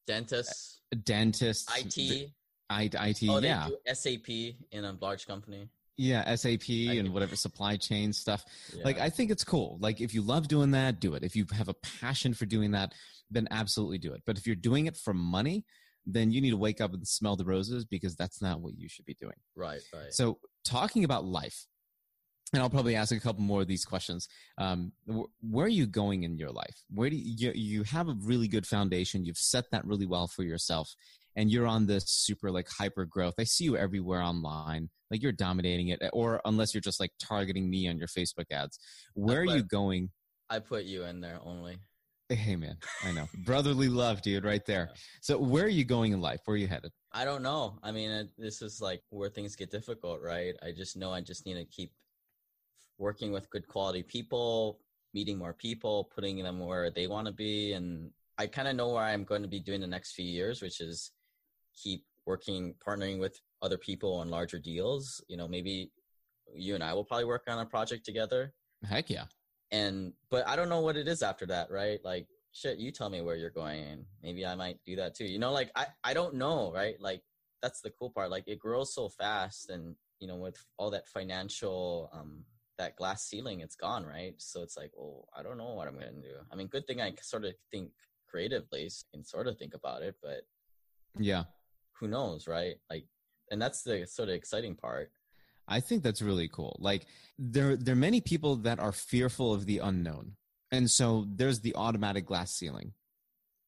Dentists, 0.07 0.83
a 0.93 0.97
dentist, 0.97 1.71
IT. 1.77 2.31
I, 2.71 2.85
IT, 2.93 3.23
Oh, 3.29 3.39
yeah, 3.39 3.69
SAP 3.93 4.29
in 4.29 4.85
a 4.85 4.97
large 5.01 5.27
company. 5.27 5.69
Yeah, 5.97 6.35
SAP 6.35 6.69
and 6.69 7.13
whatever 7.13 7.37
supply 7.37 7.77
chain 7.77 8.13
stuff. 8.13 8.45
Like 8.85 9.01
I 9.01 9.11
think 9.11 9.31
it's 9.31 9.45
cool. 9.45 9.79
Like 9.81 10.01
if 10.01 10.15
you 10.15 10.23
love 10.23 10.49
doing 10.49 10.73
that, 10.73 11.01
do 11.01 11.15
it. 11.15 11.23
If 11.23 11.37
you 11.37 11.47
have 11.53 11.69
a 11.69 11.75
passion 11.75 12.35
for 12.35 12.47
doing 12.47 12.73
that, 12.73 12.93
then 13.31 13.49
absolutely 13.51 13.99
do 13.99 14.13
it. 14.13 14.23
But 14.27 14.39
if 14.39 14.47
you're 14.47 14.57
doing 14.57 14.87
it 14.87 14.97
for 14.97 15.15
money, 15.15 15.65
then 16.07 16.31
you 16.31 16.41
need 16.41 16.51
to 16.51 16.57
wake 16.57 16.81
up 16.81 16.95
and 16.95 17.07
smell 17.07 17.37
the 17.37 17.45
roses 17.45 17.85
because 17.85 18.15
that's 18.15 18.41
not 18.41 18.61
what 18.61 18.79
you 18.79 18.89
should 18.89 19.05
be 19.05 19.15
doing. 19.15 19.35
right, 19.57 19.81
right. 19.93 20.13
So, 20.15 20.39
talking 20.65 21.05
about 21.05 21.25
life, 21.25 21.67
and 22.53 22.63
I'll 22.63 22.71
probably 22.71 22.95
ask 22.95 23.13
a 23.13 23.19
couple 23.19 23.43
more 23.43 23.63
of 23.63 23.67
these 23.67 23.85
questions. 23.85 24.29
Um, 24.57 24.93
wh- 25.11 25.25
where 25.43 25.67
are 25.67 25.69
you 25.69 25.87
going 25.87 26.23
in 26.23 26.39
your 26.39 26.53
life? 26.53 26.77
Where 26.95 27.11
do 27.11 27.17
you, 27.17 27.51
you 27.53 27.53
you 27.55 27.83
have 27.83 28.09
a 28.09 28.17
really 28.23 28.47
good 28.47 28.67
foundation? 28.67 29.25
You've 29.25 29.37
set 29.37 29.65
that 29.73 29.85
really 29.85 30.07
well 30.07 30.29
for 30.29 30.45
yourself, 30.45 30.95
and 31.37 31.51
you're 31.51 31.67
on 31.67 31.87
this 31.87 32.05
super 32.09 32.51
like 32.51 32.67
hyper 32.79 33.05
growth. 33.05 33.35
I 33.39 33.45
see 33.45 33.65
you 33.65 33.77
everywhere 33.77 34.23
online, 34.23 34.89
like 35.11 35.23
you're 35.23 35.33
dominating 35.33 35.89
it. 35.89 36.01
Or 36.13 36.41
unless 36.45 36.75
you're 36.75 36.81
just 36.81 36.99
like 36.99 37.13
targeting 37.21 37.71
me 37.71 37.89
on 37.89 37.99
your 37.99 38.09
Facebook 38.09 38.47
ads, 38.51 38.79
where 39.15 39.41
are 39.41 39.45
you 39.45 39.63
going? 39.63 40.11
I 40.49 40.59
put 40.61 40.85
you 40.85 41.05
in 41.05 41.21
there 41.21 41.39
only. 41.45 41.79
Hey 42.29 42.57
man, 42.57 42.77
I 43.05 43.13
know 43.13 43.29
brotherly 43.45 43.89
love, 43.89 44.21
dude, 44.21 44.45
right 44.45 44.65
there. 44.67 44.91
So, 45.21 45.39
where 45.39 45.65
are 45.65 45.69
you 45.69 45.85
going 45.85 46.13
in 46.13 46.21
life? 46.21 46.41
Where 46.45 46.57
are 46.57 46.59
you 46.59 46.67
headed? 46.67 46.91
I 47.13 47.25
don't 47.25 47.43
know. 47.43 47.79
I 47.85 47.93
mean, 47.93 48.11
it, 48.11 48.31
this 48.37 48.63
is 48.63 48.81
like 48.81 49.01
where 49.11 49.29
things 49.29 49.55
get 49.55 49.71
difficult, 49.71 50.21
right? 50.21 50.55
I 50.61 50.73
just 50.73 50.97
know 50.97 51.13
I 51.13 51.21
just 51.21 51.47
need 51.47 51.55
to 51.55 51.65
keep 51.65 51.93
working 52.99 53.31
with 53.31 53.49
good 53.51 53.69
quality 53.69 54.03
people, 54.03 54.81
meeting 55.15 55.39
more 55.39 55.53
people, 55.53 56.11
putting 56.13 56.43
them 56.43 56.59
where 56.59 56.91
they 56.91 57.07
want 57.07 57.29
to 57.29 57.33
be. 57.33 57.75
And 57.75 58.11
I 58.39 58.49
kind 58.49 58.67
of 58.67 58.75
know 58.75 58.89
where 58.89 59.05
I'm 59.05 59.23
going 59.23 59.43
to 59.43 59.49
be 59.49 59.61
doing 59.61 59.81
the 59.81 59.87
next 59.87 60.15
few 60.15 60.27
years, 60.27 60.61
which 60.61 60.81
is 60.81 61.13
keep 61.77 62.05
working, 62.27 62.75
partnering 62.85 63.19
with 63.19 63.41
other 63.63 63.79
people 63.79 64.15
on 64.15 64.29
larger 64.29 64.59
deals. 64.59 65.23
You 65.29 65.37
know, 65.37 65.49
maybe 65.49 65.93
you 66.55 66.75
and 66.75 66.83
I 66.83 66.93
will 66.95 67.05
probably 67.05 67.27
work 67.27 67.45
on 67.49 67.59
a 67.59 67.67
project 67.67 68.05
together. 68.05 68.53
Heck 68.89 69.11
yeah. 69.11 69.25
And, 69.71 70.13
but 70.31 70.47
I 70.47 70.57
don't 70.57 70.69
know 70.69 70.81
what 70.81 70.97
it 70.97 71.09
is 71.09 71.23
after 71.23 71.47
that, 71.47 71.71
right? 71.71 71.99
Like, 72.05 72.29
shit, 72.57 72.79
you 72.79 72.91
tell 72.91 73.11
me 73.11 73.21
where 73.21 73.37
you're 73.37 73.51
going 73.51 73.85
and 73.85 74.05
maybe 74.23 74.47
I 74.47 74.55
might 74.55 74.79
do 74.87 74.97
that 74.97 75.15
too. 75.15 75.27
You 75.27 75.39
know, 75.39 75.53
like 75.53 75.71
I, 75.77 75.87
I 76.03 76.15
don't 76.15 76.35
know, 76.35 76.73
right? 76.73 77.01
Like 77.01 77.23
that's 77.63 77.83
the 77.83 77.91
cool 77.91 78.11
part. 78.11 78.31
Like 78.31 78.45
it 78.47 78.59
grows 78.59 78.95
so 78.95 79.09
fast 79.09 79.71
and 79.71 79.95
you 80.21 80.27
know, 80.27 80.37
with 80.37 80.57
all 80.79 80.91
that 80.91 81.07
financial 81.07 82.11
um 82.15 82.45
that 82.79 82.97
glass 82.97 83.27
ceiling, 83.27 83.61
it's 83.61 83.77
gone, 83.77 84.05
right? 84.05 84.35
So 84.39 84.63
it's 84.63 84.77
like, 84.77 84.91
well, 84.97 85.29
I 85.37 85.43
don't 85.43 85.59
know 85.59 85.75
what 85.75 85.87
I'm 85.89 85.95
gonna 85.95 86.13
do. 86.13 86.37
I 86.51 86.57
mean, 86.57 86.69
good 86.69 86.87
thing 86.87 87.01
I 87.01 87.13
sort 87.21 87.45
of 87.45 87.53
think 87.71 87.91
creatively 88.27 88.91
and 89.13 89.27
sort 89.27 89.47
of 89.47 89.59
think 89.59 89.75
about 89.75 90.03
it, 90.03 90.15
but 90.23 90.43
Yeah. 91.19 91.45
Who 91.99 92.09
knows, 92.09 92.47
right? 92.47 92.77
Like 92.91 93.07
and 93.51 93.61
that's 93.61 93.83
the 93.83 94.07
sort 94.07 94.29
of 94.29 94.35
exciting 94.35 94.75
part. 94.75 95.11
I 95.69 95.81
think 95.81 96.03
that's 96.03 96.23
really 96.23 96.49
cool. 96.49 96.77
Like 96.81 97.07
there 97.39 97.77
there 97.77 97.95
are 97.95 97.97
many 97.97 98.21
people 98.21 98.57
that 98.57 98.79
are 98.79 98.93
fearful 98.93 99.53
of 99.53 99.67
the 99.67 99.79
unknown. 99.79 100.33
And 100.73 100.91
so 100.91 101.27
there's 101.29 101.61
the 101.61 101.75
automatic 101.75 102.27
glass 102.27 102.53
ceiling. 102.53 102.93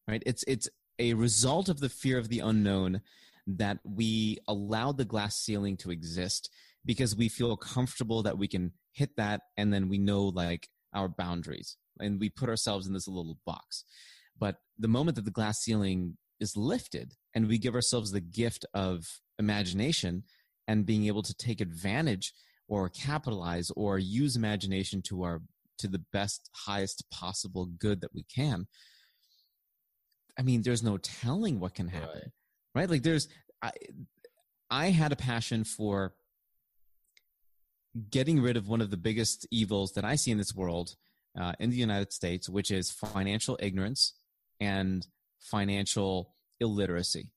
Right? 0.06 0.22
It's 0.26 0.44
it's 0.46 0.68
a 0.98 1.14
result 1.14 1.68
of 1.68 1.80
the 1.80 1.88
fear 1.88 2.18
of 2.18 2.28
the 2.28 2.40
unknown 2.40 3.02
that 3.46 3.78
we 3.84 4.38
allow 4.46 4.92
the 4.92 5.04
glass 5.04 5.36
ceiling 5.36 5.76
to 5.78 5.90
exist 5.90 6.50
because 6.84 7.16
we 7.16 7.28
feel 7.28 7.56
comfortable 7.56 8.22
that 8.22 8.38
we 8.38 8.48
can 8.48 8.72
hit 8.92 9.10
that 9.16 9.42
and 9.56 9.72
then 9.72 9.88
we 9.88 9.98
know 9.98 10.24
like 10.24 10.68
our 10.94 11.08
boundaries 11.08 11.76
and 12.00 12.20
we 12.20 12.28
put 12.28 12.48
ourselves 12.48 12.86
in 12.86 12.92
this 12.92 13.08
little 13.08 13.38
box. 13.46 13.84
But 14.38 14.56
the 14.78 14.88
moment 14.88 15.16
that 15.16 15.24
the 15.24 15.30
glass 15.30 15.60
ceiling 15.60 16.16
is 16.40 16.56
lifted 16.56 17.14
and 17.34 17.48
we 17.48 17.58
give 17.58 17.74
ourselves 17.74 18.12
the 18.12 18.20
gift 18.20 18.64
of 18.74 19.06
imagination 19.38 20.24
and 20.66 20.86
being 20.86 21.06
able 21.06 21.22
to 21.22 21.34
take 21.34 21.60
advantage 21.60 22.32
or 22.68 22.88
capitalize 22.88 23.70
or 23.76 23.98
use 23.98 24.36
imagination 24.36 25.02
to 25.02 25.22
our 25.22 25.42
to 25.78 25.88
the 25.88 26.02
best 26.12 26.50
highest 26.66 27.04
possible 27.10 27.66
good 27.78 28.00
that 28.00 28.14
we 28.14 28.24
can 28.24 28.66
i 30.38 30.42
mean 30.42 30.62
there's 30.62 30.82
no 30.82 30.96
telling 30.98 31.60
what 31.60 31.74
can 31.74 31.88
happen 31.88 32.32
Right. 32.74 32.82
right, 32.82 32.90
like 32.90 33.02
there's 33.02 33.28
I, 33.62 33.72
I 34.70 34.86
had 34.90 35.12
a 35.12 35.16
passion 35.16 35.64
for 35.64 36.14
getting 38.10 38.40
rid 38.40 38.56
of 38.56 38.68
one 38.68 38.80
of 38.80 38.90
the 38.90 38.96
biggest 38.96 39.46
evils 39.50 39.92
that 39.92 40.04
I 40.04 40.14
see 40.14 40.30
in 40.30 40.38
this 40.38 40.54
world 40.54 40.94
uh, 41.38 41.52
in 41.58 41.70
the 41.70 41.76
United 41.76 42.12
States, 42.12 42.48
which 42.48 42.70
is 42.70 42.90
financial 42.90 43.58
ignorance 43.60 44.14
and 44.60 45.06
financial 45.40 46.34
illiteracy. 46.60 47.30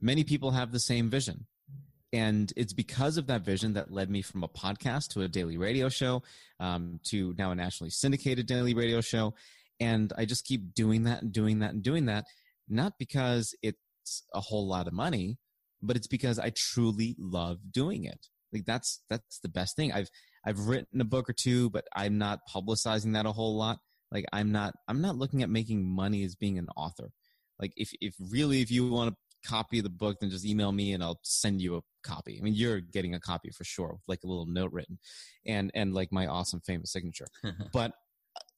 Many 0.00 0.24
people 0.24 0.52
have 0.52 0.72
the 0.72 0.80
same 0.80 1.10
vision. 1.10 1.46
And 2.12 2.52
it's 2.56 2.72
because 2.72 3.18
of 3.18 3.28
that 3.28 3.42
vision 3.42 3.74
that 3.74 3.92
led 3.92 4.10
me 4.10 4.22
from 4.22 4.42
a 4.42 4.48
podcast 4.48 5.08
to 5.10 5.22
a 5.22 5.28
daily 5.28 5.56
radio 5.56 5.88
show 5.88 6.22
um, 6.58 6.98
to 7.10 7.34
now 7.38 7.52
a 7.52 7.54
nationally 7.54 7.90
syndicated 7.90 8.46
daily 8.46 8.74
radio 8.74 9.00
show. 9.00 9.34
And 9.78 10.12
I 10.18 10.24
just 10.24 10.44
keep 10.44 10.74
doing 10.74 11.04
that 11.04 11.22
and 11.22 11.32
doing 11.32 11.60
that 11.60 11.72
and 11.72 11.82
doing 11.82 12.06
that, 12.06 12.24
not 12.68 12.94
because 12.98 13.54
it's 13.62 13.78
a 14.34 14.40
whole 14.40 14.66
lot 14.66 14.88
of 14.88 14.92
money, 14.92 15.38
but 15.80 15.96
it's 15.96 16.08
because 16.08 16.38
I 16.38 16.52
truly 16.54 17.14
love 17.18 17.58
doing 17.70 18.04
it. 18.04 18.26
Like 18.52 18.64
that's 18.64 19.00
that's 19.08 19.38
the 19.40 19.48
best 19.48 19.76
thing. 19.76 19.92
I've 19.92 20.08
I've 20.44 20.66
written 20.66 21.00
a 21.00 21.04
book 21.04 21.30
or 21.30 21.32
two, 21.32 21.70
but 21.70 21.84
I'm 21.94 22.18
not 22.18 22.40
publicizing 22.52 23.12
that 23.12 23.26
a 23.26 23.32
whole 23.32 23.56
lot. 23.56 23.78
Like 24.12 24.24
I'm 24.32 24.52
not 24.52 24.74
I'm 24.88 25.00
not 25.00 25.16
looking 25.16 25.42
at 25.42 25.50
making 25.50 25.84
money 25.84 26.24
as 26.24 26.34
being 26.34 26.58
an 26.58 26.68
author. 26.76 27.12
Like 27.58 27.72
if 27.76 27.92
if 28.00 28.14
really 28.18 28.60
if 28.60 28.70
you 28.70 28.88
want 28.88 29.10
to 29.10 29.48
copy 29.48 29.80
the 29.80 29.90
book, 29.90 30.18
then 30.20 30.30
just 30.30 30.46
email 30.46 30.72
me 30.72 30.92
and 30.92 31.02
I'll 31.02 31.20
send 31.22 31.60
you 31.60 31.76
a 31.76 31.80
copy. 32.02 32.38
I 32.38 32.42
mean, 32.42 32.54
you're 32.54 32.80
getting 32.80 33.14
a 33.14 33.20
copy 33.20 33.50
for 33.50 33.64
sure, 33.64 33.92
with 33.92 34.02
like 34.06 34.20
a 34.24 34.26
little 34.26 34.46
note 34.46 34.72
written, 34.72 34.98
and 35.46 35.70
and 35.74 35.94
like 35.94 36.12
my 36.12 36.26
awesome 36.26 36.60
famous 36.60 36.92
signature. 36.92 37.26
but 37.72 37.92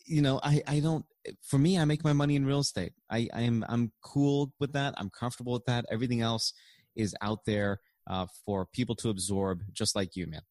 you 0.07 0.23
know, 0.23 0.41
I 0.43 0.63
I 0.67 0.81
don't. 0.81 1.05
For 1.43 1.59
me, 1.59 1.79
I 1.79 1.85
make 1.85 2.05
my 2.05 2.13
money 2.13 2.37
in 2.37 2.47
real 2.47 2.61
estate. 2.61 2.93
I 3.11 3.29
I 3.33 3.43
am 3.43 3.65
I'm 3.69 3.93
cool 4.03 4.53
with 4.59 4.73
that. 4.73 4.95
I'm 4.97 5.11
comfortable 5.11 5.53
with 5.53 5.67
that. 5.67 5.85
Everything 5.91 6.21
else 6.21 6.53
is 6.97 7.15
out 7.23 7.45
there 7.47 7.81
uh, 8.09 8.27
for 8.45 8.67
people 8.67 8.95
to 8.97 9.11
absorb, 9.11 9.63
just 9.73 9.95
like 9.97 10.17
you, 10.17 10.27
man. 10.27 10.43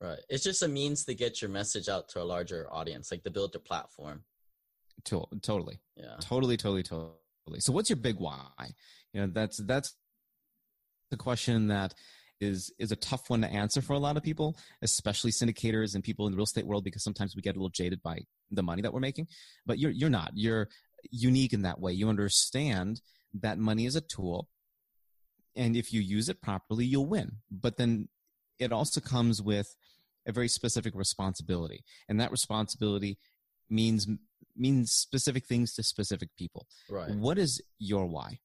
Right. 0.00 0.18
It's 0.28 0.44
just 0.44 0.62
a 0.62 0.68
means 0.68 1.04
to 1.04 1.14
get 1.14 1.40
your 1.40 1.50
message 1.50 1.88
out 1.88 2.08
to 2.10 2.22
a 2.22 2.24
larger 2.24 2.66
audience, 2.70 3.10
like 3.10 3.22
to 3.24 3.30
build 3.30 3.54
a 3.54 3.58
platform. 3.58 4.24
To- 5.06 5.26
totally. 5.42 5.80
Yeah. 5.96 6.16
Totally, 6.20 6.56
totally, 6.56 6.82
totally. 6.82 7.60
So, 7.60 7.72
what's 7.72 7.90
your 7.90 7.96
big 7.96 8.16
why? 8.18 8.74
You 9.12 9.22
know, 9.22 9.26
that's 9.32 9.58
that's 9.58 9.94
the 11.10 11.16
question 11.16 11.68
that 11.68 11.94
is 12.40 12.72
is 12.78 12.92
a 12.92 12.96
tough 12.96 13.28
one 13.28 13.42
to 13.42 13.48
answer 13.48 13.80
for 13.82 13.92
a 13.92 13.98
lot 13.98 14.16
of 14.16 14.22
people, 14.22 14.56
especially 14.82 15.30
syndicators 15.30 15.94
and 15.94 16.02
people 16.02 16.26
in 16.26 16.32
the 16.32 16.36
real 16.36 16.44
estate 16.44 16.66
world, 16.66 16.84
because 16.84 17.04
sometimes 17.04 17.36
we 17.36 17.42
get 17.42 17.56
a 17.56 17.58
little 17.58 17.68
jaded 17.68 18.02
by 18.02 18.18
the 18.50 18.62
money 18.62 18.82
that 18.82 18.92
we're 18.92 19.00
making. 19.00 19.28
But 19.66 19.78
you're 19.78 19.90
you're 19.90 20.10
not. 20.10 20.32
You're 20.34 20.68
unique 21.10 21.52
in 21.52 21.62
that 21.62 21.80
way. 21.80 21.92
You 21.92 22.08
understand 22.08 23.00
that 23.34 23.58
money 23.58 23.86
is 23.86 23.96
a 23.96 24.00
tool 24.00 24.48
and 25.56 25.76
if 25.76 25.92
you 25.92 26.00
use 26.00 26.28
it 26.28 26.40
properly 26.40 26.84
you'll 26.84 27.06
win 27.06 27.32
but 27.50 27.76
then 27.76 28.08
it 28.58 28.72
also 28.72 29.00
comes 29.00 29.42
with 29.42 29.74
a 30.26 30.32
very 30.32 30.48
specific 30.48 30.94
responsibility 30.94 31.84
and 32.08 32.20
that 32.20 32.30
responsibility 32.30 33.18
means 33.68 34.06
means 34.56 34.92
specific 34.92 35.46
things 35.46 35.74
to 35.74 35.82
specific 35.82 36.28
people. 36.38 36.66
Right. 36.88 37.10
What 37.10 37.38
is 37.38 37.60
your 37.78 38.06
why? 38.06 38.38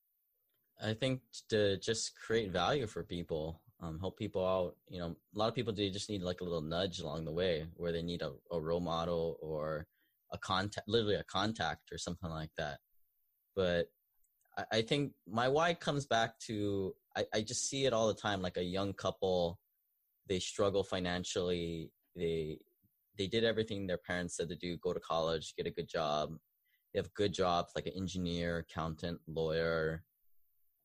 I 0.82 0.94
think 0.94 1.22
to 1.50 1.78
just 1.78 2.14
create 2.16 2.52
value 2.52 2.88
for 2.88 3.04
people 3.04 3.62
um, 3.82 4.00
help 4.00 4.18
people 4.18 4.46
out 4.46 4.76
you 4.90 5.00
know 5.00 5.16
a 5.36 5.38
lot 5.38 5.48
of 5.48 5.56
people 5.56 5.74
do 5.74 5.90
just 5.90 6.10
need 6.10 6.22
like 6.22 6.42
a 6.42 6.44
little 6.44 6.62
nudge 6.62 7.00
along 7.00 7.26
the 7.26 7.32
way 7.32 7.66
where 7.76 7.92
they 7.92 8.02
need 8.02 8.22
a, 8.22 8.32
a 8.52 8.60
role 8.60 8.80
model 8.80 9.38
or 9.42 9.88
a 10.32 10.38
contact 10.38 10.88
literally 10.88 11.16
a 11.16 11.24
contact 11.24 11.92
or 11.92 11.98
something 11.98 12.30
like 12.30 12.52
that. 12.58 12.80
But 13.56 13.88
I 14.72 14.82
think 14.82 15.14
my 15.28 15.48
why 15.48 15.74
comes 15.74 16.06
back 16.06 16.38
to 16.48 16.94
I, 17.16 17.26
I 17.34 17.42
just 17.42 17.70
see 17.70 17.86
it 17.86 17.94
all 17.94 18.08
the 18.08 18.14
time 18.14 18.42
like 18.42 18.58
a 18.58 18.64
young 18.64 18.94
couple 18.94 19.60
they 20.28 20.40
struggle 20.40 20.84
financially 20.84 21.92
they 22.16 22.60
they 23.20 23.28
did 23.28 23.44
everything 23.44 23.86
their 23.86 23.98
parents 23.98 24.36
said 24.36 24.50
to 24.50 24.56
do 24.56 24.78
go 24.78 24.94
to 24.94 25.00
college 25.00 25.54
get 25.56 25.68
a 25.68 25.72
good 25.72 25.88
job 25.88 26.32
they 26.94 27.00
have 27.00 27.14
good 27.14 27.34
jobs 27.34 27.72
like 27.76 27.86
an 27.86 27.94
engineer 27.96 28.60
accountant 28.60 29.20
lawyer 29.28 30.04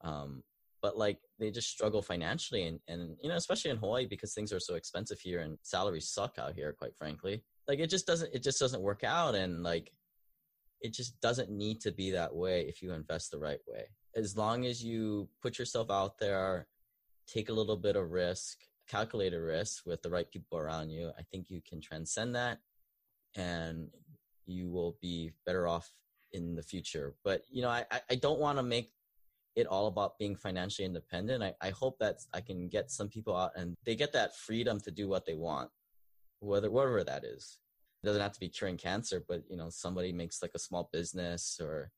um, 0.02 0.42
but 0.82 0.98
like 0.98 1.18
they 1.38 1.50
just 1.50 1.70
struggle 1.70 2.02
financially 2.02 2.66
and, 2.66 2.78
and 2.88 3.16
you 3.22 3.30
know 3.30 3.36
especially 3.36 3.70
in 3.70 3.78
hawaii 3.78 4.06
because 4.06 4.34
things 4.34 4.52
are 4.52 4.60
so 4.60 4.74
expensive 4.74 5.18
here 5.18 5.40
and 5.40 5.56
salaries 5.62 6.10
suck 6.10 6.38
out 6.38 6.54
here 6.54 6.74
quite 6.78 6.94
frankly 6.94 7.42
like 7.66 7.78
it 7.78 7.88
just 7.88 8.06
doesn't 8.06 8.34
it 8.34 8.42
just 8.42 8.60
doesn't 8.60 8.82
work 8.82 9.02
out 9.02 9.34
and 9.34 9.62
like 9.62 9.90
it 10.84 10.92
just 10.92 11.18
doesn't 11.22 11.50
need 11.50 11.80
to 11.80 11.90
be 11.90 12.10
that 12.10 12.34
way 12.34 12.66
if 12.68 12.82
you 12.82 12.92
invest 12.92 13.30
the 13.30 13.38
right 13.38 13.60
way. 13.66 13.86
As 14.14 14.36
long 14.36 14.66
as 14.66 14.84
you 14.84 15.28
put 15.40 15.58
yourself 15.58 15.90
out 15.90 16.18
there, 16.18 16.68
take 17.26 17.48
a 17.48 17.54
little 17.54 17.78
bit 17.78 17.96
of 17.96 18.10
risk, 18.10 18.58
calculate 18.88 19.34
a 19.34 19.40
risk 19.40 19.86
with 19.86 20.02
the 20.02 20.10
right 20.10 20.30
people 20.30 20.58
around 20.58 20.90
you, 20.90 21.10
I 21.18 21.22
think 21.22 21.50
you 21.50 21.60
can 21.66 21.80
transcend 21.80 22.34
that 22.34 22.58
and 23.36 23.88
you 24.46 24.70
will 24.70 24.96
be 25.00 25.32
better 25.46 25.66
off 25.66 25.90
in 26.32 26.54
the 26.54 26.62
future. 26.62 27.14
But 27.24 27.42
you 27.50 27.62
know, 27.62 27.70
I, 27.70 27.84
I 28.10 28.14
don't 28.14 28.40
want 28.40 28.58
to 28.58 28.62
make 28.62 28.92
it 29.56 29.66
all 29.66 29.86
about 29.86 30.18
being 30.18 30.34
financially 30.36 30.84
independent. 30.84 31.42
I, 31.42 31.54
I 31.60 31.70
hope 31.70 31.98
that 32.00 32.16
I 32.32 32.40
can 32.40 32.68
get 32.68 32.90
some 32.90 33.08
people 33.08 33.36
out 33.36 33.52
and 33.56 33.74
they 33.84 33.94
get 33.94 34.12
that 34.12 34.36
freedom 34.36 34.80
to 34.80 34.90
do 34.90 35.08
what 35.08 35.24
they 35.24 35.34
want, 35.34 35.70
whether 36.40 36.70
whatever 36.70 37.04
that 37.04 37.24
is 37.24 37.58
it 38.04 38.06
doesn't 38.06 38.22
have 38.22 38.32
to 38.32 38.40
be 38.40 38.50
curing 38.50 38.76
cancer, 38.76 39.24
but 39.26 39.42
you 39.48 39.56
know, 39.56 39.70
somebody 39.70 40.12
makes 40.12 40.42
like 40.42 40.50
a 40.54 40.58
small 40.58 40.90
business 40.92 41.58
or 41.58 41.90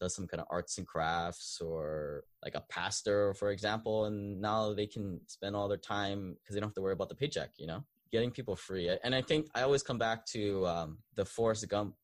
does 0.00 0.14
some 0.14 0.26
kind 0.26 0.40
of 0.40 0.46
arts 0.50 0.78
and 0.78 0.86
crafts 0.86 1.60
or 1.60 2.24
like 2.42 2.54
a 2.54 2.64
pastor, 2.70 3.34
for 3.34 3.50
example, 3.50 4.06
and 4.06 4.40
now 4.40 4.72
they 4.72 4.86
can 4.86 5.20
spend 5.26 5.54
all 5.54 5.68
their 5.68 5.76
time 5.76 6.36
because 6.40 6.54
they 6.54 6.60
don't 6.60 6.70
have 6.70 6.74
to 6.74 6.82
worry 6.82 6.94
about 6.94 7.08
the 7.08 7.14
paycheck, 7.14 7.50
you 7.58 7.66
know, 7.66 7.84
getting 8.10 8.30
people 8.30 8.56
free. 8.56 8.90
And 9.04 9.14
I 9.14 9.22
think 9.22 9.48
I 9.54 9.62
always 9.62 9.82
come 9.82 9.98
back 9.98 10.24
to 10.26 10.66
um, 10.66 10.98
the 11.16 11.24
Forrest 11.24 11.68
Gump 11.68 11.94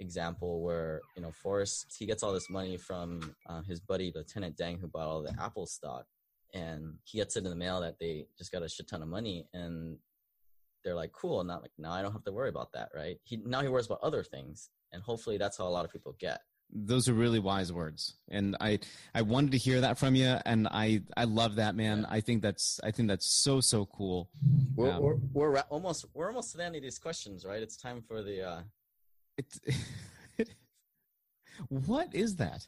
example 0.00 0.62
where, 0.62 1.00
you 1.16 1.22
know, 1.22 1.32
Forrest, 1.32 1.96
he 1.98 2.06
gets 2.06 2.22
all 2.22 2.32
this 2.32 2.50
money 2.50 2.76
from 2.76 3.34
uh, 3.48 3.62
his 3.62 3.80
buddy, 3.80 4.12
Lieutenant 4.14 4.56
Dan, 4.56 4.78
who 4.78 4.86
bought 4.86 5.08
all 5.08 5.22
the 5.22 5.34
Apple 5.40 5.66
stock. 5.66 6.04
And 6.54 6.94
he 7.04 7.18
gets 7.18 7.36
it 7.36 7.44
in 7.44 7.50
the 7.50 7.56
mail 7.56 7.80
that 7.80 7.98
they 7.98 8.26
just 8.38 8.52
got 8.52 8.62
a 8.62 8.68
shit 8.68 8.88
ton 8.88 9.02
of 9.02 9.08
money. 9.08 9.46
And 9.52 9.98
they're 10.84 10.94
like, 10.94 11.12
cool. 11.12 11.42
Not 11.44 11.62
like 11.62 11.72
now 11.78 11.92
I 11.92 12.02
don't 12.02 12.12
have 12.12 12.24
to 12.24 12.32
worry 12.32 12.48
about 12.48 12.72
that, 12.72 12.90
right? 12.94 13.18
He 13.24 13.38
now 13.44 13.60
he 13.60 13.68
worries 13.68 13.86
about 13.86 14.00
other 14.02 14.22
things, 14.22 14.70
and 14.92 15.02
hopefully 15.02 15.36
that's 15.36 15.58
how 15.58 15.66
a 15.66 15.68
lot 15.68 15.84
of 15.84 15.92
people 15.92 16.16
get. 16.18 16.40
Those 16.70 17.08
are 17.08 17.14
really 17.14 17.38
wise 17.38 17.72
words, 17.72 18.14
and 18.28 18.56
I 18.60 18.80
I 19.14 19.22
wanted 19.22 19.52
to 19.52 19.58
hear 19.58 19.80
that 19.80 19.96
from 19.98 20.14
you, 20.14 20.36
and 20.44 20.68
I 20.68 21.02
I 21.16 21.24
love 21.24 21.56
that 21.56 21.74
man. 21.74 22.06
I 22.08 22.20
think 22.20 22.42
that's 22.42 22.78
I 22.84 22.90
think 22.90 23.08
that's 23.08 23.26
so 23.26 23.60
so 23.60 23.86
cool. 23.86 24.28
We're 24.76 24.92
um, 24.92 25.02
we're, 25.02 25.14
we're 25.32 25.58
almost 25.70 26.04
we're 26.12 26.28
almost 26.28 26.52
to 26.52 26.58
the 26.58 26.64
end 26.64 26.76
of 26.76 26.82
these 26.82 26.98
questions, 26.98 27.44
right? 27.46 27.62
It's 27.62 27.76
time 27.76 28.02
for 28.02 28.22
the. 28.22 28.46
uh 28.46 28.62
It's 29.38 29.58
what 31.68 32.14
is 32.14 32.36
that? 32.36 32.66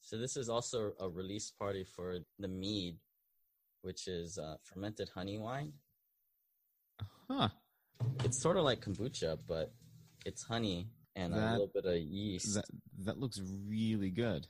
So 0.00 0.16
this 0.16 0.36
is 0.36 0.48
also 0.48 0.92
a 1.00 1.08
release 1.08 1.50
party 1.50 1.84
for 1.84 2.18
the 2.38 2.48
mead, 2.48 2.98
which 3.82 4.06
is 4.06 4.38
uh, 4.38 4.56
fermented 4.62 5.08
honey 5.14 5.38
wine. 5.38 5.72
Huh. 7.28 7.48
It's 8.24 8.40
sort 8.40 8.56
of 8.56 8.64
like 8.64 8.80
kombucha, 8.80 9.38
but 9.46 9.72
it's 10.24 10.42
honey 10.42 10.88
and 11.20 11.34
that, 11.34 11.50
a 11.50 11.52
little 11.52 11.70
bit 11.72 11.84
of 11.84 11.96
yeast. 11.96 12.54
That 12.54 12.64
that 13.04 13.18
looks 13.18 13.40
really 13.68 14.10
good. 14.10 14.46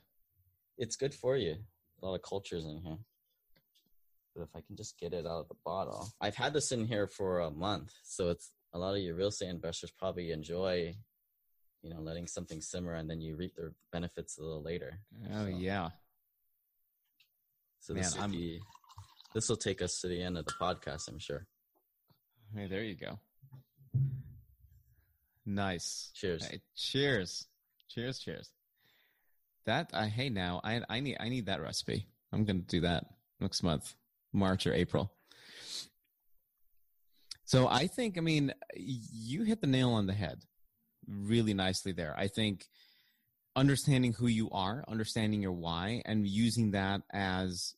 It's 0.77 0.95
good 0.95 1.13
for 1.13 1.35
you. 1.35 1.55
A 2.01 2.05
lot 2.05 2.15
of 2.15 2.21
cultures 2.21 2.65
in 2.65 2.81
here. 2.81 2.97
But 4.35 4.43
if 4.43 4.49
I 4.55 4.61
can 4.61 4.75
just 4.75 4.97
get 4.97 5.13
it 5.13 5.25
out 5.25 5.41
of 5.41 5.47
the 5.49 5.55
bottle. 5.65 6.07
I've 6.21 6.35
had 6.35 6.53
this 6.53 6.71
in 6.71 6.85
here 6.85 7.07
for 7.07 7.41
a 7.41 7.51
month, 7.51 7.91
so 8.03 8.29
it's 8.29 8.51
a 8.73 8.79
lot 8.79 8.95
of 8.95 9.01
your 9.01 9.15
real 9.15 9.27
estate 9.27 9.49
investors 9.49 9.91
probably 9.97 10.31
enjoy 10.31 10.95
you 11.83 11.89
know 11.89 11.99
letting 11.99 12.27
something 12.27 12.61
simmer 12.61 12.93
and 12.93 13.09
then 13.09 13.21
you 13.21 13.35
reap 13.35 13.55
the 13.55 13.73
benefits 13.91 14.37
a 14.37 14.41
little 14.41 14.63
later. 14.63 14.99
Oh 15.33 15.45
so. 15.45 15.47
yeah. 15.47 15.89
So 17.79 17.93
this 17.93 18.15
Man, 18.15 18.29
will 18.29 18.37
be 18.37 18.59
this 19.33 19.49
will 19.49 19.57
take 19.57 19.81
us 19.81 19.99
to 20.01 20.07
the 20.07 20.21
end 20.21 20.37
of 20.37 20.45
the 20.45 20.53
podcast, 20.53 21.07
I'm 21.07 21.19
sure. 21.19 21.47
Hey, 22.55 22.67
there 22.67 22.83
you 22.83 22.95
go. 22.95 23.19
Nice. 25.51 26.11
Cheers. 26.13 26.45
Hey, 26.45 26.61
cheers. 26.77 27.45
Cheers. 27.89 28.19
Cheers. 28.19 28.49
That 29.65 29.89
I 29.93 30.07
hey 30.07 30.29
now 30.29 30.61
I 30.63 30.81
I 30.89 31.01
need 31.01 31.17
I 31.19 31.27
need 31.27 31.47
that 31.47 31.61
recipe. 31.61 32.07
I'm 32.31 32.45
gonna 32.45 32.59
do 32.59 32.81
that 32.81 33.03
next 33.41 33.61
month, 33.61 33.93
March 34.31 34.65
or 34.65 34.73
April. 34.73 35.11
So 37.43 37.67
I 37.67 37.87
think 37.87 38.17
I 38.17 38.21
mean 38.21 38.53
you 38.75 39.43
hit 39.43 39.59
the 39.59 39.67
nail 39.67 39.89
on 39.89 40.07
the 40.07 40.13
head 40.13 40.45
really 41.05 41.53
nicely 41.53 41.91
there. 41.91 42.15
I 42.17 42.27
think 42.27 42.67
understanding 43.53 44.13
who 44.13 44.27
you 44.27 44.49
are, 44.51 44.85
understanding 44.87 45.41
your 45.41 45.51
why, 45.51 46.01
and 46.05 46.25
using 46.25 46.71
that 46.71 47.01
as 47.11 47.75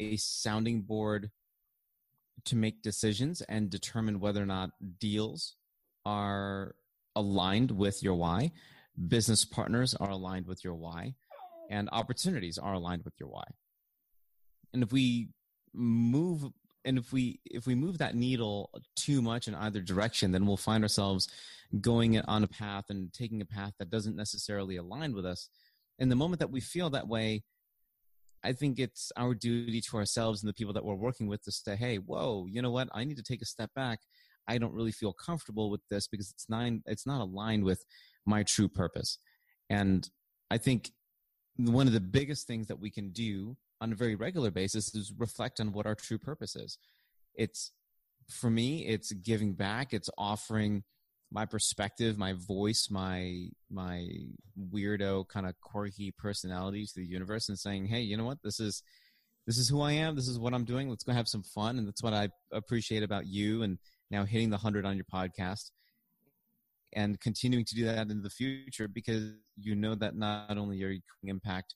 a 0.00 0.16
sounding 0.16 0.82
board 0.82 1.30
to 2.46 2.56
make 2.56 2.82
decisions 2.82 3.40
and 3.42 3.70
determine 3.70 4.18
whether 4.18 4.42
or 4.42 4.46
not 4.46 4.70
deals 4.98 5.54
are 6.04 6.74
aligned 7.16 7.70
with 7.70 8.02
your 8.02 8.14
why, 8.14 8.52
business 9.08 9.44
partners 9.44 9.94
are 9.94 10.10
aligned 10.10 10.46
with 10.46 10.64
your 10.64 10.74
why, 10.74 11.14
and 11.70 11.88
opportunities 11.92 12.58
are 12.58 12.74
aligned 12.74 13.04
with 13.04 13.14
your 13.18 13.28
why. 13.28 13.44
And 14.72 14.82
if 14.82 14.92
we 14.92 15.28
move 15.72 16.44
and 16.84 16.98
if 16.98 17.12
we 17.12 17.40
if 17.44 17.66
we 17.66 17.74
move 17.74 17.98
that 17.98 18.14
needle 18.14 18.70
too 18.94 19.22
much 19.22 19.48
in 19.48 19.54
either 19.54 19.80
direction 19.80 20.30
then 20.30 20.46
we'll 20.46 20.56
find 20.56 20.84
ourselves 20.84 21.28
going 21.80 22.20
on 22.20 22.44
a 22.44 22.48
path 22.48 22.84
and 22.90 23.12
taking 23.12 23.40
a 23.40 23.46
path 23.46 23.72
that 23.78 23.90
doesn't 23.90 24.16
necessarily 24.16 24.76
align 24.76 25.14
with 25.14 25.26
us. 25.26 25.48
And 25.98 26.10
the 26.10 26.16
moment 26.16 26.40
that 26.40 26.50
we 26.50 26.60
feel 26.60 26.90
that 26.90 27.08
way 27.08 27.42
i 28.42 28.52
think 28.52 28.78
it's 28.78 29.10
our 29.16 29.34
duty 29.34 29.80
to 29.80 29.96
ourselves 29.96 30.42
and 30.42 30.48
the 30.48 30.54
people 30.54 30.74
that 30.74 30.84
we're 30.84 30.94
working 30.94 31.26
with 31.26 31.42
to 31.42 31.52
say 31.52 31.76
hey 31.76 31.96
whoa 31.96 32.46
you 32.48 32.60
know 32.60 32.70
what? 32.70 32.88
I 32.92 33.04
need 33.04 33.16
to 33.16 33.22
take 33.22 33.42
a 33.42 33.46
step 33.46 33.70
back 33.74 34.00
i 34.48 34.58
don't 34.58 34.74
really 34.74 34.92
feel 34.92 35.12
comfortable 35.12 35.70
with 35.70 35.80
this 35.90 36.06
because 36.06 36.30
it's 36.30 36.48
not 36.48 36.70
it's 36.86 37.06
not 37.06 37.20
aligned 37.20 37.64
with 37.64 37.84
my 38.26 38.42
true 38.42 38.68
purpose 38.68 39.18
and 39.70 40.10
i 40.50 40.58
think 40.58 40.90
one 41.56 41.86
of 41.86 41.92
the 41.92 42.00
biggest 42.00 42.46
things 42.46 42.66
that 42.68 42.80
we 42.80 42.90
can 42.90 43.10
do 43.10 43.56
on 43.80 43.92
a 43.92 43.96
very 43.96 44.14
regular 44.14 44.50
basis 44.50 44.94
is 44.94 45.12
reflect 45.18 45.60
on 45.60 45.72
what 45.72 45.86
our 45.86 45.94
true 45.94 46.18
purpose 46.18 46.56
is. 46.56 46.78
It's 47.34 47.72
for 48.30 48.50
me, 48.50 48.86
it's 48.86 49.12
giving 49.12 49.52
back. 49.52 49.92
It's 49.92 50.10
offering 50.16 50.82
my 51.30 51.44
perspective, 51.44 52.16
my 52.16 52.32
voice, 52.32 52.88
my 52.90 53.48
my 53.70 54.06
weirdo 54.72 55.28
kind 55.28 55.46
of 55.46 55.54
quirky 55.60 56.12
personality 56.16 56.86
to 56.86 56.92
the 56.96 57.06
universe, 57.06 57.48
and 57.48 57.58
saying, 57.58 57.86
"Hey, 57.86 58.00
you 58.00 58.16
know 58.16 58.24
what? 58.24 58.38
This 58.42 58.60
is 58.60 58.82
this 59.46 59.58
is 59.58 59.68
who 59.68 59.80
I 59.82 59.92
am. 59.92 60.16
This 60.16 60.28
is 60.28 60.38
what 60.38 60.54
I'm 60.54 60.64
doing. 60.64 60.88
Let's 60.88 61.04
go 61.04 61.12
have 61.12 61.28
some 61.28 61.42
fun." 61.42 61.78
And 61.78 61.86
that's 61.86 62.02
what 62.02 62.14
I 62.14 62.28
appreciate 62.52 63.02
about 63.02 63.26
you. 63.26 63.62
And 63.62 63.78
now 64.14 64.24
hitting 64.24 64.50
the 64.50 64.58
hundred 64.58 64.84
on 64.86 64.96
your 64.96 65.06
podcast 65.12 65.70
and 66.92 67.20
continuing 67.20 67.64
to 67.64 67.74
do 67.74 67.84
that 67.84 68.10
in 68.10 68.22
the 68.22 68.30
future 68.30 68.88
because 68.88 69.32
you 69.56 69.74
know 69.74 69.94
that 69.94 70.16
not 70.16 70.56
only 70.56 70.82
are 70.84 70.90
you 70.90 71.00
creating 71.08 71.30
impact 71.36 71.74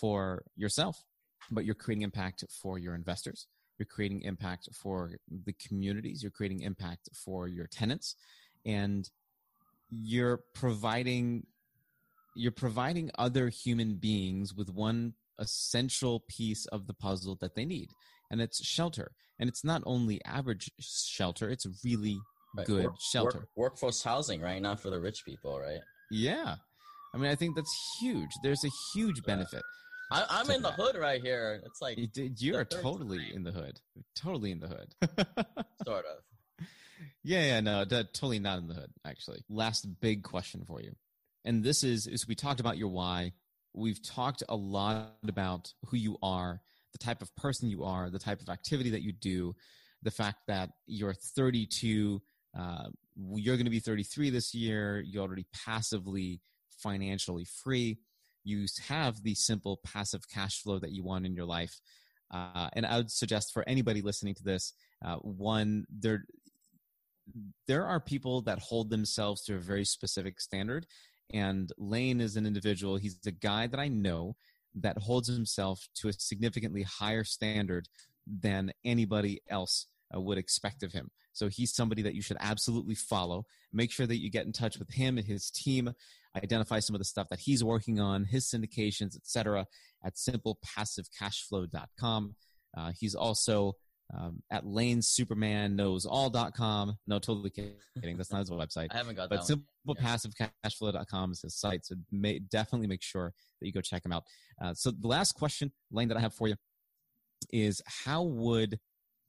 for 0.00 0.42
yourself 0.56 1.04
but 1.50 1.64
you're 1.64 1.74
creating 1.74 2.02
impact 2.02 2.44
for 2.62 2.78
your 2.78 2.94
investors. 2.94 3.46
You're 3.78 3.86
creating 3.86 4.22
impact 4.22 4.68
for 4.72 5.12
the 5.44 5.52
communities. 5.52 6.22
You're 6.22 6.30
creating 6.30 6.60
impact 6.60 7.08
for 7.12 7.48
your 7.48 7.66
tenants. 7.66 8.16
And 8.64 9.08
you're 9.90 10.40
providing 10.54 11.46
you're 12.36 12.52
providing 12.52 13.12
other 13.16 13.48
human 13.48 13.94
beings 13.94 14.52
with 14.52 14.68
one 14.68 15.14
essential 15.38 16.24
piece 16.28 16.66
of 16.66 16.88
the 16.88 16.94
puzzle 16.94 17.38
that 17.40 17.54
they 17.54 17.64
need 17.64 17.90
and 18.34 18.42
it's 18.42 18.64
shelter 18.66 19.12
and 19.38 19.48
it's 19.48 19.62
not 19.62 19.80
only 19.86 20.20
average 20.24 20.68
shelter 20.80 21.48
it's 21.48 21.66
really 21.84 22.18
right. 22.56 22.66
good 22.66 22.86
work, 22.86 22.94
shelter 22.98 23.38
work, 23.38 23.48
workforce 23.54 24.02
housing 24.02 24.40
right 24.40 24.60
not 24.60 24.80
for 24.80 24.90
the 24.90 24.98
rich 24.98 25.24
people 25.24 25.60
right 25.60 25.78
yeah 26.10 26.56
i 27.14 27.16
mean 27.16 27.30
i 27.30 27.36
think 27.36 27.54
that's 27.54 27.72
huge 28.00 28.30
there's 28.42 28.64
a 28.64 28.70
huge 28.92 29.22
benefit 29.22 29.62
I, 30.10 30.40
am 30.42 30.50
in 30.50 30.62
the 30.62 30.70
hood 30.70 30.96
right 30.96 31.20
here. 31.20 31.60
It's 31.64 31.80
like 31.80 31.98
you, 32.14 32.56
are 32.56 32.64
totally 32.64 33.32
in 33.34 33.42
the 33.42 33.50
hood. 33.50 33.80
totally 34.14 34.52
in 34.52 34.60
the 34.60 34.68
hood. 34.68 34.94
sort 35.84 36.04
of. 36.04 36.66
Yeah, 37.22 37.44
yeah, 37.46 37.60
no, 37.60 37.84
totally 37.84 38.38
not 38.38 38.58
in 38.58 38.68
the 38.68 38.74
hood. 38.74 38.92
Actually, 39.04 39.42
last 39.48 39.88
big 40.00 40.22
question 40.22 40.64
for 40.66 40.80
you, 40.80 40.94
and 41.44 41.64
this 41.64 41.82
is 41.82 42.06
is 42.06 42.28
we 42.28 42.34
talked 42.34 42.60
about 42.60 42.76
your 42.76 42.90
why. 42.90 43.32
We've 43.72 44.00
talked 44.06 44.44
a 44.48 44.54
lot 44.54 45.16
about 45.26 45.72
who 45.86 45.96
you 45.96 46.16
are, 46.22 46.60
the 46.94 47.04
type 47.04 47.20
of 47.20 47.34
person 47.36 47.68
you 47.68 47.84
are, 47.84 48.08
the 48.08 48.18
type 48.18 48.40
of 48.40 48.48
activity 48.48 48.90
that 48.90 49.02
you 49.02 49.12
do, 49.12 49.54
the 50.02 50.10
fact 50.10 50.38
that 50.48 50.70
you're 50.86 51.14
32. 51.14 52.22
Uh, 52.58 52.84
you're 53.34 53.56
going 53.56 53.66
to 53.66 53.70
be 53.70 53.80
33 53.80 54.30
this 54.30 54.54
year. 54.54 55.02
You're 55.06 55.22
already 55.22 55.46
passively 55.52 56.40
financially 56.80 57.44
free 57.62 57.98
you 58.44 58.66
have 58.88 59.22
the 59.22 59.34
simple 59.34 59.80
passive 59.82 60.28
cash 60.28 60.62
flow 60.62 60.78
that 60.78 60.92
you 60.92 61.02
want 61.02 61.26
in 61.26 61.34
your 61.34 61.46
life. 61.46 61.80
Uh, 62.30 62.68
and 62.74 62.86
I 62.86 62.98
would 62.98 63.10
suggest 63.10 63.52
for 63.52 63.64
anybody 63.66 64.02
listening 64.02 64.34
to 64.34 64.44
this, 64.44 64.74
uh, 65.04 65.16
one, 65.16 65.86
there, 65.90 66.24
there 67.66 67.86
are 67.86 68.00
people 68.00 68.42
that 68.42 68.58
hold 68.58 68.90
themselves 68.90 69.42
to 69.44 69.54
a 69.54 69.58
very 69.58 69.84
specific 69.84 70.40
standard. 70.40 70.86
And 71.32 71.72
Lane 71.78 72.20
is 72.20 72.36
an 72.36 72.46
individual, 72.46 72.96
he's 72.96 73.18
a 73.26 73.30
guy 73.30 73.66
that 73.66 73.80
I 73.80 73.88
know 73.88 74.36
that 74.74 74.98
holds 74.98 75.28
himself 75.28 75.88
to 75.96 76.08
a 76.08 76.12
significantly 76.12 76.82
higher 76.82 77.24
standard 77.24 77.88
than 78.26 78.72
anybody 78.84 79.40
else 79.48 79.86
uh, 80.14 80.20
would 80.20 80.36
expect 80.38 80.82
of 80.82 80.92
him. 80.92 81.10
So 81.32 81.48
he's 81.48 81.74
somebody 81.74 82.02
that 82.02 82.14
you 82.14 82.20
should 82.22 82.36
absolutely 82.40 82.94
follow. 82.94 83.46
Make 83.72 83.90
sure 83.90 84.06
that 84.06 84.20
you 84.20 84.30
get 84.30 84.46
in 84.46 84.52
touch 84.52 84.78
with 84.78 84.90
him 84.90 85.18
and 85.18 85.26
his 85.26 85.50
team 85.50 85.92
identify 86.36 86.80
some 86.80 86.94
of 86.94 87.00
the 87.00 87.04
stuff 87.04 87.28
that 87.30 87.40
he's 87.40 87.64
working 87.64 88.00
on, 88.00 88.24
his 88.24 88.46
syndications, 88.46 89.16
etc., 89.16 89.66
at 90.04 90.14
simplepassivecashflow.com. 90.14 92.34
Uh, 92.76 92.90
he's 92.98 93.14
also 93.14 93.76
um, 94.12 94.42
at 94.50 94.64
lanesupermanknowsall.com. 94.64 96.98
No, 97.06 97.18
totally 97.18 97.48
kidding. 97.50 98.16
That's 98.16 98.32
not 98.32 98.40
his 98.40 98.50
website. 98.50 98.88
I 98.92 98.98
haven't 98.98 99.14
got 99.16 99.30
but 99.30 99.46
that. 99.46 99.60
But 99.84 99.98
simplepassivecashflow.com 99.98 101.32
is 101.32 101.40
his 101.42 101.58
site. 101.58 101.86
So 101.86 101.96
may, 102.10 102.38
definitely 102.38 102.86
make 102.86 103.02
sure 103.02 103.32
that 103.60 103.66
you 103.66 103.72
go 103.72 103.80
check 103.80 104.04
him 104.04 104.12
out. 104.12 104.24
Uh, 104.62 104.74
so 104.74 104.90
the 104.90 105.08
last 105.08 105.32
question, 105.32 105.72
Lane, 105.90 106.08
that 106.08 106.16
I 106.16 106.20
have 106.20 106.34
for 106.34 106.48
you 106.48 106.56
is 107.52 107.82
how 108.04 108.22
would 108.22 108.78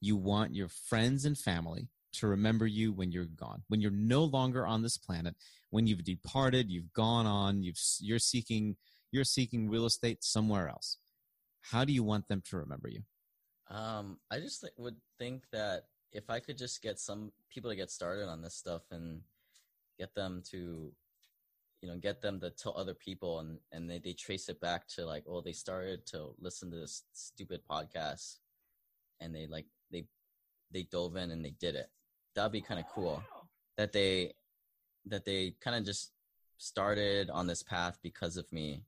you 0.01 0.17
want 0.17 0.55
your 0.55 0.69
friends 0.69 1.25
and 1.25 1.37
family 1.37 1.89
to 2.13 2.27
remember 2.27 2.65
you 2.65 2.93
when 2.93 3.11
you're 3.11 3.25
gone, 3.25 3.63
when 3.67 3.81
you're 3.81 3.91
no 3.91 4.23
longer 4.23 4.65
on 4.65 4.81
this 4.81 4.97
planet, 4.97 5.35
when 5.69 5.87
you've 5.87 6.03
departed, 6.03 6.69
you've 6.69 6.93
gone 6.93 7.25
on, 7.25 7.63
you've 7.63 7.79
you're 7.99 8.19
seeking 8.19 8.75
you're 9.11 9.23
seeking 9.23 9.69
real 9.69 9.85
estate 9.85 10.23
somewhere 10.23 10.69
else. 10.69 10.97
How 11.61 11.83
do 11.83 11.93
you 11.93 12.03
want 12.03 12.27
them 12.27 12.41
to 12.49 12.57
remember 12.57 12.89
you? 12.89 13.01
Um, 13.69 14.17
I 14.29 14.39
just 14.39 14.61
th- 14.61 14.73
would 14.77 14.95
think 15.17 15.43
that 15.51 15.85
if 16.11 16.29
I 16.29 16.39
could 16.39 16.57
just 16.57 16.81
get 16.81 16.99
some 16.99 17.31
people 17.49 17.69
to 17.69 17.75
get 17.75 17.91
started 17.91 18.27
on 18.29 18.41
this 18.41 18.55
stuff 18.55 18.83
and 18.91 19.21
get 19.97 20.13
them 20.13 20.43
to 20.51 20.91
you 21.81 21.89
know 21.89 21.97
get 21.97 22.21
them 22.21 22.39
to 22.39 22.49
tell 22.49 22.75
other 22.77 22.93
people 22.93 23.39
and 23.39 23.59
and 23.71 23.89
they, 23.89 23.99
they 23.99 24.13
trace 24.13 24.49
it 24.49 24.59
back 24.59 24.87
to 24.87 25.05
like 25.05 25.23
oh 25.27 25.41
they 25.41 25.51
started 25.51 26.05
to 26.07 26.29
listen 26.39 26.71
to 26.71 26.77
this 26.77 27.03
stupid 27.13 27.61
podcast 27.69 28.37
and 29.19 29.35
they 29.35 29.47
like 29.47 29.65
they 29.91 30.05
they 30.71 30.83
dove 30.83 31.15
in 31.15 31.31
and 31.31 31.43
they 31.43 31.53
did 31.59 31.75
it. 31.75 31.89
That'd 32.33 32.51
be 32.51 32.61
kind 32.61 32.79
of 32.79 32.87
cool 32.87 33.23
that 33.77 33.93
they 33.93 34.33
that 35.05 35.25
they 35.25 35.55
kind 35.61 35.77
of 35.77 35.85
just 35.85 36.11
started 36.57 37.29
on 37.29 37.47
this 37.47 37.63
path 37.63 37.99
because 38.01 38.37
of 38.37 38.51
me. 38.51 38.83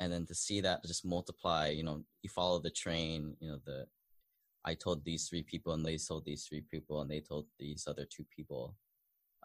And 0.00 0.12
then 0.12 0.26
to 0.26 0.34
see 0.34 0.60
that 0.60 0.84
just 0.84 1.04
multiply 1.04 1.68
you 1.68 1.82
know 1.82 2.04
you 2.22 2.30
follow 2.30 2.58
the 2.58 2.70
train 2.70 3.36
you 3.40 3.50
know 3.50 3.58
the 3.64 3.86
i 4.64 4.74
told 4.74 5.04
these 5.04 5.28
three 5.28 5.42
people 5.42 5.72
and 5.72 5.84
they 5.84 5.96
told 5.96 6.24
these 6.24 6.44
three 6.44 6.62
people 6.70 7.00
and 7.00 7.10
they 7.10 7.20
told 7.20 7.46
these 7.58 7.86
other 7.88 8.06
two 8.10 8.24
people 8.34 8.76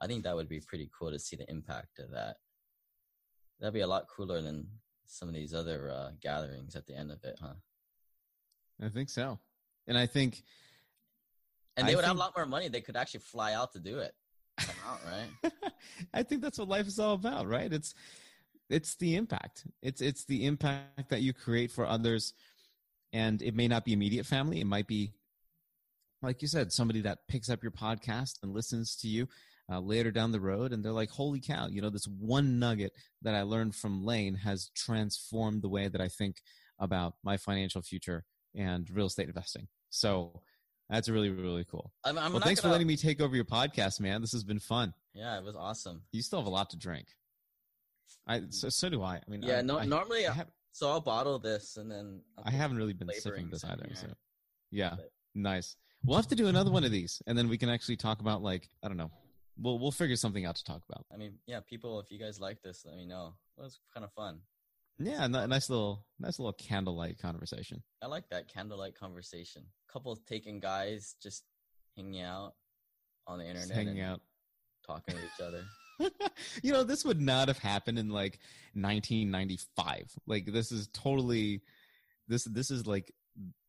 i 0.02 0.08
think 0.08 0.24
that 0.24 0.36
would 0.36 0.50
be 0.50 0.60
pretty 0.60 0.90
cool 0.98 1.12
to 1.12 1.20
see 1.20 1.36
the 1.36 1.50
impact 1.50 2.00
of 2.00 2.12
that 2.12 2.38
that'd 3.60 3.74
be 3.74 3.82
a 3.82 3.88
lot 3.88 4.08
cooler 4.08 4.42
than 4.42 4.68
some 5.06 5.28
of 5.28 5.34
these 5.34 5.54
other 5.54 5.92
uh, 5.92 6.12
gatherings 6.22 6.76
at 6.76 6.86
the 6.86 6.96
end 6.96 7.12
of 7.12 7.24
it 7.24 7.38
huh 7.42 7.54
i 8.84 8.90
think 8.90 9.10
so 9.10 9.40
and 9.88 9.98
i 9.98 10.06
think 10.06 10.44
and 11.80 11.88
they 11.88 11.94
I 11.94 11.96
would 11.96 12.02
think, 12.02 12.10
have 12.10 12.18
a 12.18 12.20
lot 12.20 12.34
more 12.36 12.46
money. 12.46 12.68
They 12.68 12.82
could 12.82 12.98
actually 12.98 13.22
fly 13.22 13.54
out 13.54 13.72
to 13.74 13.80
do 13.80 14.00
it. 14.00 14.14
Out, 14.86 15.00
right? 15.06 15.54
I 16.14 16.24
think 16.24 16.42
that's 16.42 16.60
what 16.60 16.68
life 16.68 16.86
is 16.86 17.00
all 17.00 17.14
about, 17.14 17.48
right? 17.48 17.72
It's 17.72 17.96
it's 18.70 18.96
the 18.96 19.16
impact. 19.16 19.66
It's 19.82 20.02
it's 20.02 20.26
the 20.26 20.46
impact 20.46 21.08
that 21.10 21.22
you 21.22 21.32
create 21.32 21.72
for 21.72 21.88
others, 21.88 22.34
and 23.14 23.42
it 23.42 23.56
may 23.56 23.68
not 23.68 23.86
be 23.86 23.94
immediate 23.94 24.26
family. 24.26 24.60
It 24.60 24.68
might 24.68 24.88
be, 24.88 25.14
like 26.22 26.42
you 26.42 26.48
said, 26.48 26.72
somebody 26.72 27.02
that 27.02 27.28
picks 27.28 27.50
up 27.50 27.64
your 27.64 27.72
podcast 27.72 28.40
and 28.44 28.54
listens 28.54 28.96
to 28.98 29.08
you 29.08 29.28
uh, 29.72 29.80
later 29.80 30.12
down 30.12 30.32
the 30.32 30.40
road, 30.40 30.74
and 30.74 30.84
they're 30.84 30.92
like, 30.92 31.10
"Holy 31.12 31.40
cow! 31.40 31.68
You 31.68 31.82
know, 31.82 31.90
this 31.90 32.08
one 32.08 32.60
nugget 32.60 32.92
that 33.22 33.36
I 33.36 33.44
learned 33.44 33.76
from 33.76 34.06
Lane 34.06 34.36
has 34.36 34.70
transformed 34.76 35.62
the 35.62 35.70
way 35.70 35.88
that 35.88 36.02
I 36.02 36.08
think 36.08 36.38
about 36.80 37.16
my 37.24 37.38
financial 37.38 37.82
future 37.82 38.24
and 38.56 38.90
real 38.92 39.08
estate 39.08 39.28
investing." 39.28 39.68
So 39.90 40.42
that's 40.90 41.10
really 41.10 41.30
really 41.30 41.66
cool. 41.66 41.92
I'm, 42.04 42.18
I'm 42.18 42.34
well, 42.34 42.42
thanks 42.42 42.62
gonna... 42.62 42.70
for 42.70 42.74
letting 42.74 42.88
me 42.88 42.98
take 42.98 43.22
over 43.22 43.36
your 43.36 43.46
podcast, 43.46 44.00
man. 44.00 44.22
This 44.22 44.32
has 44.32 44.44
been 44.44 44.60
fun. 44.60 44.94
Yeah, 45.14 45.38
it 45.38 45.44
was 45.44 45.56
awesome. 45.56 46.04
You 46.12 46.22
still 46.22 46.40
have 46.40 46.48
a 46.48 46.52
lot 46.52 46.72
to 46.72 46.78
drink. 46.78 47.08
I 48.28 48.44
so, 48.50 48.70
so 48.70 48.90
do 48.90 49.04
I. 49.04 49.16
I 49.16 49.22
mean, 49.28 49.44
yeah. 49.44 49.60
I, 49.60 49.62
no, 49.62 49.80
I, 49.80 49.86
normally, 49.86 50.28
I 50.28 50.34
have, 50.34 50.48
so 50.72 50.90
I'll 50.90 51.02
bottle 51.02 51.40
this 51.40 51.78
and 51.78 51.90
then 51.92 52.22
I'll 52.38 52.46
I 52.48 52.52
have 52.52 52.72
not 52.72 52.78
really 52.78 52.94
been 52.94 53.10
sipping 53.20 53.50
this 53.50 53.64
either. 53.64 53.90
So 53.94 54.08
yeah, 54.72 54.96
but, 54.96 55.12
nice. 55.36 55.76
We'll 56.06 56.18
have 56.18 56.28
to 56.28 56.36
do 56.36 56.48
another 56.48 56.72
one 56.72 56.84
of 56.84 56.92
these, 56.92 57.22
and 57.28 57.38
then 57.38 57.50
we 57.50 57.58
can 57.58 57.70
actually 57.70 57.98
talk 57.98 58.22
about 58.22 58.42
like 58.42 58.70
I 58.84 58.88
don't 58.88 58.98
know. 58.98 59.12
We'll 59.58 59.80
we'll 59.80 59.92
figure 59.92 60.16
something 60.16 60.46
out 60.46 60.56
to 60.56 60.64
talk 60.64 60.82
about. 60.90 61.06
I 61.14 61.18
mean, 61.18 61.34
yeah, 61.46 61.60
people, 61.60 62.00
if 62.00 62.10
you 62.10 62.20
guys 62.20 62.40
like 62.40 62.62
this, 62.62 62.84
let 62.86 62.96
me 62.96 63.06
know. 63.06 63.34
It 63.58 63.62
was 63.62 63.80
kind 63.94 64.06
of 64.06 64.12
fun. 64.14 64.40
Yeah, 64.98 65.28
nice 65.28 65.70
little 65.70 66.06
nice 66.20 66.40
little 66.40 66.54
candlelight 66.54 67.20
conversation. 67.20 67.84
I 68.02 68.08
like 68.08 68.30
that 68.30 68.48
candlelight 68.54 68.96
conversation. 69.00 69.64
Couple 69.92 70.16
taking 70.28 70.60
guys 70.60 71.16
just 71.22 71.44
hanging 71.96 72.22
out 72.22 72.54
on 73.28 73.40
the 73.40 73.46
internet, 73.46 73.68
just 73.68 73.78
hanging 73.78 74.02
out, 74.02 74.22
talking 74.86 75.16
to 75.16 75.22
each 75.22 75.42
other. 75.46 75.64
you 76.64 76.72
know, 76.72 76.84
this 76.84 77.06
would 77.06 77.22
not 77.22 77.48
have 77.48 77.58
happened 77.58 78.00
in 78.00 78.10
like 78.10 78.40
1995. 78.74 80.12
Like 80.28 80.46
this 80.46 80.72
is 80.72 80.88
totally 80.94 81.62
this 82.28 82.44
this 82.46 82.72
is 82.72 82.88
like 82.88 83.12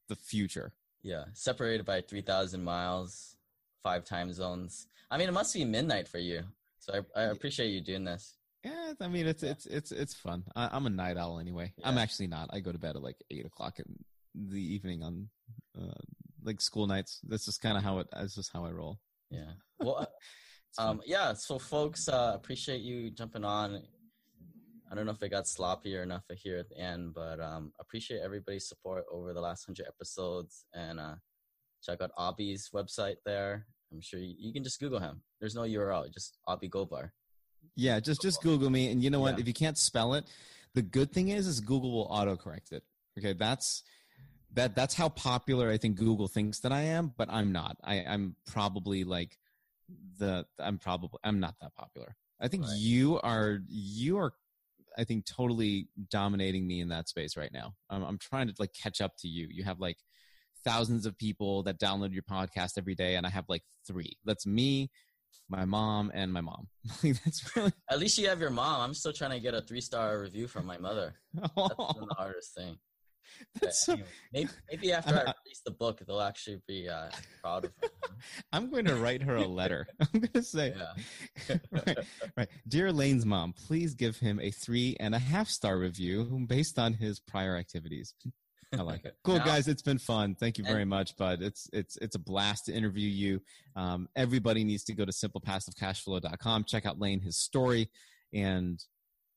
the 0.09 0.16
future. 0.16 0.72
Yeah, 1.03 1.24
separated 1.33 1.87
by 1.87 2.03
three 2.03 2.20
thousand 2.20 2.62
miles, 2.62 3.37
five 3.83 4.05
time 4.05 4.33
zones. 4.33 4.87
I 5.11 5.18
mean, 5.18 5.28
it 5.28 5.33
must 5.33 5.55
be 5.55 5.64
midnight 5.64 6.09
for 6.09 6.18
you. 6.18 6.43
So 6.78 7.03
I, 7.16 7.20
I 7.20 7.24
appreciate 7.24 7.68
you 7.68 7.81
doing 7.81 8.05
this. 8.05 8.37
Yeah, 8.64 8.93
I 9.01 9.09
mean 9.09 9.26
it's 9.26 9.43
it's 9.43 9.66
it's 9.66 9.91
it's 9.91 10.14
fun. 10.14 10.45
I, 10.55 10.68
I'm 10.72 10.87
a 10.87 10.91
night 10.91 11.16
owl 11.16 11.41
anyway. 11.41 11.72
I'm 11.83 11.99
actually 11.99 12.26
not. 12.26 12.51
I 12.53 12.61
go 12.61 12.72
to 12.72 12.78
bed 12.78 12.97
at 12.97 13.03
like 13.03 13.16
eight 13.31 13.47
o'clock 13.47 13.78
in 13.78 14.05
the 14.35 14.61
evening 14.61 15.03
on 15.03 15.28
uh, 15.81 15.95
like 16.45 16.61
school 16.61 16.87
nights. 16.87 17.20
That's 17.26 17.47
just 17.47 17.62
kind 17.62 17.78
of 17.78 17.83
how 17.83 18.01
it. 18.01 18.09
That's 18.12 18.35
just 18.35 18.53
how 18.53 18.66
I 18.66 18.70
roll. 18.70 18.99
Yeah. 19.31 19.53
Well. 19.81 20.07
Um, 20.79 21.01
yeah. 21.05 21.33
So, 21.35 21.59
folks, 21.59 22.09
uh, 22.09 22.33
appreciate 22.35 22.81
you 22.81 23.11
jumping 23.11 23.45
on. 23.45 23.83
I 24.91 24.95
don't 24.95 25.07
know 25.07 25.12
if 25.12 25.23
it 25.23 25.29
got 25.29 25.47
sloppy 25.47 25.97
or 25.97 26.03
enough 26.03 26.25
here 26.35 26.59
at 26.59 26.68
the 26.68 26.79
end, 26.79 27.14
but 27.14 27.41
um, 27.41 27.73
appreciate 27.79 28.21
everybody's 28.25 28.66
support 28.66 29.05
over 29.11 29.33
the 29.33 29.41
last 29.41 29.64
hundred 29.64 29.87
episodes. 29.87 30.64
And 30.75 30.99
uh, 30.99 31.14
check 31.83 32.01
out 32.01 32.11
Abhi's 32.18 32.71
website 32.75 33.16
there. 33.25 33.66
I'm 33.93 34.01
sure 34.01 34.21
you, 34.21 34.35
you 34.39 34.53
can 34.53 34.64
just 34.64 34.81
Google 34.81 34.99
him. 34.99 35.23
There's 35.41 35.55
no 35.55 35.62
URL, 35.62 36.12
just 36.12 36.39
Abhi 36.49 36.68
Golhar. 36.68 37.11
Yeah, 37.77 38.01
just 38.01 38.21
just 38.21 38.43
Google 38.43 38.71
me, 38.71 38.91
and 38.91 39.03
you 39.03 39.11
know 39.11 39.21
what? 39.21 39.35
Yeah. 39.35 39.41
If 39.41 39.47
you 39.47 39.55
can't 39.55 39.79
spell 39.79 40.14
it, 40.14 40.25
the 40.75 40.83
good 40.83 41.12
thing 41.12 41.29
is, 41.29 41.47
is 41.47 41.61
Google 41.61 41.93
will 41.93 42.09
autocorrect 42.09 42.73
it. 42.73 42.83
Okay, 43.18 43.33
that's 43.33 43.83
that 44.55 44.75
that's 44.75 44.95
how 44.95 45.09
popular 45.09 45.71
I 45.71 45.79
think 45.79 45.97
Google 45.97 46.29
thinks 46.29 46.61
that 46.61 46.73
I 46.73 46.83
am, 46.83 47.12
but 47.16 47.29
I'm 47.31 47.53
not. 47.53 47.77
I, 47.83 48.05
I'm 48.05 48.37
probably 48.47 49.05
like 49.05 49.39
the 50.18 50.47
I'm 50.59 50.78
probably 50.78 51.18
I'm 51.24 51.41
not 51.41 51.55
that 51.61 51.74
popular. 51.74 52.16
I 52.41 52.49
think 52.49 52.64
Right. 52.64 52.76
you 52.78 53.20
are 53.20 53.61
you 53.68 54.18
are 54.18 54.32
I 54.99 55.05
think 55.05 55.24
totally 55.24 55.88
dominating 56.11 56.66
me 56.66 56.80
in 56.80 56.88
that 56.88 57.09
space 57.09 57.36
right 57.36 57.53
now. 57.53 57.74
I'm, 57.88 58.03
I'm 58.03 58.18
trying 58.18 58.49
to 58.49 58.55
like 58.59 58.72
catch 58.72 59.01
up 59.01 59.12
to 59.18 59.28
you. 59.28 59.47
You 59.51 59.62
have 59.64 59.78
like 59.80 59.99
thousands 60.64 61.07
of 61.07 61.16
people 61.16 61.62
that 61.62 61.78
download 61.78 62.12
your 62.12 62.24
podcast 62.24 62.76
every 62.76 62.95
day, 62.95 63.14
and 63.16 63.24
I 63.26 63.30
have 63.30 63.45
like 63.49 63.62
three. 63.86 64.18
That's 64.24 64.47
me, 64.47 64.91
my 65.49 65.64
mom, 65.64 66.11
and 66.12 66.32
my 66.32 66.41
mom. 66.41 66.68
Like, 67.05 67.22
that's 67.24 67.57
really 67.57 67.72
At 67.88 67.99
least 68.01 68.18
you 68.18 68.28
have 68.28 68.41
your 68.41 68.51
mom. 68.51 68.80
I'm 68.80 68.95
still 68.95 69.12
trying 69.12 69.30
to 69.30 69.41
get 69.41 69.55
a 69.55 69.62
three 69.62 69.80
star 69.80 70.20
review 70.20 70.49
from 70.49 70.66
my 70.66 70.76
mother. 70.76 71.14
That's 71.34 71.55
the 71.55 72.07
hardest 72.18 72.55
thing. 72.55 72.76
That's 73.61 73.85
so- 73.85 73.97
maybe, 74.33 74.49
maybe 74.70 74.93
after 74.95 75.14
I- 75.14 75.18
I 75.31 75.35
release 75.45 75.62
the 75.64 75.70
book, 75.72 76.01
they'll 76.07 76.20
actually 76.20 76.61
be 76.66 76.89
uh, 76.89 77.11
proud 77.43 77.64
of 77.66 77.72
her. 77.83 77.89
I'm 78.53 78.70
going 78.70 78.85
to 78.87 78.97
write 78.97 79.22
her 79.22 79.37
a 79.37 79.47
letter. 79.47 79.87
I'm 80.01 80.20
going 80.20 80.33
to 80.33 80.43
say, 80.43 80.74
Yeah. 81.49 81.57
right, 81.72 81.99
right. 82.37 82.49
Dear 82.68 82.93
Lane's 82.93 83.24
mom, 83.26 83.53
please 83.53 83.95
give 83.95 84.16
him 84.18 84.39
a 84.41 84.51
three 84.51 84.97
and 85.01 85.14
a 85.14 85.18
half 85.18 85.49
star 85.49 85.78
review 85.78 86.45
based 86.47 86.78
on 86.78 86.95
his 86.95 87.18
prior 87.20 87.57
activities. 87.57 88.14
I 88.72 88.83
like 88.83 89.05
it. 89.05 89.16
Cool, 89.24 89.39
Now- 89.39 89.45
guys. 89.47 89.66
It's 89.66 89.83
been 89.83 89.99
fun. 89.99 90.37
Thank 90.37 90.57
you 90.59 90.62
very 90.64 90.83
And- 90.83 90.91
much, 90.91 91.16
bud. 91.16 91.43
It's 91.43 91.68
it's 91.72 91.97
it's 91.97 92.14
a 92.14 92.20
blast 92.20 92.66
to 92.66 92.72
interview 92.72 93.09
you. 93.09 93.43
Um, 93.74 94.09
everybody 94.14 94.62
needs 94.62 94.85
to 94.85 94.95
go 94.95 95.05
to 95.05 95.11
simplepassivecashflow.com, 95.11 96.64
check 96.68 96.87
out 96.87 97.01
Lane 97.01 97.20
his 97.20 97.37
story, 97.39 97.91
and 98.33 98.78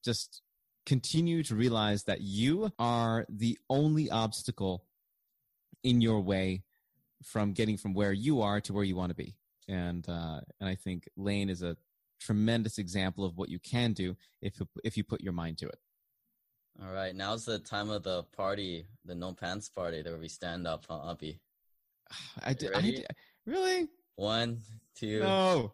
just 0.05 0.41
continue 0.85 1.43
to 1.43 1.55
realize 1.55 2.03
that 2.03 2.21
you 2.21 2.71
are 2.79 3.25
the 3.29 3.57
only 3.69 4.09
obstacle 4.09 4.85
in 5.83 6.01
your 6.01 6.21
way 6.21 6.63
from 7.23 7.53
getting 7.53 7.77
from 7.77 7.93
where 7.93 8.13
you 8.13 8.41
are 8.41 8.59
to 8.61 8.73
where 8.73 8.83
you 8.83 8.95
want 8.95 9.09
to 9.09 9.15
be. 9.15 9.35
And 9.67 10.07
uh, 10.09 10.41
and 10.59 10.69
I 10.69 10.75
think 10.75 11.07
Lane 11.15 11.49
is 11.49 11.61
a 11.61 11.77
tremendous 12.19 12.77
example 12.77 13.25
of 13.25 13.37
what 13.37 13.49
you 13.49 13.59
can 13.59 13.93
do 13.93 14.15
if 14.41 14.59
you, 14.59 14.67
if 14.83 14.97
you 14.97 15.03
put 15.03 15.21
your 15.21 15.33
mind 15.33 15.57
to 15.59 15.67
it. 15.67 15.77
All 16.81 16.93
right, 16.93 17.15
now's 17.15 17.45
the 17.45 17.59
time 17.59 17.89
of 17.89 18.03
the 18.03 18.23
party, 18.35 18.87
the 19.05 19.13
no 19.13 19.33
pants 19.33 19.69
party, 19.69 20.01
where 20.01 20.17
we 20.17 20.27
stand 20.27 20.65
up, 20.65 20.85
huh, 20.89 21.13
Abhi? 21.13 21.39
I 22.43 22.53
did. 22.53 22.73
I 22.73 22.81
did 22.81 23.05
really? 23.45 23.87
One, 24.15 24.59
two. 24.95 25.19
No. 25.19 25.73